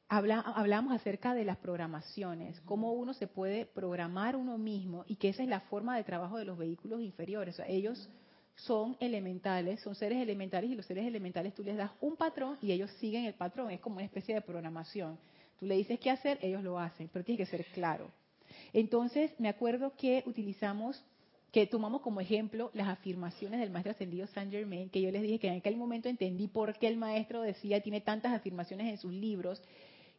hablamos 0.07 0.93
acerca 0.93 1.33
de 1.33 1.45
las 1.45 1.57
programaciones, 1.57 2.61
cómo 2.61 2.93
uno 2.93 3.13
se 3.13 3.27
puede 3.27 3.65
programar 3.65 4.35
uno 4.35 4.57
mismo 4.57 5.03
y 5.07 5.15
que 5.15 5.29
esa 5.29 5.43
es 5.43 5.49
la 5.49 5.61
forma 5.61 5.97
de 5.97 6.03
trabajo 6.03 6.37
de 6.37 6.45
los 6.45 6.57
vehículos 6.57 7.01
inferiores. 7.01 7.59
ellos 7.67 8.09
son 8.55 8.95
elementales, 8.99 9.81
son 9.81 9.95
seres 9.95 10.21
elementales 10.21 10.69
y 10.69 10.75
los 10.75 10.85
seres 10.85 11.05
elementales 11.05 11.53
tú 11.53 11.63
les 11.63 11.75
das 11.75 11.91
un 11.99 12.15
patrón 12.15 12.57
y 12.61 12.71
ellos 12.71 12.89
siguen 12.99 13.25
el 13.25 13.33
patrón, 13.33 13.71
es 13.71 13.81
como 13.81 13.97
una 13.97 14.05
especie 14.05 14.33
de 14.33 14.41
programación. 14.41 15.17
Tú 15.59 15.65
le 15.65 15.75
dices 15.75 15.99
qué 15.99 16.09
hacer, 16.09 16.37
ellos 16.41 16.63
lo 16.63 16.79
hacen, 16.79 17.09
pero 17.11 17.25
tiene 17.25 17.37
que 17.37 17.45
ser 17.45 17.65
claro. 17.73 18.11
Entonces, 18.73 19.31
me 19.39 19.49
acuerdo 19.49 19.93
que 19.97 20.23
utilizamos 20.25 21.03
que 21.51 21.67
tomamos 21.67 22.01
como 22.01 22.19
ejemplo 22.19 22.69
las 22.73 22.89
afirmaciones 22.89 23.61
del 23.61 23.71
maestro 23.71 23.91
ascendido 23.91 24.27
Saint 24.27 24.51
Germain, 24.51 24.89
que 24.89 25.01
yo 25.01 25.09
les 25.11 25.21
dije 25.21 25.39
que 25.39 25.47
en 25.47 25.57
aquel 25.57 25.77
momento 25.77 26.09
entendí 26.09 26.47
por 26.47 26.77
qué 26.77 26.87
el 26.87 26.97
maestro 26.97 27.41
decía, 27.41 27.81
tiene 27.81 28.01
tantas 28.01 28.33
afirmaciones 28.33 28.87
en 28.87 28.97
sus 28.97 29.13
libros, 29.13 29.61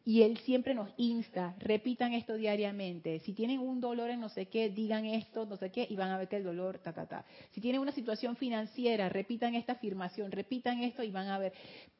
y 0.07 0.21
él 0.21 0.37
siempre 0.45 0.73
nos 0.73 0.89
insta, 0.95 1.53
repitan 1.59 2.13
esto 2.13 2.35
diariamente. 2.35 3.19
Si 3.25 3.33
tienen 3.33 3.59
un 3.59 3.81
dolor 3.81 4.09
en 4.09 4.21
no 4.21 4.29
sé 4.29 4.45
qué, 4.45 4.69
digan 4.69 5.03
esto, 5.03 5.45
no 5.45 5.57
sé 5.57 5.69
qué, 5.69 5.85
y 5.89 5.97
van 5.97 6.11
a 6.11 6.17
ver 6.17 6.29
que 6.29 6.37
el 6.37 6.45
dolor, 6.45 6.79
ta, 6.79 6.93
ta, 6.93 7.05
ta. 7.07 7.25
Si 7.51 7.59
tienen 7.59 7.81
una 7.81 7.91
situación 7.91 8.37
financiera, 8.37 9.09
repitan 9.09 9.53
esta 9.53 9.73
afirmación, 9.73 10.31
repitan 10.31 10.81
esto 10.81 11.03
y 11.03 11.11
van 11.11 11.27
a 11.27 11.37
ver. 11.37 11.51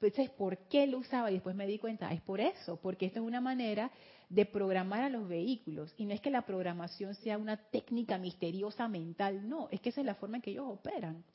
Entonces, 0.02 0.30
¿por 0.30 0.58
qué 0.70 0.88
lo 0.88 1.00
usaba? 1.00 1.30
Y 1.32 1.34
después 1.34 1.54
me 1.54 1.68
di 1.68 1.80
cuenta, 1.80 2.14
es 2.14 2.22
por 2.22 2.40
eso, 2.40 2.80
porque 2.82 3.08
esto 3.08 3.20
es 3.20 3.26
una 3.26 3.42
manera 3.42 3.92
de 4.30 4.46
programar 4.46 5.04
a 5.04 5.10
los 5.10 5.28
vehículos. 5.28 5.94
Y 5.98 6.06
no 6.06 6.14
es 6.14 6.22
que 6.22 6.32
la 6.32 6.44
programación 6.44 7.14
sea 7.14 7.38
una 7.38 7.58
técnica 7.58 8.18
misteriosa 8.18 8.88
mental, 8.88 9.50
no, 9.50 9.68
es 9.70 9.82
que 9.82 9.90
esa 9.90 10.00
es 10.00 10.06
la 10.06 10.16
forma 10.16 10.38
en 10.38 10.44
que 10.44 10.52
ellos 10.52 10.66
operan. 10.66 11.26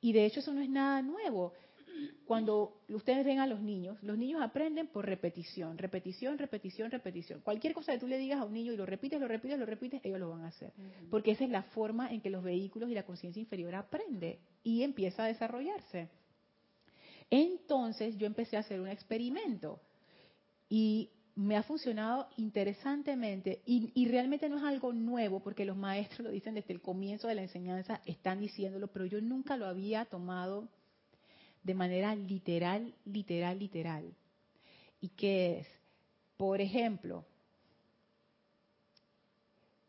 Y 0.00 0.12
de 0.12 0.26
hecho 0.26 0.38
eso 0.38 0.52
no 0.52 0.60
es 0.60 0.70
nada 0.70 1.02
nuevo. 1.02 1.54
Cuando 2.24 2.82
ustedes 2.88 3.24
ven 3.24 3.38
a 3.38 3.46
los 3.46 3.60
niños, 3.60 4.02
los 4.02 4.16
niños 4.16 4.42
aprenden 4.42 4.86
por 4.86 5.06
repetición, 5.06 5.78
repetición, 5.78 6.38
repetición, 6.38 6.90
repetición. 6.90 7.40
Cualquier 7.40 7.74
cosa 7.74 7.92
que 7.92 7.98
tú 7.98 8.06
le 8.06 8.18
digas 8.18 8.40
a 8.40 8.44
un 8.44 8.54
niño 8.54 8.72
y 8.72 8.76
lo 8.76 8.86
repites, 8.86 9.20
lo 9.20 9.28
repites, 9.28 9.58
lo 9.58 9.66
repites, 9.66 10.00
ellos 10.04 10.18
lo 10.18 10.30
van 10.30 10.42
a 10.42 10.48
hacer. 10.48 10.72
Porque 11.10 11.32
esa 11.32 11.44
es 11.44 11.50
la 11.50 11.62
forma 11.62 12.10
en 12.12 12.20
que 12.20 12.30
los 12.30 12.42
vehículos 12.42 12.90
y 12.90 12.94
la 12.94 13.04
conciencia 13.04 13.40
inferior 13.40 13.74
aprende 13.74 14.40
y 14.62 14.82
empieza 14.82 15.24
a 15.24 15.28
desarrollarse. 15.28 16.08
Entonces 17.30 18.16
yo 18.16 18.26
empecé 18.26 18.56
a 18.56 18.60
hacer 18.60 18.80
un 18.80 18.88
experimento 18.88 19.80
y 20.68 21.10
me 21.36 21.56
ha 21.56 21.62
funcionado 21.62 22.28
interesantemente 22.36 23.62
y, 23.66 24.06
realmente 24.08 24.48
no 24.48 24.58
es 24.58 24.62
algo 24.62 24.92
nuevo 24.92 25.40
porque 25.40 25.64
los 25.64 25.76
maestros 25.76 26.20
lo 26.20 26.30
dicen 26.30 26.54
desde 26.54 26.72
el 26.72 26.80
comienzo 26.80 27.26
de 27.26 27.34
la 27.34 27.42
enseñanza, 27.42 28.00
están 28.06 28.40
diciéndolo, 28.40 28.88
pero 28.88 29.04
yo 29.04 29.20
nunca 29.20 29.56
lo 29.56 29.66
había 29.66 30.04
tomado 30.04 30.68
de 31.64 31.74
manera 31.74 32.14
literal, 32.14 32.94
literal, 33.04 33.58
literal. 33.58 34.04
¿Y 35.00 35.08
qué 35.08 35.58
es? 35.58 35.66
Por 36.36 36.60
ejemplo, 36.60 37.24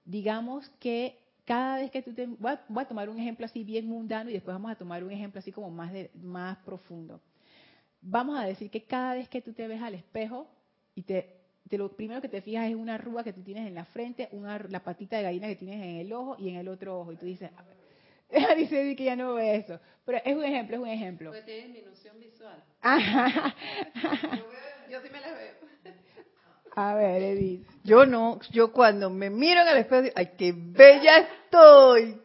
digamos 0.05 0.67
que 0.79 1.19
cada 1.45 1.77
vez 1.77 1.91
que 1.91 2.01
tú 2.01 2.13
te... 2.13 2.25
Voy 2.25 2.51
a, 2.51 2.85
tomar 2.87 3.09
un 3.09 3.19
ejemplo 3.19 3.45
así 3.45 3.63
bien 3.63 3.87
mundano 3.87 4.29
y 4.29 4.33
después 4.33 4.55
vamos 4.55 4.71
a 4.71 4.75
tomar 4.75 5.03
un 5.03 5.11
ejemplo 5.11 5.39
así 5.39 5.51
como 5.51 5.69
más, 5.69 5.91
de, 5.93 6.09
más 6.15 6.57
profundo. 6.59 7.21
Vamos 8.01 8.39
a 8.39 8.45
decir 8.45 8.69
que 8.71 8.83
cada 8.83 9.15
vez 9.15 9.29
que 9.29 9.41
tú 9.41 9.53
te 9.53 9.67
ves 9.67 9.81
al 9.81 9.95
espejo, 9.95 10.47
y 10.95 11.01
te, 11.03 11.35
lo 11.71 11.91
primero 11.95 12.21
que 12.21 12.29
te 12.29 12.41
fijas 12.41 12.69
es 12.69 12.75
una 12.75 12.95
arruga 12.95 13.23
que 13.23 13.33
tú 13.33 13.41
tienes 13.41 13.67
en 13.67 13.75
la 13.75 13.85
frente, 13.85 14.29
una, 14.31 14.59
la 14.69 14.83
patita 14.83 15.17
de 15.17 15.23
gallina 15.23 15.47
que 15.47 15.55
tienes 15.55 15.83
en 15.83 15.95
el 15.97 16.13
ojo 16.13 16.37
y 16.39 16.49
en 16.49 16.55
el 16.55 16.67
otro 16.67 17.01
ojo. 17.01 17.11
Y 17.11 17.17
tú 17.17 17.25
dices, 17.25 17.51
dice 18.57 18.95
que 18.95 19.03
ya 19.03 19.15
no 19.15 19.35
ve 19.35 19.55
eso. 19.57 19.79
Pero 20.05 20.19
es 20.23 20.35
un 20.35 20.43
ejemplo, 20.43 20.75
es 20.75 20.81
un 20.81 20.87
ejemplo. 20.87 21.31
Porque 21.31 21.45
tiene 21.45 21.67
disminución 21.67 22.19
visual. 22.19 22.63
yo, 24.89 25.01
sí 25.01 25.09
me 25.11 25.21
la 25.21 25.31
veo. 25.31 25.55
A 26.75 26.93
ver, 26.93 27.23
Edith. 27.23 27.65
Yo 27.83 28.05
no, 28.05 28.39
yo 28.51 28.71
cuando 28.73 29.09
me 29.09 29.29
miro 29.29 29.61
en 29.61 29.67
el 29.69 29.77
espejo, 29.77 30.01
digo, 30.01 30.13
ay, 30.17 30.31
qué 30.37 30.53
bella 30.53 31.19
estoy. 31.19 32.21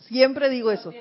Siempre 0.00 0.48
digo 0.48 0.70
eso. 0.72 0.92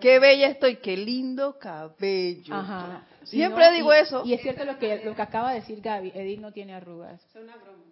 Qué 0.00 0.18
bella 0.18 0.48
estoy, 0.48 0.76
qué 0.76 0.96
lindo 0.96 1.58
cabello. 1.58 2.54
Ajá. 2.54 3.04
Siempre 3.24 3.70
digo 3.72 3.92
eso. 3.92 4.22
Y 4.24 4.32
es 4.32 4.40
cierto 4.40 4.64
lo 4.64 4.78
que, 4.78 5.04
lo 5.04 5.14
que 5.14 5.22
acaba 5.22 5.50
de 5.50 5.60
decir 5.60 5.80
Gaby, 5.82 6.12
Edith 6.14 6.40
no 6.40 6.52
tiene 6.52 6.74
arrugas. 6.74 7.22
Es 7.26 7.36
una 7.36 7.56
broma. 7.56 7.84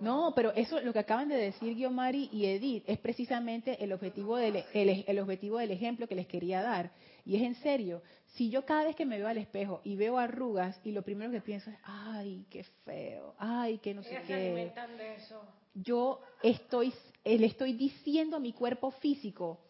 No, 0.00 0.32
pero 0.34 0.52
eso, 0.52 0.80
lo 0.80 0.92
que 0.92 1.00
acaban 1.00 1.28
de 1.28 1.36
decir 1.36 1.74
Guiomari 1.74 2.28
y 2.32 2.46
Edith, 2.46 2.84
es 2.86 2.98
precisamente 2.98 3.82
el 3.82 3.92
objetivo, 3.92 4.36
del, 4.36 4.64
el, 4.72 5.18
objetivo 5.18 5.58
del 5.58 5.72
ejemplo 5.72 6.06
que 6.06 6.14
les 6.14 6.26
quería 6.26 6.62
dar. 6.62 6.92
Y 7.24 7.36
es 7.36 7.42
en 7.42 7.56
serio, 7.56 8.02
si 8.34 8.48
yo 8.48 8.64
cada 8.64 8.84
vez 8.84 8.96
que 8.96 9.04
me 9.04 9.18
veo 9.18 9.28
al 9.28 9.38
espejo 9.38 9.80
y 9.84 9.96
veo 9.96 10.18
arrugas 10.18 10.80
y 10.84 10.92
lo 10.92 11.02
primero 11.02 11.30
que 11.30 11.40
pienso 11.40 11.70
es, 11.70 11.76
ay, 11.82 12.46
qué 12.48 12.62
feo, 12.84 13.34
ay, 13.38 13.78
qué 13.78 13.94
no 13.94 14.02
sé 14.02 14.20
qué. 14.26 14.34
de 14.34 15.14
eso. 15.16 15.42
Yo 15.74 16.20
estoy, 16.42 16.92
le 17.24 17.46
estoy 17.46 17.72
diciendo 17.72 18.36
a 18.36 18.40
mi 18.40 18.52
cuerpo 18.52 18.90
físico, 18.92 19.60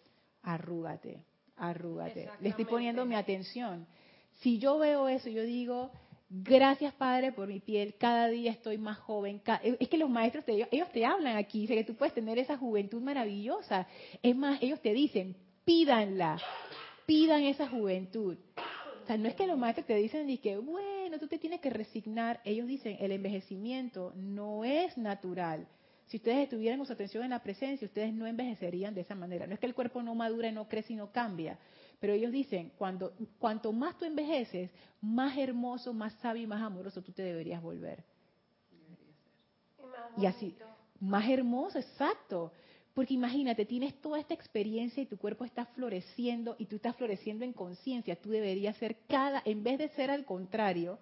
arrúgate, 0.43 1.23
arrúgate. 1.57 2.29
Le 2.41 2.51
estoy 2.51 2.65
poniendo 2.67 3.05
mi 3.05 3.15
atención. 3.15 3.87
Si 4.41 4.59
yo 4.59 4.79
veo 4.79 5.09
eso, 5.09 5.29
yo 5.29 5.43
digo, 5.43 5.91
gracias 6.29 6.95
Padre 6.95 7.33
por 7.33 7.49
mi 7.49 7.61
piel, 7.61 7.95
cada 7.99 8.29
día 8.29 8.51
estoy 8.51 8.79
más 8.79 8.99
joven. 8.99 9.41
Es 9.63 9.89
que 9.89 9.99
los 9.99 10.11
maestros, 10.11 10.45
te, 10.45 10.67
ellos 10.71 10.91
te 10.93 11.05
hablan 11.05 11.37
aquí, 11.37 11.61
dice 11.63 11.75
que 11.75 11.85
tú 11.85 11.95
puedes 11.95 12.15
tener 12.15 12.39
esa 12.39 12.57
juventud 12.57 13.01
maravillosa. 13.01 13.87
Es 14.23 14.37
más, 14.37 14.63
ellos 14.63 14.81
te 14.81 14.93
dicen, 14.93 15.37
pídanla, 15.65 16.41
pidan 17.07 17.43
esa 17.43 17.69
juventud. 17.69 18.37
O 19.03 19.07
sea, 19.07 19.17
no 19.17 19.29
es 19.29 19.35
que 19.35 19.47
los 19.47 19.57
maestros 19.57 19.87
te 19.87 19.95
dicen 19.95 20.37
que, 20.39 20.59
bueno, 20.59 21.19
tú 21.19 21.29
te 21.29 21.39
tienes 21.39 21.61
que 21.61 21.71
resignar. 21.71 22.41
Ellos 22.45 22.67
dicen, 22.67 22.99
el 23.01 23.13
envejecimiento 23.13 24.13
no 24.15 24.65
es 24.65 24.99
natural. 24.99 25.67
Si 26.09 26.19
ustedes 26.19 26.45
estuvieran 26.45 26.79
con 26.79 26.87
su 26.87 26.93
atención 26.95 27.25
en 27.25 27.31
la 27.31 27.43
presencia, 27.43 27.87
ustedes 27.87 28.13
no 28.13 28.27
envejecerían 28.27 28.95
de 28.95 29.03
esa 29.03 29.15
manera. 29.15 29.47
No 29.47 29.55
es 29.55 29.61
que 29.61 29.67
el 29.67 29.75
cuerpo 29.75 30.03
no 30.03 30.15
madura, 30.15 30.51
no 30.53 30.69
crece 30.69 30.95
y 30.95 30.97
no 30.97 31.13
cambia. 31.13 31.59
Pero 32.01 32.13
ellos 32.13 32.31
dicen, 32.31 32.73
cuando, 32.79 33.13
cuanto 33.39 33.73
más 33.73 33.99
tú 33.99 34.05
envejeces, 34.05 34.71
más 35.01 35.37
hermoso, 35.37 35.93
más 35.93 36.13
sabio 36.15 36.43
y 36.43 36.47
más 36.47 36.63
amoroso 36.63 37.03
tú 37.03 37.13
te 37.13 37.23
deberías 37.23 37.63
volver. 37.63 38.05
Y, 40.17 40.27
así, 40.27 40.55
más 41.01 41.29
hermoso, 41.29 41.79
exacto. 41.79 42.53
Porque 42.95 43.15
imagínate, 43.15 43.65
tienes 43.65 43.95
toda 44.01 44.19
esta 44.19 44.35
experiencia 44.35 45.03
y 45.03 45.07
tu 45.07 45.19
cuerpo 45.19 45.45
está 45.45 45.67
floreciendo 45.67 46.57
y 46.59 46.67
tú 46.67 46.77
estás 46.77 46.97
floreciendo 46.97 47.45
en 47.45 47.53
conciencia. 47.53 48.17
Tú 48.17 48.31
deberías 48.31 48.77
ser 48.77 48.97
cada, 49.09 49.43
en 49.45 49.63
vez 49.63 49.79
de 49.79 49.89
ser 49.91 50.11
al 50.11 50.25
contrario, 50.25 50.99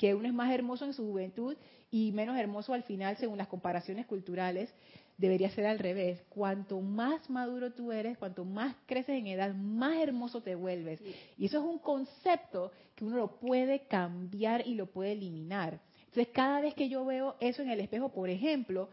que 0.00 0.14
uno 0.14 0.26
es 0.26 0.32
más 0.32 0.50
hermoso 0.52 0.84
en 0.84 0.94
su 0.94 1.04
juventud 1.04 1.56
y 1.90 2.12
menos 2.12 2.38
hermoso 2.38 2.72
al 2.72 2.84
final 2.84 3.16
según 3.18 3.36
las 3.36 3.48
comparaciones 3.48 4.06
culturales, 4.06 4.72
debería 5.20 5.50
ser 5.50 5.66
al 5.66 5.78
revés. 5.78 6.22
Cuanto 6.30 6.80
más 6.80 7.28
maduro 7.28 7.72
tú 7.72 7.92
eres, 7.92 8.18
cuanto 8.18 8.44
más 8.44 8.74
creces 8.86 9.18
en 9.18 9.26
edad, 9.26 9.54
más 9.54 9.98
hermoso 9.98 10.42
te 10.42 10.54
vuelves. 10.54 11.00
Y 11.36 11.46
eso 11.46 11.58
es 11.58 11.64
un 11.64 11.78
concepto 11.78 12.72
que 12.94 13.04
uno 13.04 13.16
lo 13.16 13.38
puede 13.38 13.86
cambiar 13.86 14.66
y 14.66 14.74
lo 14.74 14.86
puede 14.86 15.12
eliminar. 15.12 15.80
Entonces, 16.06 16.28
cada 16.32 16.60
vez 16.60 16.74
que 16.74 16.88
yo 16.88 17.04
veo 17.04 17.36
eso 17.38 17.62
en 17.62 17.70
el 17.70 17.80
espejo, 17.80 18.08
por 18.08 18.30
ejemplo, 18.30 18.88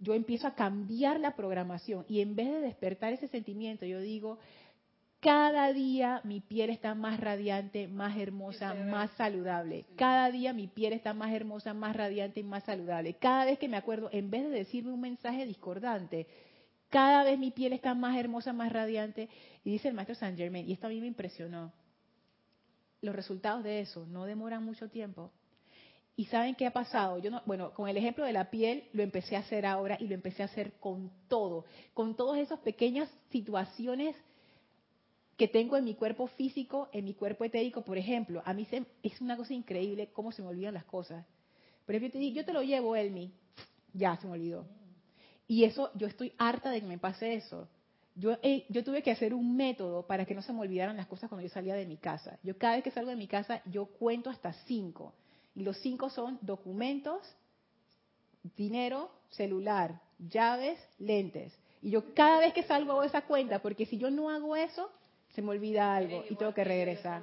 yo 0.00 0.14
empiezo 0.14 0.46
a 0.46 0.54
cambiar 0.54 1.18
la 1.18 1.34
programación 1.34 2.04
y 2.08 2.20
en 2.20 2.36
vez 2.36 2.48
de 2.48 2.60
despertar 2.60 3.12
ese 3.12 3.28
sentimiento, 3.28 3.86
yo 3.86 4.00
digo, 4.00 4.38
cada 5.20 5.72
día 5.72 6.20
mi 6.22 6.40
piel 6.40 6.70
está 6.70 6.94
más 6.94 7.18
radiante, 7.18 7.88
más 7.88 8.16
hermosa, 8.16 8.74
más 8.74 9.10
saludable. 9.12 9.84
Cada 9.96 10.30
día 10.30 10.52
mi 10.52 10.68
piel 10.68 10.92
está 10.92 11.12
más 11.12 11.32
hermosa, 11.32 11.74
más 11.74 11.96
radiante 11.96 12.40
y 12.40 12.44
más 12.44 12.62
saludable. 12.64 13.14
Cada 13.14 13.44
vez 13.44 13.58
que 13.58 13.68
me 13.68 13.76
acuerdo, 13.76 14.08
en 14.12 14.30
vez 14.30 14.44
de 14.44 14.50
decirme 14.50 14.92
un 14.92 15.00
mensaje 15.00 15.44
discordante, 15.44 16.28
cada 16.88 17.24
vez 17.24 17.38
mi 17.38 17.50
piel 17.50 17.72
está 17.72 17.94
más 17.94 18.16
hermosa, 18.16 18.52
más 18.52 18.72
radiante. 18.72 19.28
Y 19.64 19.72
dice 19.72 19.88
el 19.88 19.94
maestro 19.94 20.14
Saint 20.14 20.38
Germain, 20.38 20.68
y 20.68 20.72
esto 20.72 20.86
a 20.86 20.90
mí 20.90 21.00
me 21.00 21.08
impresionó, 21.08 21.72
los 23.00 23.14
resultados 23.14 23.64
de 23.64 23.80
eso 23.80 24.06
no 24.06 24.24
demoran 24.24 24.64
mucho 24.64 24.88
tiempo. 24.88 25.32
¿Y 26.14 26.26
saben 26.26 26.54
qué 26.54 26.66
ha 26.66 26.72
pasado? 26.72 27.18
Yo 27.18 27.30
no, 27.30 27.42
bueno, 27.44 27.72
con 27.74 27.88
el 27.88 27.96
ejemplo 27.96 28.24
de 28.24 28.32
la 28.32 28.50
piel 28.50 28.88
lo 28.92 29.02
empecé 29.02 29.36
a 29.36 29.40
hacer 29.40 29.66
ahora 29.66 29.96
y 30.00 30.06
lo 30.08 30.14
empecé 30.14 30.42
a 30.42 30.46
hacer 30.46 30.72
con 30.80 31.12
todo, 31.28 31.64
con 31.94 32.16
todas 32.16 32.40
esas 32.40 32.58
pequeñas 32.60 33.08
situaciones 33.30 34.16
que 35.38 35.46
tengo 35.46 35.76
en 35.76 35.84
mi 35.84 35.94
cuerpo 35.94 36.26
físico, 36.26 36.88
en 36.92 37.04
mi 37.04 37.14
cuerpo 37.14 37.44
etérico, 37.44 37.82
por 37.82 37.96
ejemplo. 37.96 38.42
A 38.44 38.52
mí 38.52 38.64
se, 38.66 38.84
es 39.04 39.20
una 39.20 39.36
cosa 39.36 39.54
increíble 39.54 40.10
cómo 40.12 40.32
se 40.32 40.42
me 40.42 40.48
olvidan 40.48 40.74
las 40.74 40.84
cosas. 40.84 41.24
Por 41.86 41.94
ejemplo, 41.94 42.08
yo 42.08 42.12
te, 42.12 42.18
digo, 42.18 42.36
yo 42.36 42.44
te 42.44 42.52
lo 42.52 42.62
llevo, 42.62 42.96
Elmi. 42.96 43.32
Ya, 43.94 44.16
se 44.16 44.26
me 44.26 44.32
olvidó. 44.32 44.66
Y 45.46 45.62
eso, 45.62 45.92
yo 45.94 46.08
estoy 46.08 46.32
harta 46.38 46.70
de 46.70 46.80
que 46.80 46.86
me 46.86 46.98
pase 46.98 47.34
eso. 47.34 47.68
Yo, 48.16 48.36
yo 48.68 48.82
tuve 48.82 49.00
que 49.00 49.12
hacer 49.12 49.32
un 49.32 49.56
método 49.56 50.08
para 50.08 50.24
que 50.24 50.34
no 50.34 50.42
se 50.42 50.52
me 50.52 50.58
olvidaran 50.58 50.96
las 50.96 51.06
cosas 51.06 51.28
cuando 51.28 51.46
yo 51.46 51.54
salía 51.54 51.76
de 51.76 51.86
mi 51.86 51.98
casa. 51.98 52.36
Yo 52.42 52.58
cada 52.58 52.74
vez 52.74 52.82
que 52.82 52.90
salgo 52.90 53.10
de 53.10 53.16
mi 53.16 53.28
casa, 53.28 53.62
yo 53.66 53.86
cuento 53.86 54.30
hasta 54.30 54.52
cinco. 54.66 55.14
Y 55.54 55.62
los 55.62 55.78
cinco 55.78 56.10
son 56.10 56.40
documentos, 56.42 57.22
dinero, 58.56 59.08
celular, 59.30 60.00
llaves, 60.18 60.80
lentes. 60.98 61.56
Y 61.80 61.90
yo 61.90 62.12
cada 62.12 62.40
vez 62.40 62.52
que 62.52 62.64
salgo 62.64 62.90
hago 62.90 63.04
esa 63.04 63.22
cuenta, 63.22 63.62
porque 63.62 63.86
si 63.86 63.98
yo 63.98 64.10
no 64.10 64.30
hago 64.30 64.56
eso, 64.56 64.90
se 65.38 65.42
me 65.42 65.50
olvida 65.50 65.94
algo 65.94 66.24
y 66.28 66.34
tengo 66.34 66.52
que 66.52 66.64
regresar. 66.64 67.22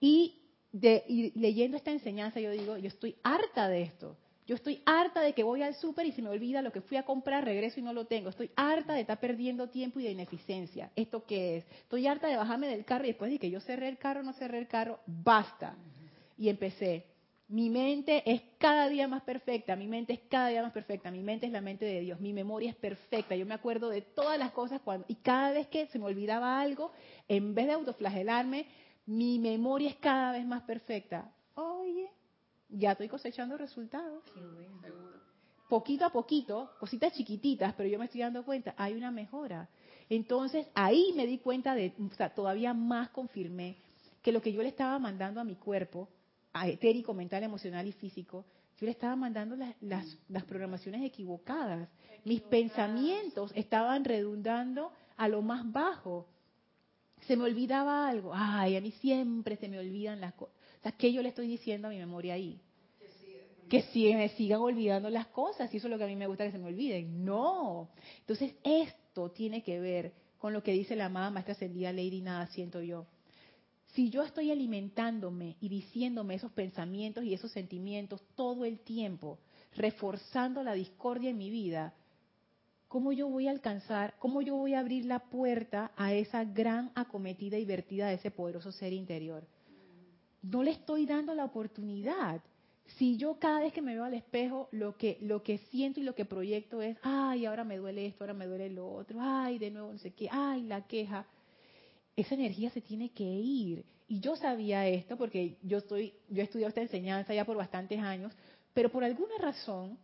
Y, 0.00 0.40
de, 0.72 1.32
leyendo 1.34 1.76
esta 1.76 1.90
enseñanza 1.90 2.40
yo 2.40 2.50
digo, 2.50 2.78
yo 2.78 2.88
estoy 2.88 3.14
harta 3.22 3.68
de 3.68 3.82
esto. 3.82 4.16
Yo 4.46 4.54
estoy 4.54 4.80
harta 4.86 5.20
de 5.20 5.34
que 5.34 5.42
voy 5.42 5.60
al 5.60 5.74
súper 5.74 6.06
y 6.06 6.12
se 6.12 6.22
me 6.22 6.30
olvida 6.30 6.62
lo 6.62 6.72
que 6.72 6.80
fui 6.80 6.96
a 6.96 7.02
comprar, 7.02 7.44
regreso 7.44 7.78
y 7.78 7.82
no 7.82 7.92
lo 7.92 8.06
tengo. 8.06 8.30
Estoy 8.30 8.50
harta 8.56 8.94
de 8.94 9.02
estar 9.02 9.20
perdiendo 9.20 9.68
tiempo 9.68 10.00
y 10.00 10.04
de 10.04 10.12
ineficiencia. 10.12 10.90
¿Esto 10.96 11.26
qué 11.26 11.58
es? 11.58 11.66
Estoy 11.82 12.06
harta 12.06 12.26
de 12.26 12.38
bajarme 12.38 12.68
del 12.68 12.86
carro 12.86 13.04
y 13.04 13.08
después 13.08 13.30
de 13.30 13.38
que 13.38 13.50
yo 13.50 13.60
cerré 13.60 13.90
el 13.90 13.98
carro, 13.98 14.22
no 14.22 14.32
cerré 14.32 14.56
el 14.56 14.66
carro, 14.66 14.98
basta. 15.06 15.76
Y 16.38 16.48
empecé. 16.48 17.04
Mi 17.52 17.68
mente 17.68 18.22
es 18.24 18.40
cada 18.56 18.88
día 18.88 19.06
más 19.08 19.24
perfecta, 19.24 19.76
mi 19.76 19.86
mente 19.86 20.14
es 20.14 20.20
cada 20.30 20.48
día 20.48 20.62
más 20.62 20.72
perfecta, 20.72 21.10
mi 21.10 21.20
mente 21.20 21.44
es 21.44 21.52
la 21.52 21.60
mente 21.60 21.84
de 21.84 22.00
Dios, 22.00 22.18
mi 22.18 22.32
memoria 22.32 22.70
es 22.70 22.76
perfecta, 22.76 23.36
yo 23.36 23.44
me 23.44 23.52
acuerdo 23.52 23.90
de 23.90 24.00
todas 24.00 24.38
las 24.38 24.52
cosas 24.52 24.80
cuando, 24.80 25.04
y 25.06 25.16
cada 25.16 25.52
vez 25.52 25.66
que 25.66 25.86
se 25.88 25.98
me 25.98 26.06
olvidaba 26.06 26.62
algo, 26.62 26.92
en 27.28 27.54
vez 27.54 27.66
de 27.66 27.72
autoflagelarme, 27.72 28.66
mi 29.06 29.38
memoria 29.38 29.90
es 29.90 29.96
cada 29.96 30.32
vez 30.32 30.46
más 30.46 30.62
perfecta. 30.62 31.30
Oye, 31.54 32.10
ya 32.68 32.92
estoy 32.92 33.08
cosechando 33.08 33.56
resultados. 33.56 34.22
Poquito 35.68 36.04
a 36.04 36.10
poquito, 36.10 36.70
cositas 36.78 37.12
chiquititas, 37.14 37.74
pero 37.74 37.88
yo 37.88 37.98
me 37.98 38.04
estoy 38.04 38.20
dando 38.20 38.44
cuenta, 38.44 38.74
hay 38.76 38.94
una 38.94 39.10
mejora. 39.10 39.68
Entonces 40.08 40.66
ahí 40.74 41.12
me 41.16 41.26
di 41.26 41.38
cuenta 41.38 41.74
de, 41.74 41.94
o 41.98 42.14
sea, 42.14 42.34
todavía 42.34 42.74
más 42.74 43.08
confirmé 43.10 43.76
que 44.20 44.32
lo 44.32 44.42
que 44.42 44.52
yo 44.52 44.62
le 44.62 44.68
estaba 44.68 44.98
mandando 44.98 45.40
a 45.40 45.44
mi 45.44 45.56
cuerpo 45.56 46.08
etérico, 46.66 47.14
mental, 47.14 47.42
emocional 47.42 47.86
y 47.86 47.92
físico, 47.92 48.44
yo 48.78 48.86
le 48.86 48.92
estaba 48.92 49.16
mandando 49.16 49.56
las, 49.56 49.74
las, 49.80 50.44
programaciones 50.44 51.02
equivocadas. 51.04 51.88
Mis 52.24 52.40
pensamientos 52.42 53.52
estaban 53.54 54.04
redundando 54.04 54.92
a 55.16 55.28
lo 55.28 55.40
más 55.40 55.70
bajo. 55.70 56.26
Se 57.26 57.36
me 57.36 57.44
olvidaba 57.44 58.08
algo. 58.08 58.32
Ay, 58.34 58.76
a 58.76 58.80
mí 58.80 58.90
siempre 58.92 59.56
se 59.56 59.68
me 59.68 59.78
olvidan 59.78 60.20
las 60.20 60.34
cosas. 60.34 60.54
¿qué 60.98 61.12
yo 61.12 61.22
le 61.22 61.28
estoy 61.28 61.46
diciendo 61.46 61.88
a 61.88 61.90
mi 61.90 61.98
memoria 61.98 62.34
ahí? 62.34 62.60
Que, 63.68 63.82
si 63.84 64.12
me 64.14 64.28
sigan 64.30 64.60
olvidando 64.60 65.08
las 65.08 65.28
cosas. 65.28 65.72
Y 65.72 65.78
eso 65.78 65.86
es 65.86 65.90
lo 65.90 65.98
que 65.98 66.04
a 66.04 66.08
mí 66.08 66.16
me 66.16 66.26
gusta 66.26 66.44
que 66.44 66.52
se 66.52 66.58
me 66.58 66.66
olviden. 66.66 67.24
No. 67.24 67.90
Entonces, 68.20 68.54
esto 68.64 69.30
tiene 69.30 69.62
que 69.62 69.80
ver 69.80 70.12
con 70.38 70.52
lo 70.52 70.62
que 70.62 70.72
dice 70.72 70.96
la 70.96 71.06
amada 71.06 71.30
maestra 71.30 71.54
ascendida 71.54 71.92
Lady 71.92 72.20
Nada, 72.20 72.48
siento 72.48 72.82
yo 72.82 73.06
si 73.94 74.08
yo 74.08 74.22
estoy 74.22 74.50
alimentándome 74.50 75.56
y 75.60 75.68
diciéndome 75.68 76.34
esos 76.34 76.52
pensamientos 76.52 77.24
y 77.24 77.34
esos 77.34 77.52
sentimientos 77.52 78.22
todo 78.34 78.64
el 78.64 78.80
tiempo, 78.80 79.38
reforzando 79.76 80.62
la 80.62 80.72
discordia 80.72 81.30
en 81.30 81.38
mi 81.38 81.50
vida, 81.50 81.94
¿cómo 82.92 83.10
yo 83.10 83.26
voy 83.26 83.48
a 83.48 83.52
alcanzar, 83.52 84.12
cómo 84.18 84.42
yo 84.42 84.54
voy 84.54 84.74
a 84.74 84.80
abrir 84.80 85.06
la 85.06 85.18
puerta 85.18 85.92
a 85.96 86.12
esa 86.12 86.44
gran 86.44 86.92
acometida 86.94 87.56
y 87.56 87.64
vertida 87.64 88.08
de 88.08 88.16
ese 88.16 88.30
poderoso 88.30 88.70
ser 88.70 88.92
interior? 88.92 89.46
No 90.42 90.62
le 90.62 90.72
estoy 90.72 91.06
dando 91.06 91.34
la 91.34 91.46
oportunidad. 91.46 92.42
Si 92.98 93.16
yo 93.16 93.38
cada 93.38 93.60
vez 93.60 93.72
que 93.72 93.80
me 93.80 93.94
veo 93.94 94.04
al 94.04 94.12
espejo, 94.12 94.68
lo 94.72 94.98
que, 94.98 95.16
lo 95.22 95.42
que 95.42 95.56
siento 95.70 96.00
y 96.00 96.02
lo 96.02 96.14
que 96.14 96.26
proyecto 96.26 96.82
es, 96.82 96.98
ay, 97.00 97.46
ahora 97.46 97.64
me 97.64 97.78
duele 97.78 98.04
esto, 98.04 98.24
ahora 98.24 98.34
me 98.34 98.46
duele 98.46 98.68
lo 98.68 98.92
otro, 98.92 99.20
ay, 99.22 99.58
de 99.58 99.70
nuevo 99.70 99.90
no 99.90 99.98
sé 99.98 100.10
qué, 100.10 100.28
ay, 100.30 100.64
la 100.64 100.86
queja 100.86 101.24
esa 102.14 102.34
energía 102.34 102.68
se 102.68 102.82
tiene 102.82 103.10
que 103.10 103.24
ir. 103.24 103.86
Y 104.06 104.20
yo 104.20 104.36
sabía 104.36 104.86
esto 104.86 105.16
porque 105.16 105.56
yo 105.62 105.78
estoy, 105.78 106.12
yo 106.28 106.42
he 106.42 106.44
estudiado 106.44 106.68
esta 106.68 106.82
enseñanza 106.82 107.32
ya 107.32 107.46
por 107.46 107.56
bastantes 107.56 107.98
años, 108.00 108.34
pero 108.74 108.90
por 108.90 109.02
alguna 109.02 109.38
razón, 109.38 109.96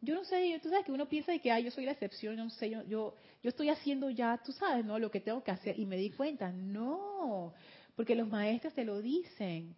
yo 0.00 0.14
no 0.14 0.24
sé, 0.24 0.58
tú 0.62 0.68
sabes 0.68 0.84
que 0.84 0.92
uno 0.92 1.08
piensa 1.08 1.32
de 1.32 1.40
que 1.40 1.62
yo 1.62 1.70
soy 1.70 1.84
la 1.84 1.92
excepción, 1.92 2.36
yo 2.36 2.44
no 2.44 2.50
sé, 2.50 2.70
yo, 2.70 2.82
yo, 2.84 3.14
yo 3.42 3.48
estoy 3.48 3.68
haciendo 3.68 4.10
ya, 4.10 4.40
tú 4.44 4.52
sabes, 4.52 4.84
¿no? 4.84 4.98
Lo 4.98 5.10
que 5.10 5.20
tengo 5.20 5.42
que 5.42 5.50
hacer. 5.50 5.78
Y 5.78 5.86
me 5.86 5.96
di 5.96 6.10
cuenta, 6.10 6.52
no, 6.52 7.52
porque 7.96 8.14
los 8.14 8.28
maestros 8.28 8.74
te 8.74 8.84
lo 8.84 9.00
dicen. 9.00 9.74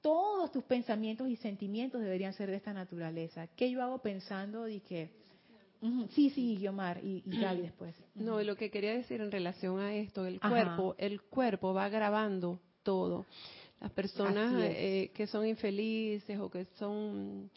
Todos 0.00 0.52
tus 0.52 0.62
pensamientos 0.64 1.28
y 1.28 1.36
sentimientos 1.36 2.00
deberían 2.00 2.32
ser 2.32 2.50
de 2.50 2.56
esta 2.56 2.72
naturaleza. 2.72 3.48
¿Qué 3.48 3.70
yo 3.70 3.82
hago 3.82 3.98
pensando 3.98 4.64
de 4.64 4.80
que 4.80 5.10
Sí, 6.10 6.30
sí, 6.30 6.56
Guiomar 6.56 7.00
y, 7.04 7.22
y 7.24 7.40
Gaby 7.40 7.62
después. 7.62 7.94
No, 8.14 8.42
lo 8.42 8.56
que 8.56 8.70
quería 8.70 8.94
decir 8.94 9.20
en 9.20 9.30
relación 9.30 9.78
a 9.78 9.94
esto, 9.94 10.26
el 10.26 10.40
cuerpo, 10.40 10.96
el 10.98 11.22
cuerpo 11.22 11.72
va 11.72 11.88
grabando 11.88 12.60
todo. 12.82 13.26
Las 13.80 13.92
personas 13.92 14.54
eh, 14.64 15.12
que 15.14 15.28
son 15.28 15.46
infelices 15.46 16.38
o 16.40 16.50
que 16.50 16.64
son 16.78 17.48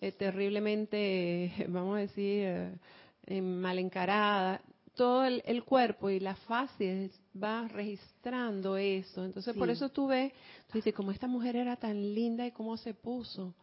eh, 0.00 0.12
terriblemente, 0.12 1.52
vamos 1.68 1.96
a 1.96 2.00
decir, 2.00 2.78
eh, 3.26 3.42
mal 3.42 3.78
encaradas, 3.78 4.60
todo 4.94 5.24
el, 5.24 5.64
cuerpo 5.64 6.10
y 6.10 6.20
las 6.20 6.38
fases 6.40 7.18
va 7.40 7.68
registrando 7.68 8.76
eso. 8.76 9.24
Entonces, 9.24 9.56
por 9.56 9.70
eso 9.70 9.88
tú 9.88 10.08
ves, 10.08 10.32
tú 10.70 10.78
dices, 10.78 10.92
como 10.92 11.10
esta 11.10 11.26
mujer 11.26 11.56
era 11.56 11.76
tan 11.76 12.14
linda 12.14 12.46
y 12.46 12.50
cómo 12.50 12.76
se 12.76 12.92
puso. 12.92 13.54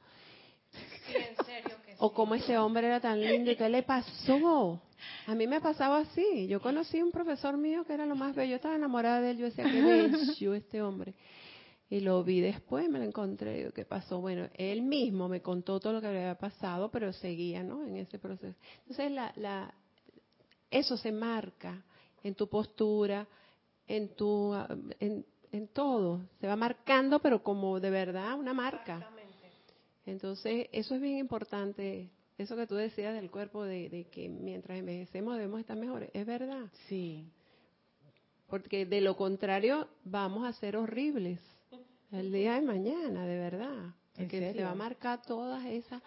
Sí, 0.71 1.15
en 1.15 1.45
serio 1.45 1.77
o 1.99 2.13
como 2.13 2.35
ese 2.35 2.57
hombre 2.57 2.87
era 2.87 2.99
tan 2.99 3.19
lindo 3.19 3.51
y 3.51 3.55
qué 3.55 3.69
le 3.69 3.83
pasó. 3.83 4.81
A 5.25 5.35
mí 5.35 5.47
me 5.47 5.61
pasaba 5.61 5.99
así. 5.99 6.47
Yo 6.47 6.61
conocí 6.61 7.01
un 7.01 7.11
profesor 7.11 7.57
mío 7.57 7.83
que 7.85 7.93
era 7.93 8.05
lo 8.05 8.15
más 8.15 8.35
bello. 8.35 8.51
Yo 8.51 8.55
estaba 8.57 8.75
enamorada 8.75 9.21
de 9.21 9.31
él. 9.31 9.37
Yo 9.37 9.45
decía, 9.45 9.65
qué 9.65 9.81
bello 9.81 10.53
este 10.53 10.81
hombre. 10.81 11.13
Y 11.89 12.01
lo 12.01 12.23
vi 12.23 12.41
después, 12.41 12.89
me 12.89 12.99
lo 12.99 13.05
encontré. 13.05 13.57
Digo, 13.57 13.71
¿Qué 13.71 13.85
pasó? 13.85 14.19
Bueno, 14.19 14.49
él 14.55 14.81
mismo 14.81 15.29
me 15.29 15.41
contó 15.41 15.79
todo 15.79 15.93
lo 15.93 16.01
que 16.01 16.07
había 16.07 16.37
pasado, 16.37 16.91
pero 16.91 17.13
seguía, 17.13 17.63
¿no? 17.63 17.85
En 17.85 17.95
ese 17.95 18.19
proceso. 18.19 18.57
Entonces, 18.81 19.11
la, 19.11 19.31
la, 19.37 19.73
eso 20.69 20.97
se 20.97 21.11
marca 21.13 21.85
en 22.23 22.35
tu 22.35 22.49
postura, 22.49 23.25
en 23.87 24.15
tu, 24.15 24.53
en, 24.99 25.25
en 25.51 25.67
todo. 25.69 26.21
Se 26.41 26.47
va 26.47 26.55
marcando, 26.55 27.19
pero 27.19 27.41
como 27.41 27.79
de 27.79 27.89
verdad 27.89 28.37
una 28.37 28.53
marca. 28.53 29.09
Entonces, 30.05 30.67
eso 30.71 30.95
es 30.95 31.01
bien 31.01 31.17
importante. 31.17 32.09
Eso 32.37 32.55
que 32.55 32.67
tú 32.67 32.75
decías 32.75 33.13
del 33.13 33.31
cuerpo, 33.31 33.63
de, 33.63 34.07
que 34.11 34.29
mientras 34.29 34.77
envejecemos 34.77 35.35
debemos 35.35 35.59
estar 35.59 35.77
mejores, 35.77 36.09
es 36.13 36.25
verdad. 36.25 36.67
Sí. 36.87 37.31
Porque 38.47 38.85
de 38.85 39.01
lo 39.01 39.17
contrario 39.17 39.87
vamos 40.03 40.45
a 40.45 40.53
ser 40.53 40.77
horribles 40.77 41.39
el 42.11 42.31
día 42.31 42.55
de 42.55 42.61
mañana, 42.61 43.25
de 43.25 43.37
verdad. 43.37 43.93
Porque 44.15 44.53
se 44.53 44.63
va 44.63 44.71
a 44.71 44.75
marcar 44.75 45.21
toda 45.21 45.69
esa 45.69 46.01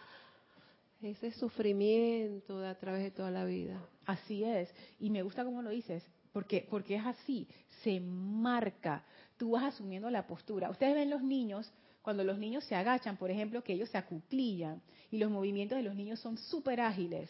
ese 1.02 1.32
sufrimiento 1.32 2.60
de 2.60 2.68
a 2.68 2.78
través 2.78 3.02
de 3.02 3.10
toda 3.10 3.30
la 3.30 3.44
vida. 3.44 3.80
Así 4.04 4.44
es. 4.44 4.68
Y 4.98 5.08
me 5.10 5.22
gusta 5.22 5.44
cómo 5.44 5.62
lo 5.62 5.70
dices, 5.70 6.04
porque 6.32 6.66
porque 6.68 6.96
es 6.96 7.06
así, 7.06 7.48
se 7.82 8.00
marca. 8.00 9.04
Tú 9.36 9.52
vas 9.52 9.64
asumiendo 9.64 10.10
la 10.10 10.26
postura. 10.26 10.68
Ustedes 10.70 10.94
ven 10.94 11.08
los 11.08 11.22
niños 11.22 11.72
cuando 12.02 12.24
los 12.24 12.38
niños 12.38 12.64
se 12.64 12.74
agachan, 12.74 13.16
por 13.16 13.30
ejemplo, 13.30 13.62
que 13.62 13.74
ellos 13.74 13.90
se 13.90 13.98
acuclillan 13.98 14.82
y 15.10 15.18
los 15.18 15.30
movimientos 15.30 15.76
de 15.76 15.84
los 15.84 15.94
niños 15.94 16.20
son 16.20 16.36
súper 16.36 16.80
ágiles. 16.80 17.28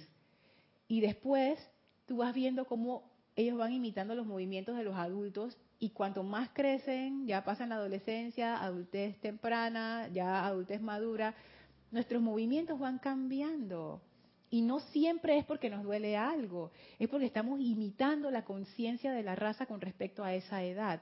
y 0.88 1.00
después 1.00 1.58
tú 2.06 2.16
vas 2.18 2.34
viendo 2.34 2.64
cómo 2.64 3.08
ellos 3.36 3.56
van 3.56 3.72
imitando 3.72 4.16
los 4.16 4.26
movimientos 4.26 4.76
de 4.76 4.82
los 4.82 4.96
adultos 4.96 5.56
y 5.80 5.90
cuanto 5.90 6.22
más 6.22 6.50
crecen, 6.50 7.26
ya 7.26 7.42
pasan 7.42 7.70
la 7.70 7.76
adolescencia, 7.76 8.62
adultez 8.62 9.18
temprana, 9.20 10.08
ya 10.12 10.46
adultez 10.46 10.82
madura, 10.82 11.34
nuestros 11.90 12.20
movimientos 12.20 12.78
van 12.78 12.98
cambiando. 12.98 14.02
Y 14.50 14.60
no 14.60 14.80
siempre 14.80 15.38
es 15.38 15.44
porque 15.46 15.70
nos 15.70 15.82
duele 15.82 16.18
algo, 16.18 16.70
es 16.98 17.08
porque 17.08 17.24
estamos 17.24 17.60
imitando 17.60 18.30
la 18.30 18.44
conciencia 18.44 19.12
de 19.12 19.22
la 19.22 19.34
raza 19.36 19.64
con 19.64 19.80
respecto 19.80 20.22
a 20.22 20.34
esa 20.34 20.62
edad. 20.62 21.00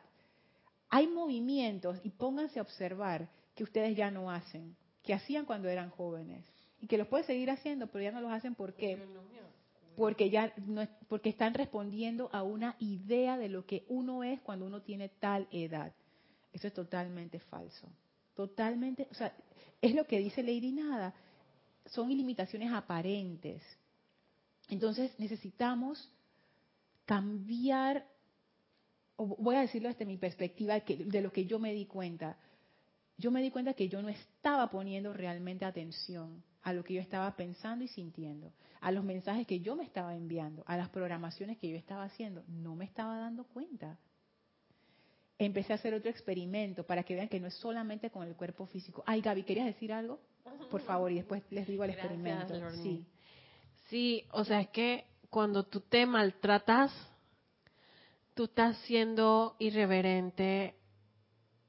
Hay 0.90 1.08
movimientos, 1.08 1.98
y 2.04 2.10
pónganse 2.10 2.60
a 2.60 2.62
observar, 2.62 3.28
que 3.56 3.64
ustedes 3.64 3.96
ya 3.96 4.12
no 4.12 4.30
hacen, 4.30 4.76
que 5.02 5.12
hacían 5.12 5.44
cuando 5.44 5.68
eran 5.68 5.90
jóvenes, 5.90 6.44
y 6.80 6.86
que 6.86 6.98
los 6.98 7.08
pueden 7.08 7.26
seguir 7.26 7.50
haciendo, 7.50 7.88
pero 7.88 8.04
ya 8.04 8.12
no 8.12 8.20
los 8.20 8.30
hacen 8.30 8.54
¿por 8.54 8.74
qué? 8.74 8.96
Porque 8.96 9.42
ya 10.30 10.52
no, 10.66 10.86
porque 11.08 11.30
están 11.30 11.54
respondiendo 11.54 12.30
a 12.32 12.42
una 12.42 12.76
idea 12.78 13.36
de 13.36 13.48
lo 13.48 13.66
que 13.66 13.84
uno 13.88 14.22
es 14.24 14.40
cuando 14.42 14.66
uno 14.66 14.82
tiene 14.82 15.08
tal 15.08 15.48
edad. 15.50 15.92
Eso 16.52 16.68
es 16.68 16.74
totalmente 16.74 17.38
falso. 17.40 17.88
Totalmente, 18.34 19.08
o 19.10 19.14
sea, 19.14 19.32
es 19.80 19.94
lo 19.94 20.06
que 20.06 20.18
dice 20.18 20.42
Lady 20.42 20.72
Nada 20.72 21.14
son 21.88 22.10
ilimitaciones 22.10 22.72
aparentes. 22.72 23.62
Entonces 24.68 25.12
necesitamos 25.18 26.10
cambiar, 27.04 28.06
o 29.16 29.26
voy 29.26 29.56
a 29.56 29.60
decirlo 29.60 29.88
desde 29.88 30.04
mi 30.04 30.16
perspectiva, 30.16 30.80
de 30.80 31.20
lo 31.22 31.32
que 31.32 31.46
yo 31.46 31.58
me 31.58 31.72
di 31.72 31.86
cuenta. 31.86 32.36
Yo 33.16 33.30
me 33.30 33.42
di 33.42 33.50
cuenta 33.50 33.74
que 33.74 33.88
yo 33.88 34.00
no 34.02 34.08
estaba 34.08 34.70
poniendo 34.70 35.12
realmente 35.12 35.64
atención 35.64 36.42
a 36.62 36.72
lo 36.72 36.84
que 36.84 36.94
yo 36.94 37.00
estaba 37.00 37.34
pensando 37.36 37.84
y 37.84 37.88
sintiendo, 37.88 38.52
a 38.80 38.90
los 38.90 39.04
mensajes 39.04 39.46
que 39.46 39.60
yo 39.60 39.76
me 39.76 39.84
estaba 39.84 40.14
enviando, 40.14 40.64
a 40.66 40.76
las 40.76 40.88
programaciones 40.88 41.58
que 41.58 41.68
yo 41.68 41.76
estaba 41.76 42.04
haciendo. 42.04 42.44
No 42.48 42.74
me 42.74 42.84
estaba 42.84 43.18
dando 43.18 43.44
cuenta. 43.44 43.98
Empecé 45.38 45.72
a 45.72 45.76
hacer 45.76 45.94
otro 45.94 46.10
experimento 46.10 46.84
para 46.84 47.04
que 47.04 47.14
vean 47.14 47.28
que 47.28 47.40
no 47.40 47.46
es 47.46 47.54
solamente 47.54 48.10
con 48.10 48.26
el 48.26 48.34
cuerpo 48.34 48.66
físico. 48.66 49.04
Ay, 49.06 49.20
Gaby, 49.20 49.44
¿querías 49.44 49.66
decir 49.66 49.92
algo? 49.92 50.20
por 50.70 50.80
favor, 50.82 51.10
y 51.12 51.16
después 51.16 51.42
les 51.50 51.66
digo 51.66 51.84
el 51.84 51.90
experimento. 51.90 52.54
Sí. 52.82 53.04
sí, 53.88 54.24
o 54.32 54.44
sea, 54.44 54.60
es 54.60 54.68
que 54.68 55.04
cuando 55.30 55.64
tú 55.64 55.80
te 55.80 56.06
maltratas, 56.06 56.92
tú 58.34 58.44
estás 58.44 58.76
siendo 58.78 59.56
irreverente, 59.58 60.74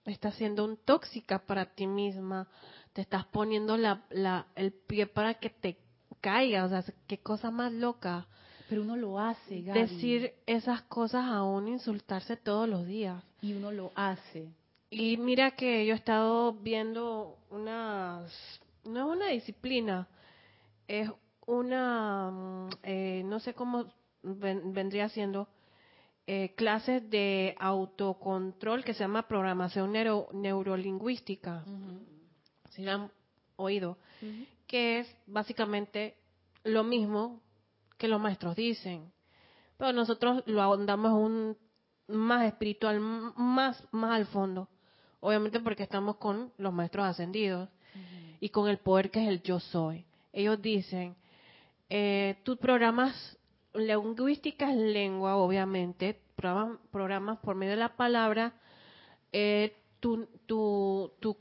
estás 0.05 0.35
siendo 0.35 0.65
un 0.65 0.77
tóxica 0.77 1.39
para 1.39 1.73
ti 1.73 1.87
misma, 1.87 2.47
te 2.93 3.01
estás 3.01 3.25
poniendo 3.25 3.77
la, 3.77 4.03
la, 4.09 4.47
el 4.55 4.71
pie 4.71 5.07
para 5.07 5.35
que 5.35 5.49
te 5.49 5.77
caiga, 6.21 6.65
o 6.65 6.69
sea, 6.69 6.83
qué 7.07 7.17
cosa 7.19 7.51
más 7.51 7.71
loca. 7.71 8.27
Pero 8.67 8.81
uno 8.81 8.95
lo 8.95 9.19
hace, 9.19 9.61
Gaby. 9.61 9.79
Decir 9.79 10.33
esas 10.45 10.81
cosas 10.83 11.25
a 11.25 11.43
uno, 11.43 11.69
insultarse 11.69 12.37
todos 12.37 12.67
los 12.69 12.85
días. 12.85 13.23
Y 13.41 13.53
uno 13.53 13.71
lo 13.71 13.91
hace. 13.95 14.49
Y 14.91 15.17
mira 15.17 15.51
que 15.51 15.85
yo 15.85 15.93
he 15.93 15.97
estado 15.97 16.53
viendo 16.53 17.37
unas 17.49 18.59
no 18.85 19.11
es 19.11 19.17
una 19.17 19.27
disciplina, 19.27 20.07
es 20.87 21.09
una, 21.45 22.31
mm, 22.31 22.69
eh, 22.83 23.21
no 23.25 23.39
sé 23.39 23.53
cómo 23.53 23.85
vendría 24.21 25.09
siendo, 25.09 25.47
eh, 26.27 26.53
clases 26.55 27.09
de 27.09 27.55
autocontrol 27.59 28.83
que 28.83 28.93
se 28.93 28.99
llama 28.99 29.27
programación 29.27 29.93
neurolingüística. 29.93 31.63
Si 32.79 32.85
lo 32.85 32.91
han 32.93 33.11
oído, 33.57 33.97
que 34.65 35.01
es 35.01 35.15
básicamente 35.27 36.15
lo 36.63 36.85
mismo 36.85 37.41
que 37.97 38.07
los 38.07 38.21
maestros 38.21 38.55
dicen. 38.55 39.11
Pero 39.77 39.91
nosotros 39.91 40.43
lo 40.45 40.61
ahondamos 40.61 41.11
un 41.11 41.57
más 42.07 42.45
espiritual, 42.45 43.01
más, 43.01 43.85
más 43.91 44.15
al 44.15 44.27
fondo. 44.27 44.69
Obviamente 45.19 45.59
porque 45.59 45.83
estamos 45.83 46.15
con 46.15 46.53
los 46.57 46.71
maestros 46.71 47.05
ascendidos 47.05 47.67
y 48.39 48.47
con 48.47 48.69
el 48.69 48.77
poder 48.77 49.11
que 49.11 49.23
es 49.23 49.27
el 49.27 49.43
yo 49.43 49.59
soy. 49.59 50.05
Ellos 50.31 50.61
dicen, 50.61 51.17
eh, 51.89 52.37
tú 52.43 52.55
programas, 52.55 53.37
lingüística 53.73 54.71
es 54.71 54.77
lengua, 54.77 55.35
obviamente, 55.35 56.17
programas, 56.37 57.39
por 57.39 57.55
medio 57.55 57.71
de 57.71 57.77
la 57.79 57.97
palabra, 57.97 58.53
eh, 59.33 59.75
tu, 59.99 60.27
tu, 60.45 61.11
tu, 61.19 61.37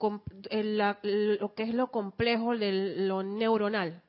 lo 1.02 1.54
que 1.54 1.62
es 1.62 1.74
lo 1.74 1.90
complejo 1.90 2.56
de 2.56 2.96
lo 2.96 3.22
neuronal. 3.22 4.02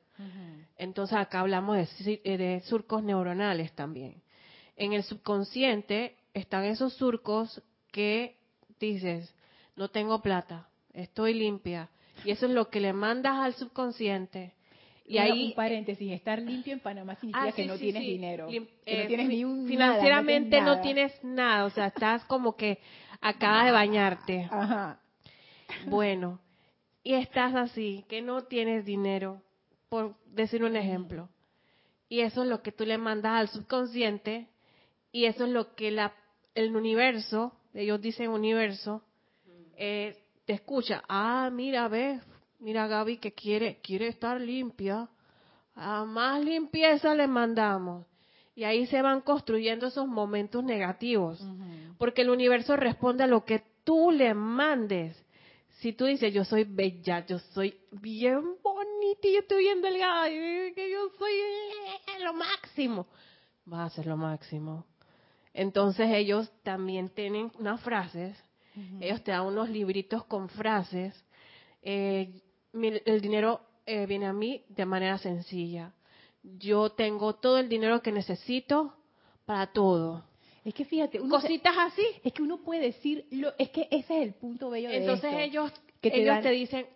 Entonces 0.76 1.16
acá 1.16 1.40
hablamos 1.40 1.76
de, 1.76 2.20
eh, 2.24 2.38
de 2.38 2.60
surcos 2.60 3.02
neuronales 3.02 3.72
también. 3.72 4.22
En 4.76 4.92
el 4.92 5.02
subconsciente 5.02 6.16
están 6.32 6.64
esos 6.64 6.94
surcos 6.94 7.62
que 7.92 8.36
dices, 8.78 9.34
no 9.76 9.88
tengo 9.88 10.22
plata, 10.22 10.68
estoy 10.92 11.34
limpia, 11.34 11.90
y 12.24 12.30
eso 12.30 12.46
es 12.46 12.52
lo 12.52 12.68
que 12.70 12.80
le 12.80 12.92
mandas 12.92 13.36
al 13.36 13.54
subconsciente. 13.54 14.54
Y 15.06 15.18
ahí 15.18 15.48
un 15.48 15.54
paréntesis, 15.54 16.12
estar 16.12 16.40
limpio 16.40 16.72
en 16.72 16.80
Panamá 16.80 17.16
significa 17.16 17.48
ah, 17.48 17.52
que 17.52 17.66
no 17.66 17.76
tienes 17.76 18.02
dinero, 18.02 18.46
que 18.46 18.60
no 18.60 18.66
eh, 18.86 19.06
tienes 19.08 19.28
ni 19.28 19.44
un 19.44 19.66
financieramente 19.66 20.60
no, 20.60 20.80
tienes 20.80 21.12
nada, 21.24 21.64
o 21.64 21.70
sea, 21.70 21.86
estás 21.86 22.24
como 22.26 22.54
que 22.54 22.78
acabas 23.20 23.66
de 23.66 23.72
bañarte. 23.72 24.48
Ajá. 24.50 25.00
Bueno, 25.86 26.40
y 27.02 27.14
estás 27.14 27.54
así, 27.54 28.04
que 28.08 28.22
no 28.22 28.42
tienes 28.42 28.84
dinero, 28.84 29.42
por 29.88 30.16
decir 30.26 30.62
un 30.64 30.76
ejemplo. 30.76 31.28
Y 32.08 32.20
eso 32.20 32.42
es 32.42 32.48
lo 32.48 32.62
que 32.62 32.72
tú 32.72 32.84
le 32.84 32.98
mandas 32.98 33.32
al 33.32 33.48
subconsciente 33.48 34.48
y 35.12 35.24
eso 35.26 35.44
es 35.44 35.50
lo 35.50 35.74
que 35.74 35.90
la, 35.90 36.12
el 36.54 36.74
universo, 36.74 37.52
ellos 37.72 38.00
dicen 38.00 38.30
universo, 38.30 39.02
eh, 39.76 40.16
escucha, 40.46 41.02
ah, 41.08 41.50
mira, 41.52 41.88
ve, 41.88 42.20
mira 42.58 42.86
Gaby 42.86 43.18
que 43.18 43.32
quiere, 43.32 43.80
quiere 43.82 44.08
estar 44.08 44.40
limpia, 44.40 45.08
a 45.74 46.04
más 46.04 46.44
limpieza 46.44 47.14
le 47.14 47.26
mandamos. 47.26 48.06
Y 48.60 48.64
ahí 48.64 48.86
se 48.86 49.00
van 49.00 49.22
construyendo 49.22 49.86
esos 49.86 50.06
momentos 50.06 50.62
negativos, 50.62 51.42
porque 51.96 52.22
el 52.22 52.28
universo 52.28 52.76
responde 52.76 53.24
a 53.24 53.26
lo 53.26 53.44
que 53.44 53.62
tú 53.84 54.10
le 54.10 54.34
mandes. 54.34 55.16
Si 55.78 55.94
tú 55.94 56.04
dices, 56.04 56.34
yo 56.34 56.44
soy 56.44 56.64
bella, 56.64 57.24
yo 57.24 57.38
soy 57.38 57.74
bien 57.90 58.42
bonita 58.62 59.26
y 59.26 59.32
yo 59.32 59.38
estoy 59.40 59.62
bien 59.62 59.80
delgada, 59.80 60.28
y 60.28 60.74
que 60.74 60.90
yo 60.90 61.08
soy 61.18 61.32
lo 62.22 62.34
máximo, 62.34 63.06
va 63.72 63.84
a 63.84 63.90
ser 63.90 64.06
lo 64.06 64.18
máximo. 64.18 64.84
Entonces 65.54 66.10
ellos 66.12 66.52
también 66.62 67.08
tienen 67.08 67.50
unas 67.58 67.80
frases 67.80 68.36
ellos 69.00 69.22
te 69.22 69.32
dan 69.32 69.46
unos 69.46 69.68
libritos 69.68 70.24
con 70.24 70.48
frases. 70.48 71.14
Eh, 71.82 72.40
el 72.72 73.20
dinero 73.20 73.60
eh, 73.84 74.06
viene 74.06 74.26
a 74.26 74.32
mí 74.32 74.64
de 74.68 74.86
manera 74.86 75.18
sencilla. 75.18 75.92
Yo 76.42 76.90
tengo 76.90 77.34
todo 77.34 77.58
el 77.58 77.68
dinero 77.68 78.02
que 78.02 78.12
necesito 78.12 78.94
para 79.44 79.72
todo. 79.72 80.24
Es 80.64 80.74
que 80.74 80.84
fíjate, 80.84 81.18
cositas 81.20 81.74
así. 81.76 82.06
Es 82.22 82.32
que 82.32 82.42
uno 82.42 82.58
puede 82.58 82.82
decir, 82.82 83.26
lo, 83.30 83.52
es 83.58 83.70
que 83.70 83.88
ese 83.90 84.16
es 84.16 84.22
el 84.28 84.34
punto 84.34 84.70
bello 84.70 84.88
de 84.90 84.98
Entonces 84.98 85.32
ellos, 85.38 85.72
que 86.00 86.10
te, 86.10 86.22
ellos 86.22 86.40
te 86.42 86.50
dicen, 86.50 86.86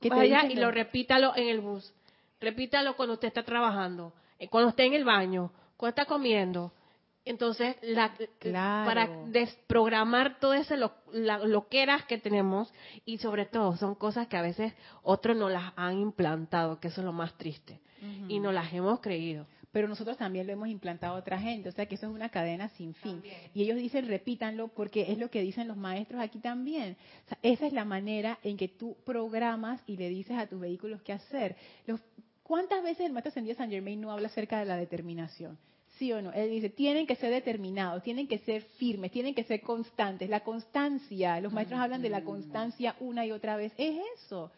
que 0.00 0.08
vaya 0.08 0.46
y 0.46 0.54
lo 0.54 0.70
repítalo 0.70 1.34
en 1.36 1.48
el 1.48 1.60
bus. 1.60 1.92
Repítalo 2.40 2.96
cuando 2.96 3.14
usted 3.14 3.28
está 3.28 3.42
trabajando, 3.42 4.14
eh, 4.38 4.48
cuando 4.48 4.70
esté 4.70 4.84
en 4.84 4.94
el 4.94 5.04
baño, 5.04 5.52
cuando 5.76 5.90
está 5.90 6.06
comiendo, 6.06 6.72
entonces, 7.24 7.76
la, 7.82 8.14
para 8.40 9.08
desprogramar 9.26 10.40
todo 10.40 10.54
ese 10.54 10.76
lo, 10.76 10.92
loqueras 11.12 12.04
que 12.06 12.18
tenemos 12.18 12.72
y 13.04 13.18
sobre 13.18 13.44
todo 13.44 13.76
son 13.76 13.94
cosas 13.94 14.26
que 14.28 14.38
a 14.38 14.42
veces 14.42 14.72
otros 15.02 15.36
no 15.36 15.50
las 15.50 15.72
han 15.76 15.98
implantado, 15.98 16.80
que 16.80 16.88
eso 16.88 17.02
es 17.02 17.04
lo 17.04 17.12
más 17.12 17.36
triste, 17.36 17.80
y 18.28 18.38
no 18.38 18.52
las 18.52 18.72
hemos 18.72 19.00
creído. 19.00 19.46
Pero 19.72 19.86
nosotros 19.86 20.16
también 20.16 20.46
lo 20.46 20.52
hemos 20.52 20.68
implantado 20.68 21.14
a 21.14 21.18
otra 21.18 21.38
gente, 21.38 21.68
o 21.68 21.72
sea 21.72 21.86
que 21.86 21.94
eso 21.94 22.06
es 22.06 22.12
una 22.12 22.28
cadena 22.28 22.68
sin 22.70 22.92
fin. 22.94 23.22
Y 23.54 23.62
ellos 23.62 23.76
dicen, 23.76 24.08
repítanlo, 24.08 24.68
porque 24.68 25.12
es 25.12 25.18
lo 25.18 25.30
que 25.30 25.42
dicen 25.42 25.68
los 25.68 25.76
maestros 25.76 26.20
aquí 26.20 26.40
también. 26.40 26.96
esa 27.42 27.66
es 27.66 27.72
la 27.72 27.84
manera 27.84 28.38
en 28.42 28.56
que 28.56 28.68
tú 28.68 28.96
programas 29.04 29.80
y 29.86 29.96
le 29.96 30.08
dices 30.08 30.36
a 30.36 30.46
tus 30.46 30.60
vehículos 30.60 31.02
qué 31.02 31.12
hacer. 31.12 31.56
Los, 31.86 32.00
¿Cuántas 32.42 32.82
veces 32.82 33.06
el 33.06 33.12
maestro 33.12 33.28
ascendido 33.28 33.56
San 33.56 33.70
Germain 33.70 34.00
no 34.00 34.10
habla 34.10 34.26
acerca 34.26 34.58
de 34.58 34.64
la 34.64 34.76
determinación? 34.76 35.56
¿Sí 35.98 36.12
o 36.12 36.20
no? 36.20 36.32
Él 36.32 36.50
dice, 36.50 36.68
tienen 36.68 37.06
que 37.06 37.14
ser 37.14 37.30
determinados, 37.30 38.02
tienen 38.02 38.26
que 38.26 38.38
ser 38.38 38.62
firmes, 38.62 39.12
tienen 39.12 39.36
que 39.36 39.44
ser 39.44 39.60
constantes. 39.60 40.28
La 40.28 40.40
constancia, 40.40 41.40
los 41.40 41.52
maestros 41.52 41.78
hablan 41.78 42.02
de 42.02 42.08
la 42.08 42.24
constancia 42.24 42.96
una 42.98 43.24
y 43.24 43.30
otra 43.30 43.54
vez, 43.54 43.72
es 43.76 44.00
eso. 44.16 44.50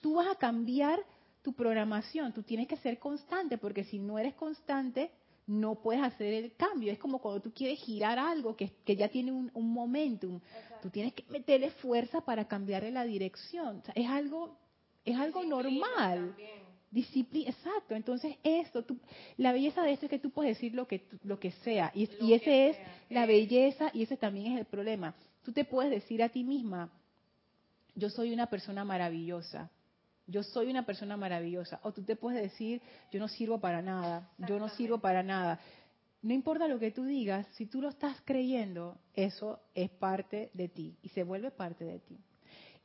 tú 0.00 0.14
vas 0.14 0.26
a 0.26 0.34
cambiar 0.34 0.98
tu 1.42 1.52
programación, 1.52 2.32
tú 2.32 2.42
tienes 2.42 2.68
que 2.68 2.76
ser 2.76 2.98
constante, 2.98 3.58
porque 3.58 3.84
si 3.84 3.98
no 3.98 4.18
eres 4.18 4.34
constante, 4.34 5.10
no 5.46 5.74
puedes 5.74 6.02
hacer 6.02 6.32
el 6.32 6.54
cambio. 6.54 6.92
Es 6.92 6.98
como 6.98 7.18
cuando 7.18 7.42
tú 7.42 7.52
quieres 7.52 7.80
girar 7.80 8.18
algo 8.18 8.56
que, 8.56 8.72
ya 8.86 9.08
tiene 9.08 9.32
un, 9.32 9.50
momentum. 9.54 10.40
Tú 10.80 10.90
tienes 10.90 11.12
que 11.14 11.24
meterle 11.28 11.70
fuerza 11.70 12.20
para 12.20 12.46
cambiarle 12.46 12.90
la 12.90 13.04
dirección. 13.04 13.82
es 13.94 14.08
algo, 14.08 14.56
es 15.04 15.16
algo 15.16 15.44
normal. 15.44 16.34
Disciplina, 16.90 17.50
exacto. 17.50 17.94
Entonces, 17.94 18.36
esto, 18.42 18.84
tú, 18.84 18.98
la 19.38 19.52
belleza 19.52 19.82
de 19.82 19.92
esto 19.92 20.06
es 20.06 20.10
que 20.10 20.18
tú 20.18 20.30
puedes 20.30 20.56
decir 20.56 20.74
lo 20.74 20.86
que, 20.86 21.06
lo 21.24 21.40
que 21.40 21.50
sea. 21.50 21.90
Y, 21.94 22.08
y 22.20 22.34
ese 22.34 22.68
es 22.68 22.76
la 23.08 23.26
belleza 23.26 23.90
y 23.94 24.02
ese 24.02 24.16
también 24.16 24.52
es 24.52 24.60
el 24.60 24.66
problema. 24.66 25.14
Tú 25.42 25.52
te 25.52 25.64
puedes 25.64 25.90
decir 25.90 26.22
a 26.22 26.28
ti 26.28 26.44
misma, 26.44 26.92
yo 27.94 28.10
soy 28.10 28.32
una 28.32 28.46
persona 28.46 28.84
maravillosa. 28.84 29.70
Yo 30.26 30.42
soy 30.42 30.70
una 30.70 30.86
persona 30.86 31.16
maravillosa. 31.16 31.80
O 31.82 31.92
tú 31.92 32.02
te 32.02 32.16
puedes 32.16 32.42
decir, 32.42 32.80
yo 33.10 33.18
no 33.18 33.28
sirvo 33.28 33.60
para 33.60 33.82
nada. 33.82 34.30
Yo 34.38 34.58
no 34.58 34.68
sirvo 34.68 34.98
para 34.98 35.22
nada. 35.22 35.60
No 36.22 36.32
importa 36.32 36.68
lo 36.68 36.78
que 36.78 36.92
tú 36.92 37.04
digas, 37.04 37.46
si 37.54 37.66
tú 37.66 37.82
lo 37.82 37.88
estás 37.88 38.16
creyendo, 38.24 38.96
eso 39.14 39.60
es 39.74 39.90
parte 39.90 40.50
de 40.54 40.68
ti 40.68 40.96
y 41.02 41.08
se 41.08 41.24
vuelve 41.24 41.50
parte 41.50 41.84
de 41.84 41.98
ti. 41.98 42.20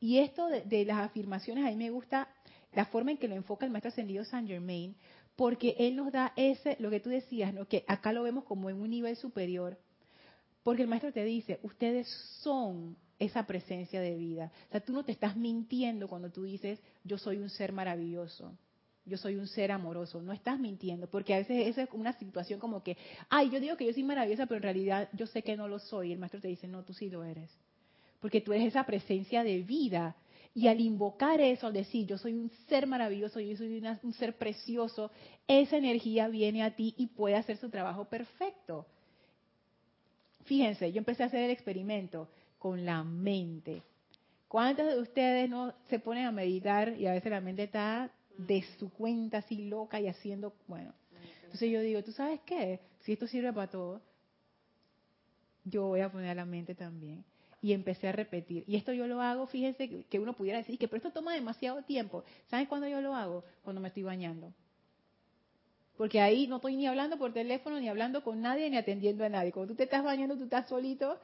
Y 0.00 0.18
esto 0.18 0.48
de, 0.48 0.84
las 0.84 0.98
afirmaciones, 0.98 1.64
a 1.64 1.68
mí 1.68 1.76
me 1.76 1.90
gusta 1.90 2.28
la 2.72 2.86
forma 2.86 3.12
en 3.12 3.18
que 3.18 3.28
lo 3.28 3.36
enfoca 3.36 3.64
el 3.64 3.70
maestro 3.70 3.90
ascendido 3.90 4.24
Saint 4.24 4.48
Germain, 4.48 4.96
porque 5.36 5.76
él 5.78 5.94
nos 5.94 6.10
da 6.10 6.32
ese, 6.36 6.76
lo 6.80 6.90
que 6.90 6.98
tú 7.00 7.10
decías, 7.10 7.54
¿no? 7.54 7.66
que 7.66 7.84
acá 7.86 8.12
lo 8.12 8.24
vemos 8.24 8.44
como 8.44 8.70
en 8.70 8.80
un 8.80 8.90
nivel 8.90 9.16
superior, 9.16 9.78
porque 10.64 10.82
el 10.82 10.88
maestro 10.88 11.12
te 11.12 11.24
dice, 11.24 11.60
ustedes 11.62 12.08
son 12.42 12.96
esa 13.18 13.46
presencia 13.46 14.00
de 14.00 14.14
vida. 14.16 14.52
O 14.68 14.70
sea, 14.70 14.80
tú 14.80 14.92
no 14.92 15.04
te 15.04 15.12
estás 15.12 15.36
mintiendo 15.36 16.08
cuando 16.08 16.30
tú 16.30 16.44
dices, 16.44 16.80
yo 17.04 17.18
soy 17.18 17.38
un 17.38 17.50
ser 17.50 17.72
maravilloso, 17.72 18.52
yo 19.04 19.16
soy 19.16 19.36
un 19.36 19.48
ser 19.48 19.72
amoroso. 19.72 20.20
No 20.22 20.32
estás 20.32 20.60
mintiendo, 20.60 21.08
porque 21.08 21.34
a 21.34 21.38
veces 21.38 21.66
esa 21.66 21.82
es 21.82 21.88
una 21.92 22.12
situación 22.12 22.60
como 22.60 22.82
que, 22.82 22.96
ay, 23.28 23.50
yo 23.50 23.58
digo 23.58 23.76
que 23.76 23.86
yo 23.86 23.92
soy 23.92 24.04
maravillosa, 24.04 24.46
pero 24.46 24.58
en 24.58 24.62
realidad 24.62 25.08
yo 25.12 25.26
sé 25.26 25.42
que 25.42 25.56
no 25.56 25.66
lo 25.66 25.78
soy. 25.78 26.10
Y 26.10 26.12
el 26.12 26.18
maestro 26.18 26.40
te 26.40 26.48
dice, 26.48 26.68
no, 26.68 26.84
tú 26.84 26.92
sí 26.92 27.10
lo 27.10 27.24
eres. 27.24 27.50
Porque 28.20 28.40
tú 28.40 28.52
eres 28.52 28.68
esa 28.68 28.84
presencia 28.84 29.42
de 29.42 29.62
vida. 29.62 30.14
Y 30.54 30.68
al 30.68 30.80
invocar 30.80 31.40
eso, 31.40 31.66
al 31.66 31.72
decir, 31.72 32.06
yo 32.06 32.18
soy 32.18 32.34
un 32.34 32.50
ser 32.68 32.86
maravilloso, 32.86 33.40
yo 33.40 33.56
soy 33.56 33.82
un 34.02 34.12
ser 34.14 34.36
precioso, 34.36 35.10
esa 35.46 35.76
energía 35.76 36.28
viene 36.28 36.62
a 36.62 36.74
ti 36.74 36.94
y 36.96 37.06
puede 37.06 37.36
hacer 37.36 37.58
su 37.58 37.70
trabajo 37.70 38.06
perfecto. 38.06 38.86
Fíjense, 40.44 40.90
yo 40.90 40.98
empecé 40.98 41.22
a 41.22 41.26
hacer 41.26 41.42
el 41.42 41.50
experimento 41.50 42.28
con 42.58 42.84
la 42.84 43.04
mente. 43.04 43.82
¿Cuántos 44.48 44.86
de 44.86 45.00
ustedes 45.00 45.48
no 45.50 45.74
se 45.88 45.98
ponen 45.98 46.26
a 46.26 46.32
meditar 46.32 46.94
y 46.98 47.06
a 47.06 47.12
veces 47.12 47.30
la 47.30 47.40
mente 47.40 47.64
está 47.64 48.10
de 48.38 48.64
su 48.78 48.90
cuenta 48.90 49.38
así 49.38 49.68
loca 49.68 50.00
y 50.00 50.06
haciendo, 50.06 50.54
bueno. 50.66 50.94
Entonces 51.42 51.70
yo 51.70 51.80
digo, 51.80 52.02
¿tú 52.02 52.12
sabes 52.12 52.40
qué? 52.46 52.80
Si 53.00 53.12
esto 53.12 53.26
sirve 53.26 53.52
para 53.52 53.70
todo, 53.70 54.00
yo 55.64 55.86
voy 55.86 56.00
a 56.00 56.10
poner 56.10 56.30
a 56.30 56.34
la 56.34 56.44
mente 56.44 56.74
también. 56.74 57.24
Y 57.60 57.72
empecé 57.72 58.08
a 58.08 58.12
repetir. 58.12 58.62
Y 58.68 58.76
esto 58.76 58.92
yo 58.92 59.08
lo 59.08 59.20
hago, 59.20 59.46
fíjense 59.48 60.04
que 60.04 60.18
uno 60.20 60.34
pudiera 60.34 60.58
decir 60.58 60.78
que, 60.78 60.86
pero 60.86 60.98
esto 60.98 61.10
toma 61.10 61.34
demasiado 61.34 61.82
tiempo. 61.82 62.24
¿Saben 62.46 62.66
cuándo 62.66 62.86
yo 62.86 63.00
lo 63.00 63.14
hago? 63.14 63.44
Cuando 63.64 63.80
me 63.80 63.88
estoy 63.88 64.04
bañando. 64.04 64.52
Porque 65.96 66.20
ahí 66.20 66.46
no 66.46 66.56
estoy 66.56 66.76
ni 66.76 66.86
hablando 66.86 67.18
por 67.18 67.32
teléfono, 67.32 67.80
ni 67.80 67.88
hablando 67.88 68.22
con 68.22 68.40
nadie, 68.40 68.70
ni 68.70 68.76
atendiendo 68.76 69.24
a 69.24 69.28
nadie. 69.28 69.50
Cuando 69.50 69.72
tú 69.72 69.76
te 69.76 69.84
estás 69.84 70.04
bañando, 70.04 70.36
tú 70.36 70.44
estás 70.44 70.68
solito, 70.68 71.18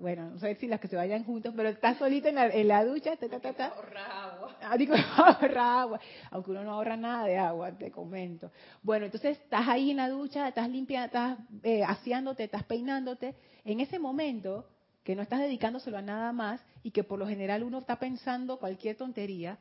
bueno, 0.00 0.30
no 0.30 0.38
sé 0.38 0.54
si 0.56 0.66
las 0.66 0.80
que 0.80 0.88
se 0.88 0.96
vayan 0.96 1.24
juntos, 1.24 1.52
pero 1.56 1.68
estás 1.68 1.98
solito 1.98 2.28
en 2.28 2.34
la, 2.36 2.48
en 2.48 2.68
la 2.68 2.84
ducha, 2.84 3.16
ta, 3.16 3.28
ta, 3.28 3.52
ta. 3.52 3.66
Ahorra 3.66 4.24
agua. 4.24 4.56
Ah, 4.62 4.76
digo, 4.76 4.94
ahorra 5.16 5.80
agua. 5.82 6.00
Aunque 6.30 6.50
uno 6.50 6.64
no 6.64 6.72
ahorra 6.72 6.96
nada 6.96 7.24
de 7.26 7.38
agua, 7.38 7.72
te 7.72 7.90
comento. 7.90 8.50
Bueno, 8.82 9.06
entonces 9.06 9.38
estás 9.38 9.68
ahí 9.68 9.90
en 9.90 9.98
la 9.98 10.08
ducha, 10.08 10.48
estás 10.48 10.68
limpiando, 10.68 11.06
estás 11.06 11.38
eh, 11.62 11.82
aseándote, 11.82 12.44
estás 12.44 12.64
peinándote. 12.64 13.34
En 13.64 13.80
ese 13.80 13.98
momento, 13.98 14.66
que 15.02 15.14
no 15.16 15.22
estás 15.22 15.40
dedicándoselo 15.40 15.98
a 15.98 16.02
nada 16.02 16.32
más 16.32 16.60
y 16.82 16.90
que 16.90 17.04
por 17.04 17.18
lo 17.18 17.26
general 17.26 17.62
uno 17.62 17.78
está 17.78 17.98
pensando 17.98 18.58
cualquier 18.58 18.96
tontería, 18.96 19.58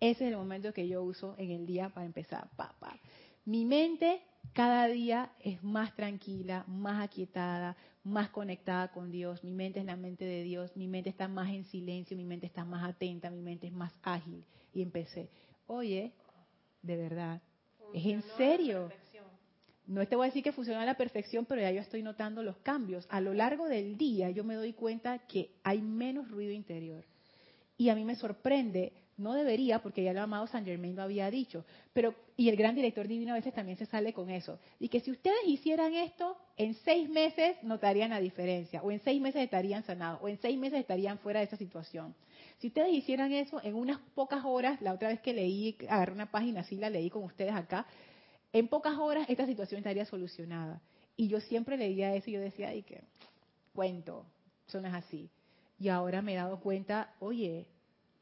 ese 0.00 0.24
es 0.24 0.32
el 0.32 0.36
momento 0.36 0.72
que 0.72 0.88
yo 0.88 1.02
uso 1.02 1.34
en 1.38 1.50
el 1.50 1.66
día 1.66 1.90
para 1.90 2.06
empezar. 2.06 2.48
Pa, 2.56 2.74
pa. 2.78 2.96
Mi 3.50 3.64
mente 3.64 4.22
cada 4.52 4.86
día 4.86 5.32
es 5.40 5.60
más 5.64 5.96
tranquila, 5.96 6.64
más 6.68 7.02
aquietada, 7.02 7.76
más 8.04 8.30
conectada 8.30 8.92
con 8.92 9.10
Dios, 9.10 9.42
mi 9.42 9.50
mente 9.50 9.80
es 9.80 9.86
la 9.86 9.96
mente 9.96 10.24
de 10.24 10.44
Dios, 10.44 10.76
mi 10.76 10.86
mente 10.86 11.10
está 11.10 11.26
más 11.26 11.50
en 11.50 11.64
silencio, 11.64 12.16
mi 12.16 12.22
mente 12.22 12.46
está 12.46 12.64
más 12.64 12.88
atenta, 12.88 13.28
mi 13.28 13.40
mente 13.40 13.66
es 13.66 13.72
más 13.72 13.92
ágil. 14.04 14.44
Y 14.72 14.82
empecé, 14.82 15.30
oye, 15.66 16.12
de 16.80 16.96
verdad, 16.96 17.42
es 17.92 18.06
en 18.06 18.22
serio. 18.36 18.88
No 19.84 20.06
te 20.06 20.14
voy 20.14 20.26
a 20.26 20.28
decir 20.28 20.44
que 20.44 20.52
funciona 20.52 20.82
a 20.82 20.86
la 20.86 20.96
perfección, 20.96 21.44
pero 21.44 21.60
ya 21.60 21.72
yo 21.72 21.80
estoy 21.80 22.04
notando 22.04 22.44
los 22.44 22.58
cambios. 22.58 23.04
A 23.10 23.20
lo 23.20 23.34
largo 23.34 23.66
del 23.66 23.98
día 23.98 24.30
yo 24.30 24.44
me 24.44 24.54
doy 24.54 24.74
cuenta 24.74 25.18
que 25.26 25.56
hay 25.64 25.82
menos 25.82 26.30
ruido 26.30 26.52
interior. 26.52 27.04
Y 27.76 27.88
a 27.88 27.96
mí 27.96 28.04
me 28.04 28.14
sorprende 28.14 28.92
no 29.20 29.34
debería, 29.34 29.80
porque 29.80 30.02
ya 30.02 30.10
el 30.10 30.18
amado 30.18 30.46
San 30.46 30.64
Germain 30.64 30.96
lo 30.96 31.02
había 31.02 31.30
dicho. 31.30 31.64
Pero, 31.92 32.14
y 32.36 32.48
el 32.48 32.56
gran 32.56 32.74
director 32.74 33.06
divino 33.06 33.32
a 33.32 33.36
veces 33.36 33.54
también 33.54 33.78
se 33.78 33.86
sale 33.86 34.12
con 34.12 34.30
eso. 34.30 34.58
Y 34.78 34.88
que 34.88 35.00
si 35.00 35.10
ustedes 35.10 35.38
hicieran 35.46 35.94
esto, 35.94 36.36
en 36.56 36.74
seis 36.74 37.08
meses 37.08 37.56
notarían 37.62 38.10
la 38.10 38.20
diferencia. 38.20 38.82
O 38.82 38.90
en 38.90 39.00
seis 39.00 39.20
meses 39.20 39.42
estarían 39.42 39.84
sanados. 39.84 40.20
O 40.22 40.28
en 40.28 40.38
seis 40.38 40.58
meses 40.58 40.80
estarían 40.80 41.18
fuera 41.18 41.40
de 41.40 41.46
esa 41.46 41.56
situación. 41.56 42.14
Si 42.58 42.68
ustedes 42.68 42.92
hicieran 42.92 43.32
eso 43.32 43.60
en 43.62 43.74
unas 43.74 43.98
pocas 44.14 44.44
horas, 44.44 44.80
la 44.80 44.92
otra 44.92 45.08
vez 45.08 45.20
que 45.20 45.32
leí, 45.32 45.76
agarré 45.88 46.12
una 46.12 46.30
página 46.30 46.60
así, 46.60 46.76
la 46.76 46.90
leí 46.90 47.10
con 47.10 47.24
ustedes 47.24 47.52
acá, 47.52 47.86
en 48.52 48.68
pocas 48.68 48.98
horas 48.98 49.26
esta 49.28 49.46
situación 49.46 49.78
estaría 49.78 50.04
solucionada. 50.04 50.80
Y 51.16 51.28
yo 51.28 51.40
siempre 51.40 51.76
leía 51.76 52.14
eso 52.14 52.30
y 52.30 52.34
yo 52.34 52.40
decía, 52.40 52.68
ay, 52.68 52.82
que 52.82 53.02
cuento, 53.74 54.24
eso 54.66 54.80
no 54.80 54.88
es 54.88 54.94
así. 54.94 55.30
Y 55.78 55.88
ahora 55.88 56.22
me 56.22 56.32
he 56.32 56.36
dado 56.36 56.60
cuenta, 56.60 57.14
oye, 57.20 57.66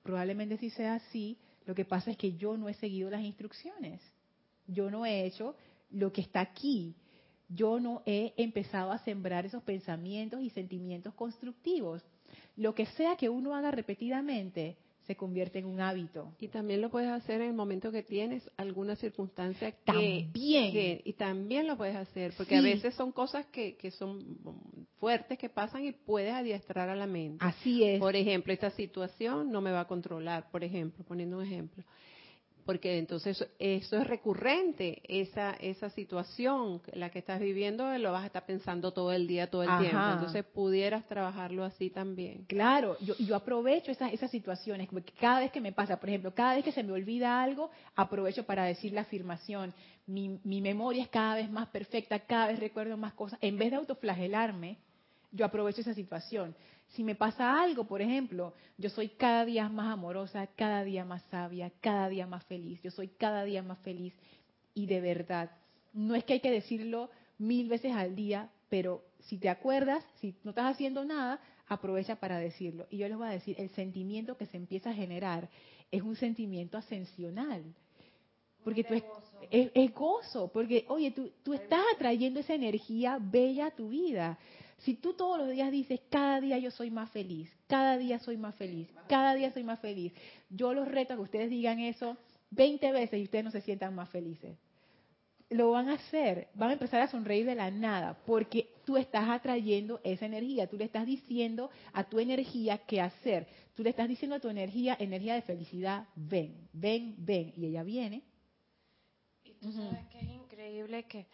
Probablemente 0.09 0.56
si 0.56 0.70
sea 0.70 0.94
así, 0.94 1.36
lo 1.66 1.74
que 1.74 1.84
pasa 1.84 2.11
es 2.11 2.16
que 2.16 2.32
yo 2.32 2.56
no 2.56 2.70
he 2.70 2.72
seguido 2.72 3.11
las 3.11 3.20
instrucciones. 3.20 4.00
Yo 4.66 4.90
no 4.90 5.04
he 5.04 5.26
hecho 5.26 5.54
lo 5.90 6.14
que 6.14 6.22
está 6.22 6.40
aquí. 6.40 6.94
Yo 7.46 7.78
no 7.78 8.02
he 8.06 8.32
empezado 8.38 8.90
a 8.90 9.00
sembrar 9.00 9.44
esos 9.44 9.62
pensamientos 9.64 10.40
y 10.40 10.48
sentimientos 10.48 11.12
constructivos. 11.12 12.02
Lo 12.56 12.74
que 12.74 12.86
sea 12.86 13.16
que 13.16 13.28
uno 13.28 13.54
haga 13.54 13.70
repetidamente, 13.70 14.78
se 15.09 15.16
convierte 15.16 15.59
en 15.59 15.64
un 15.64 15.80
hábito. 15.80 16.34
Y 16.38 16.48
también 16.48 16.82
lo 16.82 16.90
puedes 16.90 17.09
hacer 17.09 17.40
en 17.40 17.48
el 17.48 17.54
momento 17.54 17.90
que 17.90 18.02
tienes 18.02 18.48
alguna 18.59 18.94
circunstancia 18.94 19.72
que, 19.72 19.78
también 19.86 21.00
y 21.02 21.14
también 21.14 21.66
lo 21.66 21.78
puedes 21.78 21.96
hacer 21.96 22.34
porque 22.36 22.56
a 22.56 22.61
veces 22.61 22.94
son 22.94 23.11
cosas 23.11 23.46
que, 23.46 23.76
que 23.76 23.90
son 23.90 24.38
fuertes 25.00 25.38
que 25.38 25.48
pasan 25.48 25.86
y 25.86 25.92
puedes 25.92 26.34
adiestrar 26.34 26.90
a 26.90 26.94
la 26.94 27.06
mente. 27.06 27.38
Así 27.40 27.82
es. 27.82 27.98
Por 27.98 28.16
ejemplo, 28.16 28.52
esta 28.52 28.68
situación 28.70 29.50
no 29.50 29.62
me 29.62 29.70
va 29.70 29.80
a 29.80 29.86
controlar, 29.86 30.50
por 30.50 30.62
ejemplo, 30.62 31.02
poniendo 31.06 31.38
un 31.38 31.44
ejemplo 31.44 31.82
porque 32.69 32.99
entonces 32.99 33.49
eso 33.59 33.97
es 33.97 34.07
recurrente, 34.07 35.01
esa 35.09 35.53
esa 35.53 35.89
situación, 35.89 36.83
la 36.93 37.09
que 37.09 37.19
estás 37.19 37.41
viviendo, 37.41 37.97
lo 37.97 38.12
vas 38.12 38.25
a 38.25 38.27
estar 38.27 38.45
pensando 38.45 38.93
todo 38.93 39.11
el 39.11 39.27
día, 39.27 39.49
todo 39.49 39.62
el 39.62 39.71
tiempo. 39.79 39.97
Entonces 40.12 40.45
pudieras 40.45 41.07
trabajarlo 41.07 41.64
así 41.64 41.89
también. 41.89 42.45
Claro, 42.47 42.99
yo, 43.01 43.16
yo 43.16 43.37
aprovecho 43.37 43.91
esas, 43.91 44.12
esas 44.12 44.31
situaciones, 44.31 44.87
porque 44.89 45.14
cada 45.19 45.41
vez 45.41 45.51
que 45.51 45.62
me 45.62 45.73
pasa, 45.73 45.99
por 45.99 46.11
ejemplo, 46.11 46.35
cada 46.35 46.57
vez 46.57 46.64
que 46.66 46.73
se 46.73 46.83
me 46.83 46.93
olvida 46.93 47.43
algo, 47.43 47.71
aprovecho 47.97 48.45
para 48.45 48.64
decir 48.64 48.93
la 48.93 49.01
afirmación. 49.01 49.73
Mi, 50.07 50.39
mi 50.45 50.61
memoria 50.61 51.05
es 51.05 51.09
cada 51.09 51.37
vez 51.37 51.51
más 51.51 51.69
perfecta, 51.69 52.19
cada 52.19 52.49
vez 52.49 52.61
recuerdo 52.61 52.99
más 52.99 53.14
cosas. 53.14 53.39
En 53.41 53.57
vez 53.57 53.71
de 53.71 53.79
autoflagelarme, 53.79 54.77
yo 55.33 55.47
aprovecho 55.47 55.81
esa 55.81 55.95
situación. 55.95 56.55
Si 56.89 57.05
me 57.05 57.14
pasa 57.14 57.62
algo, 57.62 57.84
por 57.84 58.03
ejemplo, 58.03 58.55
yo 58.78 58.91
soy 58.91 59.11
cada 59.11 59.45
día 59.45 59.68
más 59.68 59.93
amorosa, 59.93 60.47
cada 60.57 60.84
día 60.84 61.05
más 61.05 61.22
sabia, 61.30 61.70
cada 61.80 62.09
día 62.09 62.26
más 62.26 62.45
feliz, 62.47 62.80
yo 62.82 62.91
soy 62.91 63.09
cada 63.09 63.45
día 63.45 63.62
más 63.62 63.78
feliz 63.80 64.14
y 64.74 64.86
de 64.86 65.01
verdad. 65.01 65.51
No 65.93 66.14
es 66.14 66.24
que 66.24 66.34
hay 66.34 66.41
que 66.41 66.51
decirlo 66.51 67.11
mil 67.39 67.68
veces 67.68 67.93
al 67.93 68.16
día, 68.16 68.51
pero 68.68 69.05
si 69.20 69.39
te 69.39 69.49
acuerdas, 69.49 70.05
si 70.20 70.34
no 70.45 70.51
estás 70.51 70.72
haciendo 70.72 71.05
nada, 71.05 71.41
aprovecha 71.66 72.16
para 72.16 72.39
decirlo. 72.39 72.86
Y 72.91 72.99
yo 72.99 73.09
les 73.09 73.16
voy 73.16 73.28
a 73.28 73.32
decir, 73.32 73.57
el 73.59 73.70
sentimiento 73.70 74.36
que 74.36 74.47
se 74.47 74.57
empieza 74.57 74.91
a 74.91 74.95
generar 74.95 75.49
es 75.91 76.03
un 76.03 76.16
sentimiento 76.16 76.78
ascensional. 76.78 77.62
Porque 78.64 78.84
tú 78.84 78.95
es, 78.95 79.05
es, 79.51 79.95
gozo, 79.95 80.49
porque 80.53 80.84
oye, 80.89 81.11
tú, 81.11 81.30
tú 81.43 81.55
estás 81.55 81.80
atrayendo 81.95 82.41
esa 82.41 82.55
energía 82.55 83.18
bella 83.20 83.66
a 83.66 83.70
tu 83.70 83.89
vida. 83.89 84.39
Si 84.79 84.95
tú 84.95 85.14
todos 85.14 85.39
los 85.39 85.51
días 85.51 85.72
dices, 85.72 86.01
cada 86.09 86.41
día 86.41 86.59
yo 86.59 86.70
soy 86.70 86.91
más 86.91 87.11
feliz, 87.11 87.51
cada 87.66 87.99
día 87.99 88.18
soy 88.20 88.37
más 88.37 88.55
feliz, 88.55 88.89
cada 89.09 89.35
día 89.35 89.53
soy 89.53 89.64
más 89.64 89.81
feliz, 89.81 90.12
yo 90.51 90.72
los 90.72 90.87
reto 90.87 91.14
a 91.14 91.16
que 91.16 91.22
ustedes 91.22 91.51
digan 91.51 91.81
eso 91.81 92.16
20 92.51 92.93
veces 92.93 93.20
y 93.20 93.24
ustedes 93.24 93.45
no 93.45 93.51
se 93.51 93.61
sientan 93.61 93.95
más 93.95 94.09
felices. 94.11 94.57
Lo 95.51 95.70
van 95.70 95.89
a 95.89 95.95
hacer, 95.95 96.49
van 96.55 96.70
a 96.70 96.72
empezar 96.74 97.01
a 97.01 97.09
sonreír 97.09 97.47
de 97.47 97.55
la 97.55 97.70
nada, 97.70 98.18
porque 98.26 98.68
tú 98.85 98.97
estás 98.97 99.29
atrayendo 99.29 100.01
esa 100.05 100.26
energía, 100.26 100.68
tú 100.68 100.76
le 100.76 100.85
estás 100.85 101.07
diciendo 101.07 101.70
a 101.93 102.05
tu 102.05 102.20
energía 102.20 102.79
qué 102.87 103.01
hacer, 103.01 103.49
tú 103.74 103.83
le 103.83 103.91
estás 103.91 104.09
diciendo 104.09 104.37
a 104.37 104.41
tu 104.41 104.49
energía, 104.49 104.97
energía 105.01 105.35
de 105.35 105.43
felicidad, 105.43 106.07
ven, 106.14 106.68
ven, 106.72 107.14
ven, 107.18 107.55
y 107.57 107.66
ella 107.66 107.83
viene. 107.83 108.22
Y 109.43 109.55
tú 109.55 109.72
sabes 109.72 110.07
que 110.09 110.18
es 110.18 110.29
increíble 110.29 111.05
que 111.05 111.26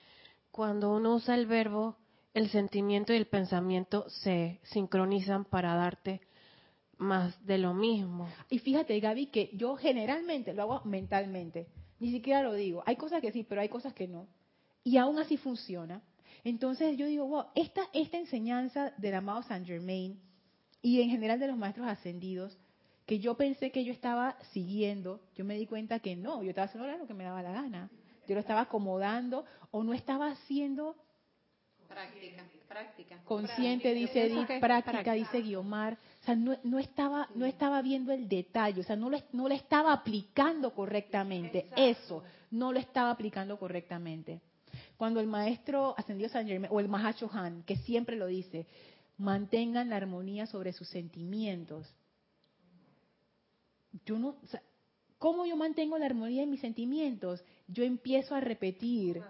cuando 0.52 0.94
uno 0.94 1.16
usa 1.16 1.34
el 1.34 1.46
verbo 1.46 1.96
el 2.34 2.50
sentimiento 2.50 3.12
y 3.12 3.16
el 3.16 3.26
pensamiento 3.26 4.08
se 4.10 4.60
sincronizan 4.64 5.44
para 5.44 5.74
darte 5.76 6.20
más 6.98 7.34
de 7.46 7.58
lo 7.58 7.74
mismo. 7.74 8.28
Y 8.50 8.58
fíjate, 8.58 8.98
Gaby, 8.98 9.26
que 9.26 9.50
yo 9.54 9.76
generalmente 9.76 10.52
lo 10.52 10.62
hago 10.62 10.84
mentalmente. 10.84 11.68
Ni 12.00 12.10
siquiera 12.10 12.42
lo 12.42 12.52
digo. 12.52 12.82
Hay 12.86 12.96
cosas 12.96 13.20
que 13.20 13.30
sí, 13.30 13.44
pero 13.44 13.60
hay 13.60 13.68
cosas 13.68 13.94
que 13.94 14.08
no. 14.08 14.26
Y 14.82 14.96
aún 14.96 15.18
así 15.18 15.36
funciona. 15.36 16.02
Entonces 16.42 16.98
yo 16.98 17.06
digo, 17.06 17.46
esta, 17.54 17.82
esta 17.92 18.18
enseñanza 18.18 18.92
del 18.98 19.14
amado 19.14 19.42
Saint 19.44 19.66
Germain 19.66 20.20
y 20.82 21.00
en 21.00 21.10
general 21.10 21.38
de 21.38 21.46
los 21.46 21.56
maestros 21.56 21.86
ascendidos, 21.86 22.58
que 23.06 23.20
yo 23.20 23.36
pensé 23.36 23.70
que 23.70 23.84
yo 23.84 23.92
estaba 23.92 24.36
siguiendo, 24.52 25.20
yo 25.36 25.44
me 25.44 25.56
di 25.56 25.66
cuenta 25.66 26.00
que 26.00 26.16
no, 26.16 26.42
yo 26.42 26.50
estaba 26.50 26.66
haciendo 26.66 26.98
lo 26.98 27.06
que 27.06 27.14
me 27.14 27.24
daba 27.24 27.42
la 27.42 27.52
gana. 27.52 27.90
Yo 28.26 28.34
lo 28.34 28.40
estaba 28.40 28.62
acomodando 28.62 29.44
o 29.70 29.84
no 29.84 29.92
estaba 29.92 30.30
haciendo 30.30 30.96
Práctica, 31.94 32.44
práctica. 32.68 33.18
consciente, 33.24 33.94
dice 33.94 34.24
Edith, 34.24 34.46
práctica, 34.46 34.82
práctica. 34.82 35.12
dice 35.12 35.40
Guiomar. 35.42 35.94
O 36.22 36.24
sea, 36.24 36.34
no, 36.34 36.56
no 36.64 36.78
estaba, 36.78 37.28
no 37.34 37.46
estaba 37.46 37.80
viendo 37.82 38.12
el 38.12 38.28
detalle, 38.28 38.80
o 38.80 38.84
sea, 38.84 38.96
no 38.96 39.10
lo, 39.10 39.18
no 39.32 39.48
lo 39.48 39.54
estaba 39.54 39.92
aplicando 39.92 40.74
correctamente. 40.74 41.68
Eso, 41.76 42.24
no 42.50 42.72
lo 42.72 42.80
estaba 42.80 43.10
aplicando 43.10 43.58
correctamente. 43.58 44.40
Cuando 44.96 45.20
el 45.20 45.26
maestro 45.26 45.94
ascendió 45.96 46.28
San 46.28 46.46
Germain, 46.46 46.72
o 46.72 46.80
el 46.80 46.88
Mahacho 46.88 47.30
Han, 47.32 47.62
que 47.62 47.76
siempre 47.76 48.16
lo 48.16 48.26
dice, 48.26 48.66
mantengan 49.18 49.90
la 49.90 49.96
armonía 49.96 50.46
sobre 50.46 50.72
sus 50.72 50.88
sentimientos. 50.88 51.86
Yo 54.04 54.18
no, 54.18 54.36
o 54.42 54.46
sea, 54.46 54.62
¿cómo 55.18 55.46
yo 55.46 55.56
mantengo 55.56 55.96
la 55.98 56.06
armonía 56.06 56.42
en 56.42 56.50
mis 56.50 56.60
sentimientos? 56.60 57.44
Yo 57.68 57.84
empiezo 57.84 58.34
a 58.34 58.40
repetir 58.40 59.22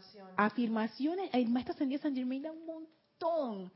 Afirmación. 0.00 0.28
afirmaciones, 0.36 1.30
el 1.32 1.48
maestro 1.48 1.74
ascendido 1.74 2.02
San 2.02 2.14
Germain 2.14 2.42
da 2.42 2.52
un 2.52 2.66
montón. 2.66 3.72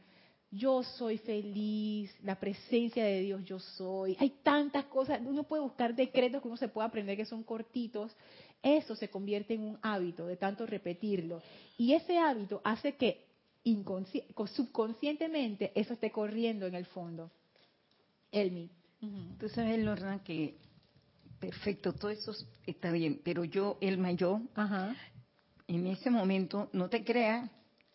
Yo 0.50 0.82
soy 0.84 1.18
feliz, 1.18 2.14
la 2.22 2.38
presencia 2.38 3.04
de 3.04 3.20
Dios 3.20 3.44
yo 3.44 3.58
soy. 3.58 4.16
Hay 4.20 4.30
tantas 4.42 4.84
cosas, 4.84 5.20
uno 5.24 5.42
puede 5.42 5.62
buscar 5.62 5.94
decretos 5.94 6.40
que 6.40 6.48
uno 6.48 6.56
se 6.56 6.68
puede 6.68 6.86
aprender 6.86 7.16
que 7.16 7.24
son 7.24 7.42
cortitos. 7.42 8.16
Eso 8.62 8.94
se 8.94 9.10
convierte 9.10 9.54
en 9.54 9.62
un 9.62 9.78
hábito 9.82 10.26
de 10.26 10.36
tanto 10.36 10.64
repetirlo. 10.64 11.42
Y 11.76 11.92
ese 11.92 12.18
hábito 12.18 12.60
hace 12.64 12.94
que 12.94 13.26
subconscientemente 14.54 15.72
eso 15.74 15.94
esté 15.94 16.10
corriendo 16.10 16.66
en 16.66 16.74
el 16.74 16.86
fondo. 16.86 17.30
Elmi. 18.30 18.70
Tú 19.38 19.48
sabes, 19.48 19.78
Lorna, 19.84 20.22
que 20.22 20.56
perfecto, 21.38 21.92
todo 21.92 22.10
eso 22.10 22.32
está 22.66 22.90
bien, 22.90 23.20
pero 23.22 23.44
yo, 23.44 23.76
Elma, 23.80 24.12
yo, 24.12 24.40
Ajá. 24.54 24.96
En 25.68 25.86
ese 25.86 26.10
momento, 26.10 26.68
no 26.72 26.88
te 26.88 27.04
creas, 27.04 27.50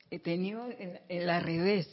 he 0.09 0.19
tenido 0.19 0.65
el, 0.67 0.99
el 1.07 1.29
al 1.29 1.43
revés. 1.43 1.87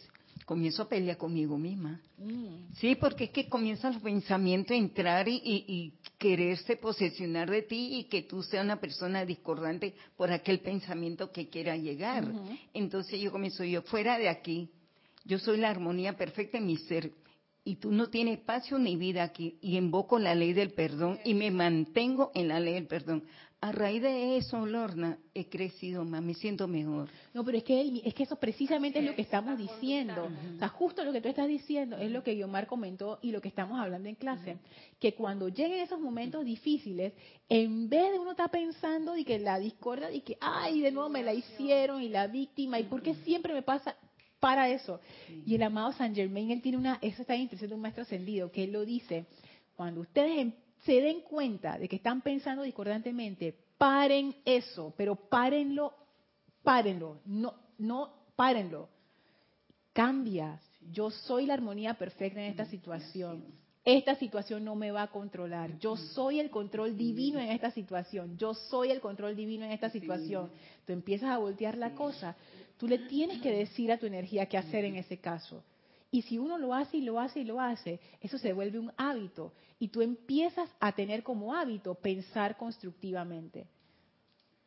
Comienzo 0.45 0.83
a 0.83 0.89
pelear 0.89 1.17
conmigo 1.17 1.59
misma. 1.59 2.01
Mm. 2.19 2.73
Sí, 2.77 2.95
porque 2.95 3.25
es 3.25 3.31
que 3.31 3.49
comienzan 3.49 3.95
los 3.95 4.03
pensamientos 4.03 4.73
a 4.73 4.77
entrar 4.77 5.27
y, 5.29 5.35
y- 5.45 5.65
y 5.67 5.93
quererse 6.19 6.77
posesionar 6.77 7.51
de 7.51 7.63
ti 7.63 7.97
y 7.99 8.05
que 8.05 8.23
tú 8.23 8.43
seas 8.43 8.65
una 8.65 8.79
persona 8.81 9.25
discordante 9.25 9.95
por 10.17 10.31
aquel 10.31 10.61
pensamiento 10.61 11.33
que 11.33 11.49
quiera 11.49 11.77
llegar. 11.77 12.33
Entonces 12.75 13.21
yo 13.21 13.33
comienzo 13.33 13.65
yo, 13.65 13.83
fuera 13.83 14.19
de 14.19 14.29
aquí, 14.29 14.71
yo 15.25 15.39
soy 15.39 15.59
la 15.59 15.71
armonía 15.71 16.17
perfecta 16.17 16.59
en 16.59 16.67
mi 16.67 16.77
ser 16.77 17.11
y 17.65 17.77
tú 17.77 17.91
no 17.91 18.09
tienes 18.09 18.39
espacio 18.39 18.79
ni 18.79 18.95
vida 18.95 19.25
aquí 19.25 19.59
y 19.61 19.77
invoco 19.77 20.21
la 20.21 20.37
ley 20.37 20.53
del 20.53 20.71
perdón 20.71 21.19
y 21.25 21.35
me 21.35 21.51
mantengo 21.51 22.31
en 22.35 22.47
la 22.49 22.61
ley 22.61 22.75
del 22.75 22.87
perdón. 22.87 23.25
A 23.67 23.73
raíz 23.73 24.01
de 24.01 24.37
eso, 24.37 24.65
Lorna, 24.65 25.19
he 25.35 25.49
crecido 25.49 26.05
más, 26.05 26.23
me 26.23 26.35
siento 26.35 26.69
mejor. 26.69 27.09
No, 27.35 27.45
pero 27.45 27.59
es 27.59 27.65
que, 27.65 28.01
es 28.05 28.15
que 28.15 28.23
eso 28.23 28.37
precisamente 28.37 29.01
es 29.01 29.05
lo 29.05 29.13
que 29.17 29.23
estamos 29.23 29.59
diciendo. 29.59 30.29
O 30.55 30.59
sea, 30.61 30.69
justo 30.69 31.03
lo 31.03 31.13
que 31.13 31.21
tú 31.21 31.29
estás 31.29 31.49
diciendo 31.49 31.97
es 31.97 32.09
lo 32.13 32.23
que 32.23 32.35
Guiomar 32.37 32.69
comentó 32.69 33.19
y 33.23 33.33
lo 33.33 33.41
que 33.41 33.49
estamos 33.49 33.81
hablando 33.81 34.09
en 34.09 34.15
clase. 34.15 34.59
Que 35.01 35.15
cuando 35.15 35.49
lleguen 35.49 35.81
esos 35.81 35.99
momentos 35.99 36.45
difíciles, 36.45 37.13
en 37.49 37.89
vez 37.89 38.13
de 38.13 38.21
uno 38.21 38.31
estar 38.31 38.53
pensando 38.53 39.17
y 39.17 39.25
que 39.25 39.41
la 39.41 39.59
discordia 39.59 40.13
y 40.13 40.21
que, 40.21 40.39
ay, 40.41 40.81
de 40.81 40.93
nuevo 40.93 41.09
me 41.09 41.25
la 41.25 41.35
hicieron 41.35 42.01
y 42.01 42.09
la 42.09 42.29
víctima, 42.29 42.79
y 42.79 42.85
por 42.85 43.03
qué 43.03 43.15
siempre 43.25 43.53
me 43.53 43.63
pasa 43.63 43.97
para 44.39 44.71
eso. 44.71 45.01
Y 45.45 45.57
el 45.57 45.63
amado 45.65 45.91
San 45.91 46.15
Germain, 46.15 46.53
él 46.53 46.63
tiene 46.63 46.79
una, 46.79 47.01
eso 47.03 47.23
está 47.23 47.35
de 47.35 47.75
un 47.75 47.81
maestro 47.81 48.05
ascendido, 48.05 48.53
que 48.53 48.63
él 48.63 48.71
lo 48.71 48.85
dice, 48.85 49.27
cuando 49.75 50.03
ustedes 50.03 50.39
em- 50.39 50.53
se 50.87 51.01
den 51.01 51.21
cuenta 51.21 51.79
de 51.79 51.89
que 51.89 51.97
están 51.97 52.23
pensando 52.23 52.63
discordantemente, 52.63 53.55
paren 53.77 54.35
eso, 54.45 54.95
pero 54.97 55.17
párenlo 55.17 55.93
párenlo, 56.67 57.21
no, 57.27 57.55
no, 57.79 58.11
párenlo. 58.35 58.89
Cambia. 59.93 60.61
Yo 60.91 61.13
soy 61.13 61.47
la 61.47 61.55
armonía 61.55 61.95
perfecta 61.95 62.41
en 62.41 62.51
esta 62.51 62.67
situación. 62.67 63.45
Esta 63.85 64.17
situación 64.17 64.65
no 64.65 64.75
me 64.75 64.91
va 64.91 65.03
a 65.03 65.07
controlar. 65.13 65.79
Yo 65.79 65.97
soy 65.97 66.41
el 66.41 66.51
control 66.51 66.97
divino 66.97 67.39
en 67.39 67.51
esta 67.51 67.71
situación. 67.71 68.37
Yo 68.37 68.53
soy 68.53 68.91
el 68.91 69.01
control 69.01 69.37
divino 69.37 69.65
en 69.65 69.71
esta 69.71 69.91
situación. 69.91 70.51
Tú 70.85 70.93
empiezas 70.93 71.31
a 71.31 71.39
voltear 71.39 71.79
la 71.79 71.95
cosa. 71.95 72.35
Tú 72.79 72.89
le 72.89 72.99
tienes 72.99 73.41
que 73.41 73.53
decir 73.53 73.93
a 73.93 73.99
tu 73.99 74.07
energía 74.07 74.47
qué 74.47 74.59
hacer 74.59 74.85
en 74.85 74.97
ese 74.97 75.19
caso. 75.19 75.63
Y 76.11 76.23
si 76.23 76.39
uno 76.39 76.59
lo 76.59 76.73
hace 76.73 76.99
y 76.99 77.03
lo 77.03 77.19
hace 77.19 77.41
y 77.41 77.45
lo 77.45 77.61
hace, 77.61 78.01
eso 78.21 78.39
se 78.39 78.53
vuelve 78.53 78.79
un 78.79 78.93
hábito. 78.97 79.53
Y 79.79 79.89
tú 79.89 80.03
empiezas 80.03 80.71
a 80.81 80.93
tener 80.93 81.23
como 81.23 81.55
hábito 81.55 81.95
pensar 81.95 82.57
constructivamente 82.57 83.67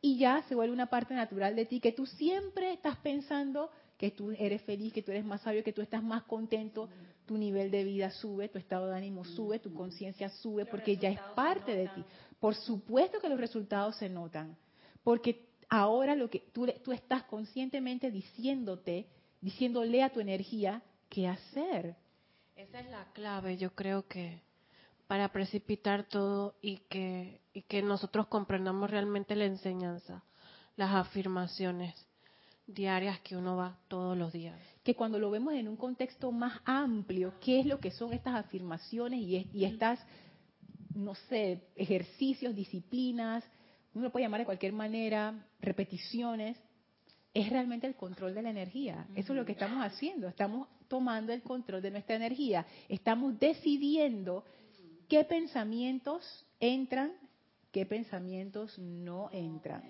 y 0.02 0.16
ya 0.16 0.42
se 0.48 0.54
vuelve 0.54 0.72
una 0.72 0.86
parte 0.86 1.14
natural 1.14 1.54
de 1.54 1.66
ti, 1.66 1.80
que 1.80 1.92
tú 1.92 2.06
siempre 2.06 2.72
estás 2.72 2.96
pensando 2.98 3.70
que 3.98 4.10
tú 4.10 4.30
eres 4.30 4.62
feliz, 4.62 4.92
que 4.92 5.02
tú 5.02 5.10
eres 5.10 5.24
más 5.24 5.42
sabio, 5.42 5.62
que 5.62 5.74
tú 5.74 5.82
estás 5.82 6.02
más 6.02 6.22
contento, 6.22 6.88
tu 7.26 7.36
nivel 7.36 7.70
de 7.70 7.84
vida 7.84 8.10
sube, 8.10 8.48
tu 8.48 8.58
estado 8.58 8.86
de 8.88 8.96
ánimo 8.96 9.24
sube, 9.24 9.58
tu 9.58 9.74
conciencia 9.74 10.30
sube, 10.30 10.64
porque 10.64 10.96
ya 10.96 11.10
es 11.10 11.20
parte 11.34 11.74
de 11.74 11.88
ti. 11.88 12.02
Por 12.38 12.54
supuesto 12.54 13.20
que 13.20 13.28
los 13.28 13.38
resultados 13.38 13.96
se 13.96 14.08
notan, 14.08 14.56
porque 15.04 15.48
ahora 15.68 16.16
lo 16.16 16.30
que 16.30 16.40
tú, 16.52 16.66
tú 16.82 16.92
estás 16.92 17.24
conscientemente 17.24 18.10
diciéndote, 18.10 19.06
diciéndole 19.42 20.02
a 20.02 20.10
tu 20.10 20.20
energía 20.20 20.82
qué 21.10 21.28
hacer. 21.28 21.96
Esa 22.56 22.80
es 22.80 22.90
la 22.90 23.04
clave, 23.12 23.58
yo 23.58 23.74
creo 23.74 24.06
que 24.08 24.40
para 25.06 25.30
precipitar 25.30 26.04
todo 26.04 26.54
y 26.62 26.78
que 26.88 27.40
y 27.52 27.62
que 27.62 27.82
nosotros 27.82 28.26
comprendamos 28.28 28.90
realmente 28.90 29.34
la 29.34 29.44
enseñanza, 29.44 30.22
las 30.76 30.94
afirmaciones 30.94 31.94
diarias 32.66 33.18
que 33.20 33.36
uno 33.36 33.56
va 33.56 33.78
todos 33.88 34.16
los 34.16 34.32
días. 34.32 34.58
que 34.84 34.94
cuando 34.94 35.18
lo 35.18 35.30
vemos 35.30 35.52
en 35.54 35.68
un 35.68 35.76
contexto 35.76 36.32
más 36.32 36.60
amplio, 36.64 37.34
qué 37.40 37.60
es 37.60 37.66
lo 37.66 37.80
que 37.80 37.90
son 37.90 38.14
estas 38.14 38.34
afirmaciones 38.34 39.20
y, 39.20 39.46
y 39.52 39.64
estas, 39.66 40.00
no 40.94 41.14
sé, 41.14 41.68
ejercicios, 41.76 42.54
disciplinas, 42.54 43.44
uno 43.92 44.04
lo 44.04 44.12
puede 44.12 44.24
llamar 44.24 44.40
de 44.40 44.46
cualquier 44.46 44.72
manera, 44.72 45.34
repeticiones, 45.60 46.56
es 47.32 47.48
realmente 47.50 47.86
el 47.86 47.94
control 47.94 48.34
de 48.34 48.42
la 48.42 48.50
energía. 48.50 49.06
Eso 49.14 49.32
es 49.32 49.38
lo 49.38 49.44
que 49.46 49.52
estamos 49.52 49.84
haciendo, 49.84 50.28
estamos 50.28 50.68
tomando 50.88 51.32
el 51.32 51.42
control 51.42 51.80
de 51.80 51.90
nuestra 51.90 52.16
energía, 52.16 52.66
estamos 52.88 53.38
decidiendo 53.38 54.44
qué 55.08 55.24
pensamientos 55.24 56.46
entran, 56.58 57.12
qué 57.70 57.86
pensamientos 57.86 58.78
no 58.78 59.30
entran, 59.32 59.82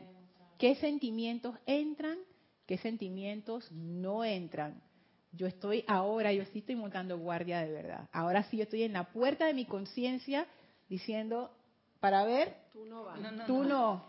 qué 0.59 0.75
sentimientos 0.77 1.57
entran, 1.67 2.19
qué 2.67 2.77
sentimientos 2.79 3.71
no 3.73 4.25
entran. 4.25 4.83
Yo 5.33 5.47
estoy 5.47 5.85
ahora, 5.87 6.33
yo 6.33 6.45
sí 6.47 6.59
estoy 6.59 6.77
montando 6.77 7.17
guardia 7.19 7.61
de 7.61 7.71
verdad. 7.73 8.09
Ahora 8.13 8.43
sí 8.45 8.59
yo 8.59 8.65
estoy 8.65 8.83
en 8.83 8.93
la 8.93 9.05
puerta 9.05 9.47
de 9.47 9.55
mi 9.55 9.65
conciencia 9.65 10.47
diciendo, 10.89 11.51
para 12.01 12.25
ver, 12.25 12.57
Tú 12.73 12.85
no 12.87 13.05
vas. 13.05 13.19
tú 13.47 13.63
no, 13.65 14.05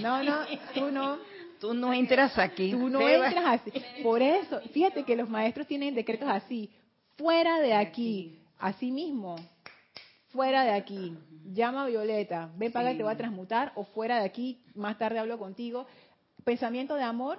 no, 0.00 0.22
no, 0.22 0.46
tú 0.74 0.90
no. 0.90 1.18
Tú 1.62 1.74
no 1.74 1.92
entras 1.94 2.36
aquí. 2.38 2.72
Tú 2.72 2.88
no 2.88 3.00
entras 3.08 3.60
así. 3.60 3.70
Por 4.02 4.20
eso, 4.20 4.60
fíjate 4.72 5.04
que 5.04 5.14
los 5.14 5.28
maestros 5.28 5.64
tienen 5.68 5.94
decretos 5.94 6.28
así, 6.28 6.68
fuera 7.16 7.60
de 7.60 7.72
aquí, 7.72 8.40
así 8.58 8.90
mismo, 8.90 9.36
fuera 10.30 10.64
de 10.64 10.72
aquí. 10.72 11.16
Llama 11.52 11.84
a 11.84 11.86
Violeta, 11.86 12.50
ven 12.56 12.72
para 12.72 12.90
Sí. 12.90 12.96
te 12.96 13.04
voy 13.04 13.12
a 13.12 13.16
transmutar, 13.16 13.70
o 13.76 13.84
fuera 13.84 14.18
de 14.18 14.24
aquí, 14.24 14.58
más 14.74 14.98
tarde 14.98 15.20
hablo 15.20 15.38
contigo. 15.38 15.86
Pensamiento 16.42 16.96
de 16.96 17.04
amor, 17.04 17.38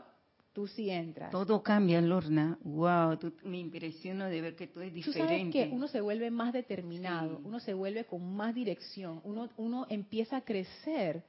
tú 0.54 0.68
sí 0.68 0.90
entras. 0.90 1.30
Todo 1.30 1.62
cambia, 1.62 2.00
Lorna. 2.00 2.58
Wow, 2.64 3.18
tú- 3.18 3.34
me 3.44 3.58
impresiono 3.60 4.26
de 4.26 4.40
ver 4.42 4.56
que 4.56 4.68
tú 4.68 4.80
eres 4.80 4.94
Tú 5.04 5.12
sabes 5.12 5.30
diferente. 5.30 5.68
que 5.70 5.76
uno 5.76 5.88
se 5.90 6.00
vuelve 6.00 6.32
más 6.32 6.54
determinado, 6.54 7.38
Sí. 7.40 7.44
uno 7.44 7.60
se 7.60 7.74
vuelve 7.74 8.06
con 8.06 8.36
más 8.36 8.56
dirección, 8.56 9.20
uno, 9.26 9.50
uno 9.58 9.86
empieza 9.90 10.38
a 10.38 10.42
crecer. 10.42 11.24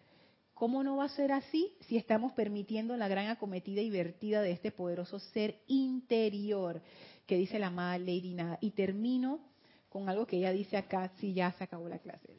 ¿Cómo 0.65 0.83
no 0.83 0.97
va 0.97 1.05
a 1.05 1.09
ser 1.11 1.31
así 1.31 1.75
si 1.81 1.99
estamos 1.99 2.33
permitiendo 2.33 2.97
la 2.97 3.07
gran 3.07 3.29
acometida 3.29 3.83
y 3.83 3.91
vertida 3.91 4.41
de 4.41 4.53
este 4.53 4.71
poderoso 4.71 5.19
ser 5.19 5.61
interior 5.67 6.81
que 7.27 7.37
dice 7.37 7.59
la 7.59 7.67
amada 7.67 7.99
Lady 7.99 8.33
Nada? 8.33 8.57
Y 8.63 8.71
termino 8.71 9.41
con 9.91 10.09
algo 10.09 10.27
que 10.27 10.39
ella 10.39 10.53
dice 10.53 10.79
acá, 10.79 11.13
si 11.19 11.35
ya 11.35 11.53
se 11.53 11.65
acabó 11.65 11.87
la 11.87 11.99
clase. 11.99 12.35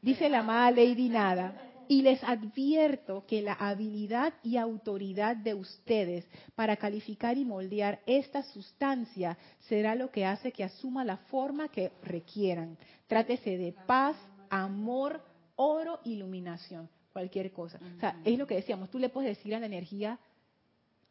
Dice 0.00 0.30
la 0.30 0.38
amada 0.38 0.70
Lady 0.70 1.10
Nada, 1.10 1.70
y 1.86 2.00
les 2.00 2.24
advierto 2.24 3.26
que 3.26 3.42
la 3.42 3.52
habilidad 3.52 4.32
y 4.42 4.56
autoridad 4.56 5.36
de 5.36 5.52
ustedes 5.52 6.26
para 6.54 6.78
calificar 6.78 7.36
y 7.36 7.44
moldear 7.44 8.00
esta 8.06 8.42
sustancia 8.42 9.36
será 9.68 9.94
lo 9.94 10.10
que 10.10 10.24
hace 10.24 10.50
que 10.50 10.64
asuma 10.64 11.04
la 11.04 11.18
forma 11.18 11.68
que 11.68 11.92
requieran. 12.02 12.78
Trátese 13.06 13.58
de 13.58 13.74
paz, 13.86 14.16
amor, 14.48 15.22
oro, 15.56 16.00
iluminación. 16.04 16.88
Cualquier 17.14 17.52
cosa. 17.52 17.78
O 17.96 18.00
sea, 18.00 18.20
es 18.24 18.36
lo 18.36 18.44
que 18.44 18.56
decíamos, 18.56 18.90
tú 18.90 18.98
le 18.98 19.08
puedes 19.08 19.36
decir 19.36 19.54
a 19.54 19.60
la 19.60 19.66
energía, 19.66 20.18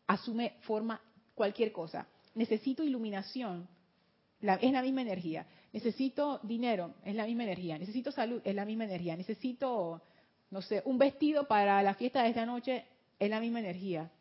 asume 0.06 0.58
forma 0.60 1.01
cualquier 1.34 1.72
cosa. 1.72 2.06
Necesito 2.36 2.84
iluminación, 2.84 3.70
es 4.41 4.72
la 4.74 4.82
misma 4.82 5.01
energía. 5.01 5.47
Necesito 5.72 6.41
dinero, 6.43 6.93
es 7.06 7.16
la 7.16 7.26
misma 7.26 7.43
energía. 7.43 7.78
Necesito 7.78 8.12
salud, 8.12 8.41
es 8.43 8.54
la 8.54 8.66
misma 8.66 8.84
energía. 8.84 9.16
Necesito, 9.16 10.01
no 10.51 10.62
sé, 10.62 10.82
un 10.84 10.97
vestido 10.97 11.47
para 11.47 11.82
la 11.82 11.93
fiesta 11.93 12.24
de 12.24 12.30
esta 12.30 12.45
noche, 12.45 12.86
es 13.18 13.30
la 13.30 13.39
misma 13.39 13.62
energía. 13.62 14.12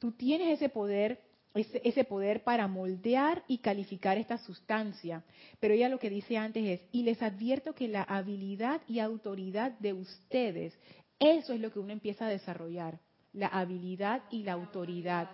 Tú 0.00 0.10
tienes 0.10 0.54
ese 0.54 0.70
poder, 0.70 1.20
ese, 1.54 1.80
ese 1.84 2.04
poder 2.04 2.44
para 2.44 2.68
moldear 2.68 3.42
y 3.48 3.58
calificar 3.58 4.18
esta 4.18 4.38
sustancia. 4.38 5.24
Pero 5.58 5.74
ella 5.74 5.88
lo 5.88 5.98
que 5.98 6.10
dice 6.10 6.36
antes 6.36 6.64
es, 6.64 6.88
y 6.92 7.02
les 7.02 7.20
advierto 7.22 7.74
que 7.74 7.88
la 7.88 8.02
habilidad 8.02 8.80
y 8.86 9.00
autoridad 9.00 9.72
de 9.78 9.92
ustedes, 9.92 10.78
eso 11.18 11.52
es 11.52 11.60
lo 11.60 11.72
que 11.72 11.78
uno 11.78 11.92
empieza 11.92 12.26
a 12.26 12.30
desarrollar, 12.30 12.98
la 13.32 13.48
habilidad 13.48 14.22
y 14.30 14.42
la 14.42 14.52
autoridad. 14.52 15.28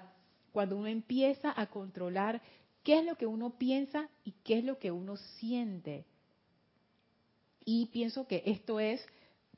Cuando 0.53 0.77
uno 0.77 0.89
empieza 0.89 1.53
a 1.55 1.67
controlar 1.67 2.41
qué 2.83 2.99
es 2.99 3.05
lo 3.05 3.17
que 3.17 3.27
uno 3.27 3.59
piensa 3.59 4.09
y 4.25 4.33
qué 4.43 4.59
es 4.59 4.65
lo 4.65 4.79
que 4.79 4.91
uno 4.91 5.17
siente. 5.39 6.07
Y 7.65 7.87
pienso 7.87 8.27
que 8.27 8.43
esto 8.47 8.81
es, 8.81 9.05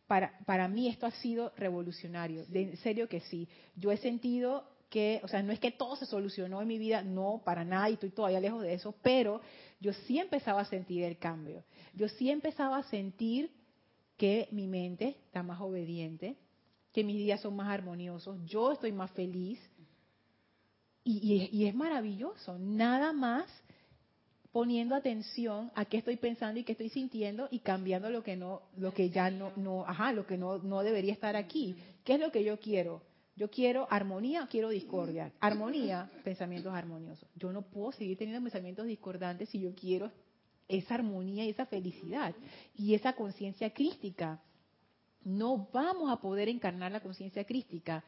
para, 0.07 0.39
para 0.47 0.67
mí 0.67 0.89
esto 0.89 1.07
ha 1.07 1.11
sido 1.13 1.53
revolucionario, 1.57 2.47
de, 2.47 2.63
en 2.63 2.77
serio 2.79 3.09
que 3.09 3.21
sí. 3.21 3.49
Yo 3.77 3.93
he 3.93 3.99
sentido 3.99 4.65
que, 4.89 5.21
o 5.23 5.29
sea, 5.29 5.43
no 5.43 5.53
es 5.53 5.61
que 5.61 5.71
todo 5.71 5.97
se 5.97 6.07
solucionó 6.07 6.63
en 6.63 6.69
mi 6.69 6.79
vida, 6.79 7.03
no, 7.03 7.43
para 7.45 7.65
nada, 7.65 7.91
y 7.91 7.95
estoy 7.95 8.11
todavía 8.11 8.41
lejos 8.41 8.63
de 8.63 8.75
eso, 8.75 8.95
pero 9.03 9.41
yo 9.81 9.93
sí 9.93 10.19
empezaba 10.19 10.63
a 10.63 10.65
sentir 10.65 11.05
el 11.05 11.19
cambio. 11.19 11.65
Yo 11.95 12.09
sí 12.09 12.31
empezaba 12.31 12.79
a 12.79 12.83
sentir 12.85 13.51
que 14.17 14.49
mi 14.51 14.67
mente 14.67 15.17
está 15.27 15.43
más 15.43 15.61
obediente, 15.61 16.37
que 16.93 17.05
mis 17.05 17.17
días 17.17 17.41
son 17.41 17.57
más 17.57 17.69
armoniosos, 17.69 18.39
yo 18.47 18.73
estoy 18.73 18.93
más 18.93 19.11
feliz, 19.13 19.61
y, 21.11 21.67
es 21.67 21.75
maravilloso, 21.75 22.59
nada 22.59 23.15
más 23.15 23.47
poniendo 24.53 24.95
atención 24.95 25.71
a 25.75 25.87
qué 25.87 25.99
estoy 25.99 26.17
pensando 26.17 26.61
y 26.61 26.65
qué 26.65 26.73
estoy 26.73 26.91
sintiendo 26.91 27.49
y 27.51 27.61
cambiando 27.61 28.11
lo 28.11 28.23
que 28.23 28.37
no, 28.37 28.63
lo 28.77 28.93
que 28.93 29.09
ya 29.09 29.31
no, 29.31 29.53
no, 29.57 29.87
ajá, 29.87 30.13
lo 30.13 30.27
que 30.27 30.37
no, 30.37 30.59
no 30.59 30.83
debería 30.83 31.15
estar 31.15 31.35
aquí. 31.35 31.77
¿Qué 32.05 32.15
es 32.15 32.21
lo 32.21 32.31
que 32.31 32.45
yo 32.45 32.59
quiero? 32.59 33.03
Yo 33.39 33.49
quiero 33.49 33.87
armonía 33.89 34.49
quiero 34.51 34.69
discordia. 34.69 35.33
Armonía, 35.39 36.11
pensamientos 36.25 36.75
armoniosos. 36.75 37.29
Yo 37.37 37.53
no 37.53 37.63
puedo 37.63 37.93
seguir 37.93 38.19
teniendo 38.19 38.43
pensamientos 38.43 38.85
discordantes 38.85 39.49
si 39.51 39.61
yo 39.61 39.77
quiero 39.77 40.11
esa 40.67 40.97
armonía 40.97 41.45
y 41.45 41.51
esa 41.51 41.65
felicidad 41.65 42.35
y 42.75 42.95
esa 42.95 43.13
conciencia 43.13 43.73
crística. 43.73 44.43
No 45.23 45.69
vamos 45.73 46.11
a 46.11 46.21
poder 46.21 46.49
encarnar 46.49 46.91
la 46.91 47.01
conciencia 47.01 47.45
crística 47.45 48.05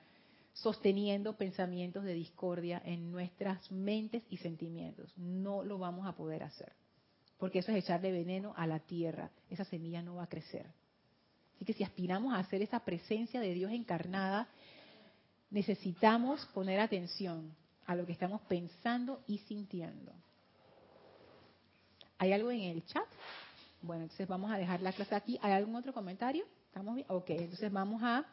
sosteniendo 0.53 1.37
pensamientos 1.37 2.03
de 2.03 2.15
discordia 2.15 2.83
en 2.85 3.13
nuestras 3.13 3.71
mentes 3.71 4.25
y 4.31 4.39
sentimientos. 4.39 5.17
No 5.17 5.63
lo 5.63 5.79
vamos 5.79 6.09
a 6.09 6.17
poder 6.17 6.43
hacer, 6.43 6.73
porque 7.39 7.61
eso 7.61 7.71
es 7.71 7.85
echarle 7.85 8.11
veneno 8.11 8.53
a 8.57 8.67
la 8.67 8.81
tierra. 8.81 9.31
Esa 9.49 9.65
semilla 9.65 10.03
no 10.03 10.17
va 10.17 10.25
a 10.25 10.29
crecer. 10.29 10.67
Así 11.55 11.67
que 11.67 11.73
si 11.75 11.85
aspiramos 11.85 12.33
a 12.33 12.39
hacer 12.39 12.63
esa 12.63 12.81
presencia 12.81 13.39
de 13.39 13.53
Dios 13.53 13.71
encarnada, 13.71 14.49
necesitamos 15.51 16.47
poner 16.47 16.81
atención 16.81 17.55
a 17.87 17.95
lo 17.95 18.07
que 18.07 18.13
estamos 18.13 18.41
pensando 18.43 19.23
y 19.27 19.39
sintiendo. 19.39 20.13
¿Hay 22.19 22.33
algo 22.33 22.51
en 22.51 22.61
el 22.61 22.85
chat? 22.85 23.07
Bueno, 23.83 24.03
entonces 24.03 24.29
vamos 24.29 24.53
a 24.53 24.59
dejar 24.59 24.83
la 24.83 24.93
clase 24.93 25.15
aquí. 25.15 25.39
¿Hay 25.43 25.53
algún 25.53 25.75
otro 25.75 25.93
comentario? 25.93 26.45
¿Estamos 26.67 26.95
bien? 26.95 27.07
Ok, 27.09 27.31
entonces 27.31 27.73
vamos 27.73 28.03
a 28.03 28.27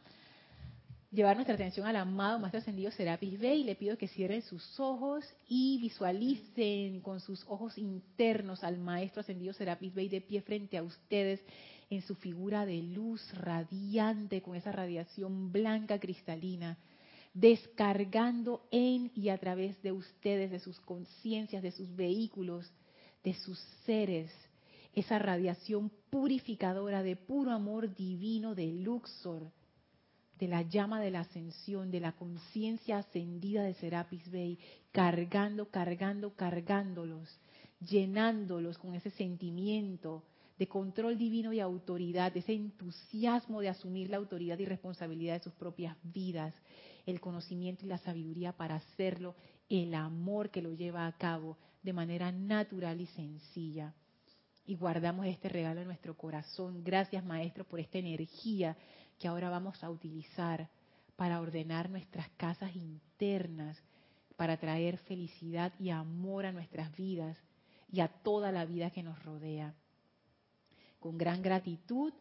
llevar 1.10 1.38
nuestra 1.38 1.56
atención 1.56 1.88
al 1.88 1.96
amado 1.96 2.38
Maestro 2.38 2.60
Ascendido 2.60 2.92
Serapis 2.92 3.40
Bey. 3.40 3.64
Le 3.64 3.76
pido 3.76 3.98
que 3.98 4.08
cierren 4.08 4.42
sus 4.42 4.80
ojos 4.80 5.26
y 5.48 5.80
visualicen 5.80 7.00
con 7.02 7.22
sus 7.22 7.46
ojos 7.48 7.78
internos 7.78 8.64
al 8.64 8.78
Maestro 8.78 9.22
Ascendido 9.22 9.54
Serapis 9.54 9.94
Bey 9.94 10.10
de 10.10 10.22
pie 10.22 10.42
frente 10.42 10.78
a 10.78 10.84
ustedes 10.84 11.42
en 11.90 12.02
su 12.02 12.16
figura 12.16 12.66
de 12.66 12.82
luz 12.82 13.34
radiante 13.34 14.42
con 14.42 14.56
esa 14.56 14.72
radiación 14.72 15.52
blanca 15.52 16.00
cristalina, 16.00 16.78
descargando 17.40 18.68
en 18.72 19.12
y 19.14 19.30
a 19.30 19.38
través 19.38 19.82
de 19.84 19.92
ustedes, 19.92 20.50
de 20.50 20.60
sus 20.60 20.80
conciencias, 20.82 21.62
de 21.62 21.72
sus 21.72 21.96
vehículos, 21.96 22.72
de 23.24 23.34
sus 23.36 23.60
seres, 23.86 24.32
esa 24.94 25.20
radiación 25.20 25.92
purificadora 26.10 27.04
de 27.04 27.16
puro 27.16 27.52
amor 27.52 27.96
divino 27.96 28.56
de 28.56 28.68
Luxor 28.68 29.52
de 30.40 30.48
la 30.48 30.62
llama 30.62 31.02
de 31.02 31.12
la 31.12 31.22
ascensión, 31.22 31.90
de 31.92 32.00
la 32.00 32.12
conciencia 32.12 33.00
ascendida 33.00 33.64
de 33.64 33.74
Serapis 33.76 34.30
Bey, 34.30 34.60
cargando, 34.92 35.70
cargando, 35.70 36.36
cargándolos, 36.36 37.40
llenándolos 37.80 38.78
con 38.78 38.94
ese 38.94 39.10
sentimiento 39.12 40.24
de 40.60 40.68
control 40.68 41.18
divino 41.18 41.54
y 41.54 41.60
autoridad, 41.60 42.36
ese 42.36 42.54
entusiasmo 42.54 43.62
de 43.62 43.70
asumir 43.70 44.10
la 44.10 44.18
autoridad 44.18 44.58
y 44.60 44.66
responsabilidad 44.66 45.36
de 45.36 45.44
sus 45.44 45.54
propias 45.54 45.96
vidas, 46.04 46.54
el 47.08 47.22
conocimiento 47.22 47.86
y 47.86 47.88
la 47.88 47.98
sabiduría 47.98 48.52
para 48.52 48.76
hacerlo, 48.76 49.34
el 49.70 49.96
amor 49.96 50.52
que 50.52 50.62
lo 50.62 50.74
lleva 50.74 51.08
a 51.08 51.18
cabo 51.18 51.58
de 51.82 51.94
manera 51.94 52.32
natural 52.32 53.00
y 53.00 53.08
sencilla. 53.08 53.94
Y 54.66 54.76
guardamos 54.76 55.26
este 55.26 55.48
regalo 55.48 55.80
en 55.80 55.88
nuestro 55.88 56.16
corazón. 56.18 56.84
Gracias, 56.84 57.24
Maestro, 57.24 57.64
por 57.64 57.80
esta 57.80 57.98
energía 57.98 58.76
que 59.18 59.28
ahora 59.28 59.50
vamos 59.50 59.82
a 59.84 59.90
utilizar 59.90 60.70
para 61.16 61.40
ordenar 61.40 61.90
nuestras 61.90 62.30
casas 62.32 62.76
internas, 62.76 63.82
para 64.36 64.58
traer 64.58 64.98
felicidad 64.98 65.72
y 65.80 65.90
amor 65.90 66.46
a 66.46 66.52
nuestras 66.52 66.96
vidas 66.96 67.38
y 67.90 68.02
a 68.02 68.10
toda 68.10 68.52
la 68.52 68.66
vida 68.66 68.92
que 68.92 69.02
nos 69.02 69.24
rodea. 69.24 69.74
Con 71.00 71.18
gran 71.18 71.42
gratitud 71.42 72.12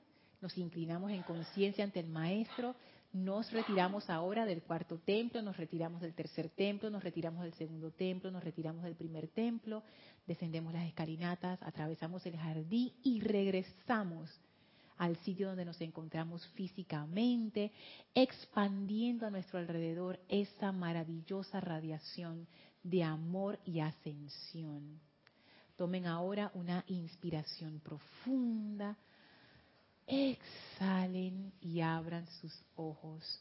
nos 0.41 0.57
inclinamos 0.57 1.11
en 1.11 1.25
conciencia 1.25 1.83
ante 1.83 1.99
el 1.99 2.07
Maestro, 2.07 2.77
nos 3.25 3.51
retiramos 3.51 4.11
ahora 4.11 4.45
del 4.45 4.63
cuarto 4.63 4.99
templo, 4.99 5.41
nos 5.43 5.57
retiramos 5.57 6.01
del 6.01 6.15
tercer 6.15 6.51
templo, 6.51 6.91
nos 6.91 7.03
retiramos 7.03 7.43
del 7.43 7.55
segundo 7.55 7.91
templo, 7.91 8.31
nos 8.31 8.45
retiramos 8.45 8.85
del 8.85 8.95
primer 8.95 9.29
templo, 9.29 9.83
descendemos 10.27 10.73
las 10.73 10.87
escalinatas, 10.87 11.63
atravesamos 11.63 12.25
el 12.27 12.37
jardín 12.37 12.93
y 13.03 13.21
regresamos 13.21 14.31
al 14.99 15.17
sitio 15.19 15.49
donde 15.49 15.65
nos 15.65 15.81
encontramos 15.81 16.47
físicamente, 16.49 17.73
expandiendo 18.15 19.27
a 19.27 19.31
nuestro 19.31 19.59
alrededor 19.59 20.21
esa 20.29 20.73
maravillosa 20.73 21.61
radiación 21.61 22.47
de 22.83 23.03
amor 23.03 23.59
y 23.65 23.81
ascensión. 23.81 25.01
Tomen 25.77 26.07
ahora 26.07 26.51
una 26.55 26.85
inspiración 26.87 27.81
profunda, 27.81 28.97
exhalen 30.07 31.53
y 31.61 31.81
abran 31.81 32.27
sus 32.27 32.63
ojos. 32.77 33.41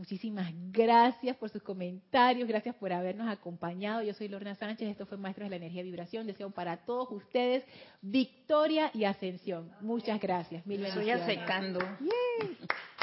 Muchísimas 0.00 0.50
gracias 0.72 1.36
por 1.36 1.50
sus 1.50 1.62
comentarios, 1.62 2.48
gracias 2.48 2.74
por 2.74 2.90
habernos 2.90 3.28
acompañado. 3.28 4.02
Yo 4.02 4.14
soy 4.14 4.28
Lorna 4.28 4.54
Sánchez, 4.54 4.88
esto 4.88 5.04
fue 5.04 5.18
Maestros 5.18 5.46
de 5.46 5.50
la 5.50 5.56
Energía 5.56 5.82
y 5.82 5.84
Vibración. 5.84 6.26
Deseo 6.26 6.50
para 6.50 6.78
todos 6.78 7.12
ustedes 7.12 7.64
victoria 8.00 8.90
y 8.94 9.04
ascensión. 9.04 9.70
Muchas 9.82 10.18
gracias. 10.18 10.64
Mil 10.64 10.86
Estoy 10.86 11.10
secando. 11.26 11.80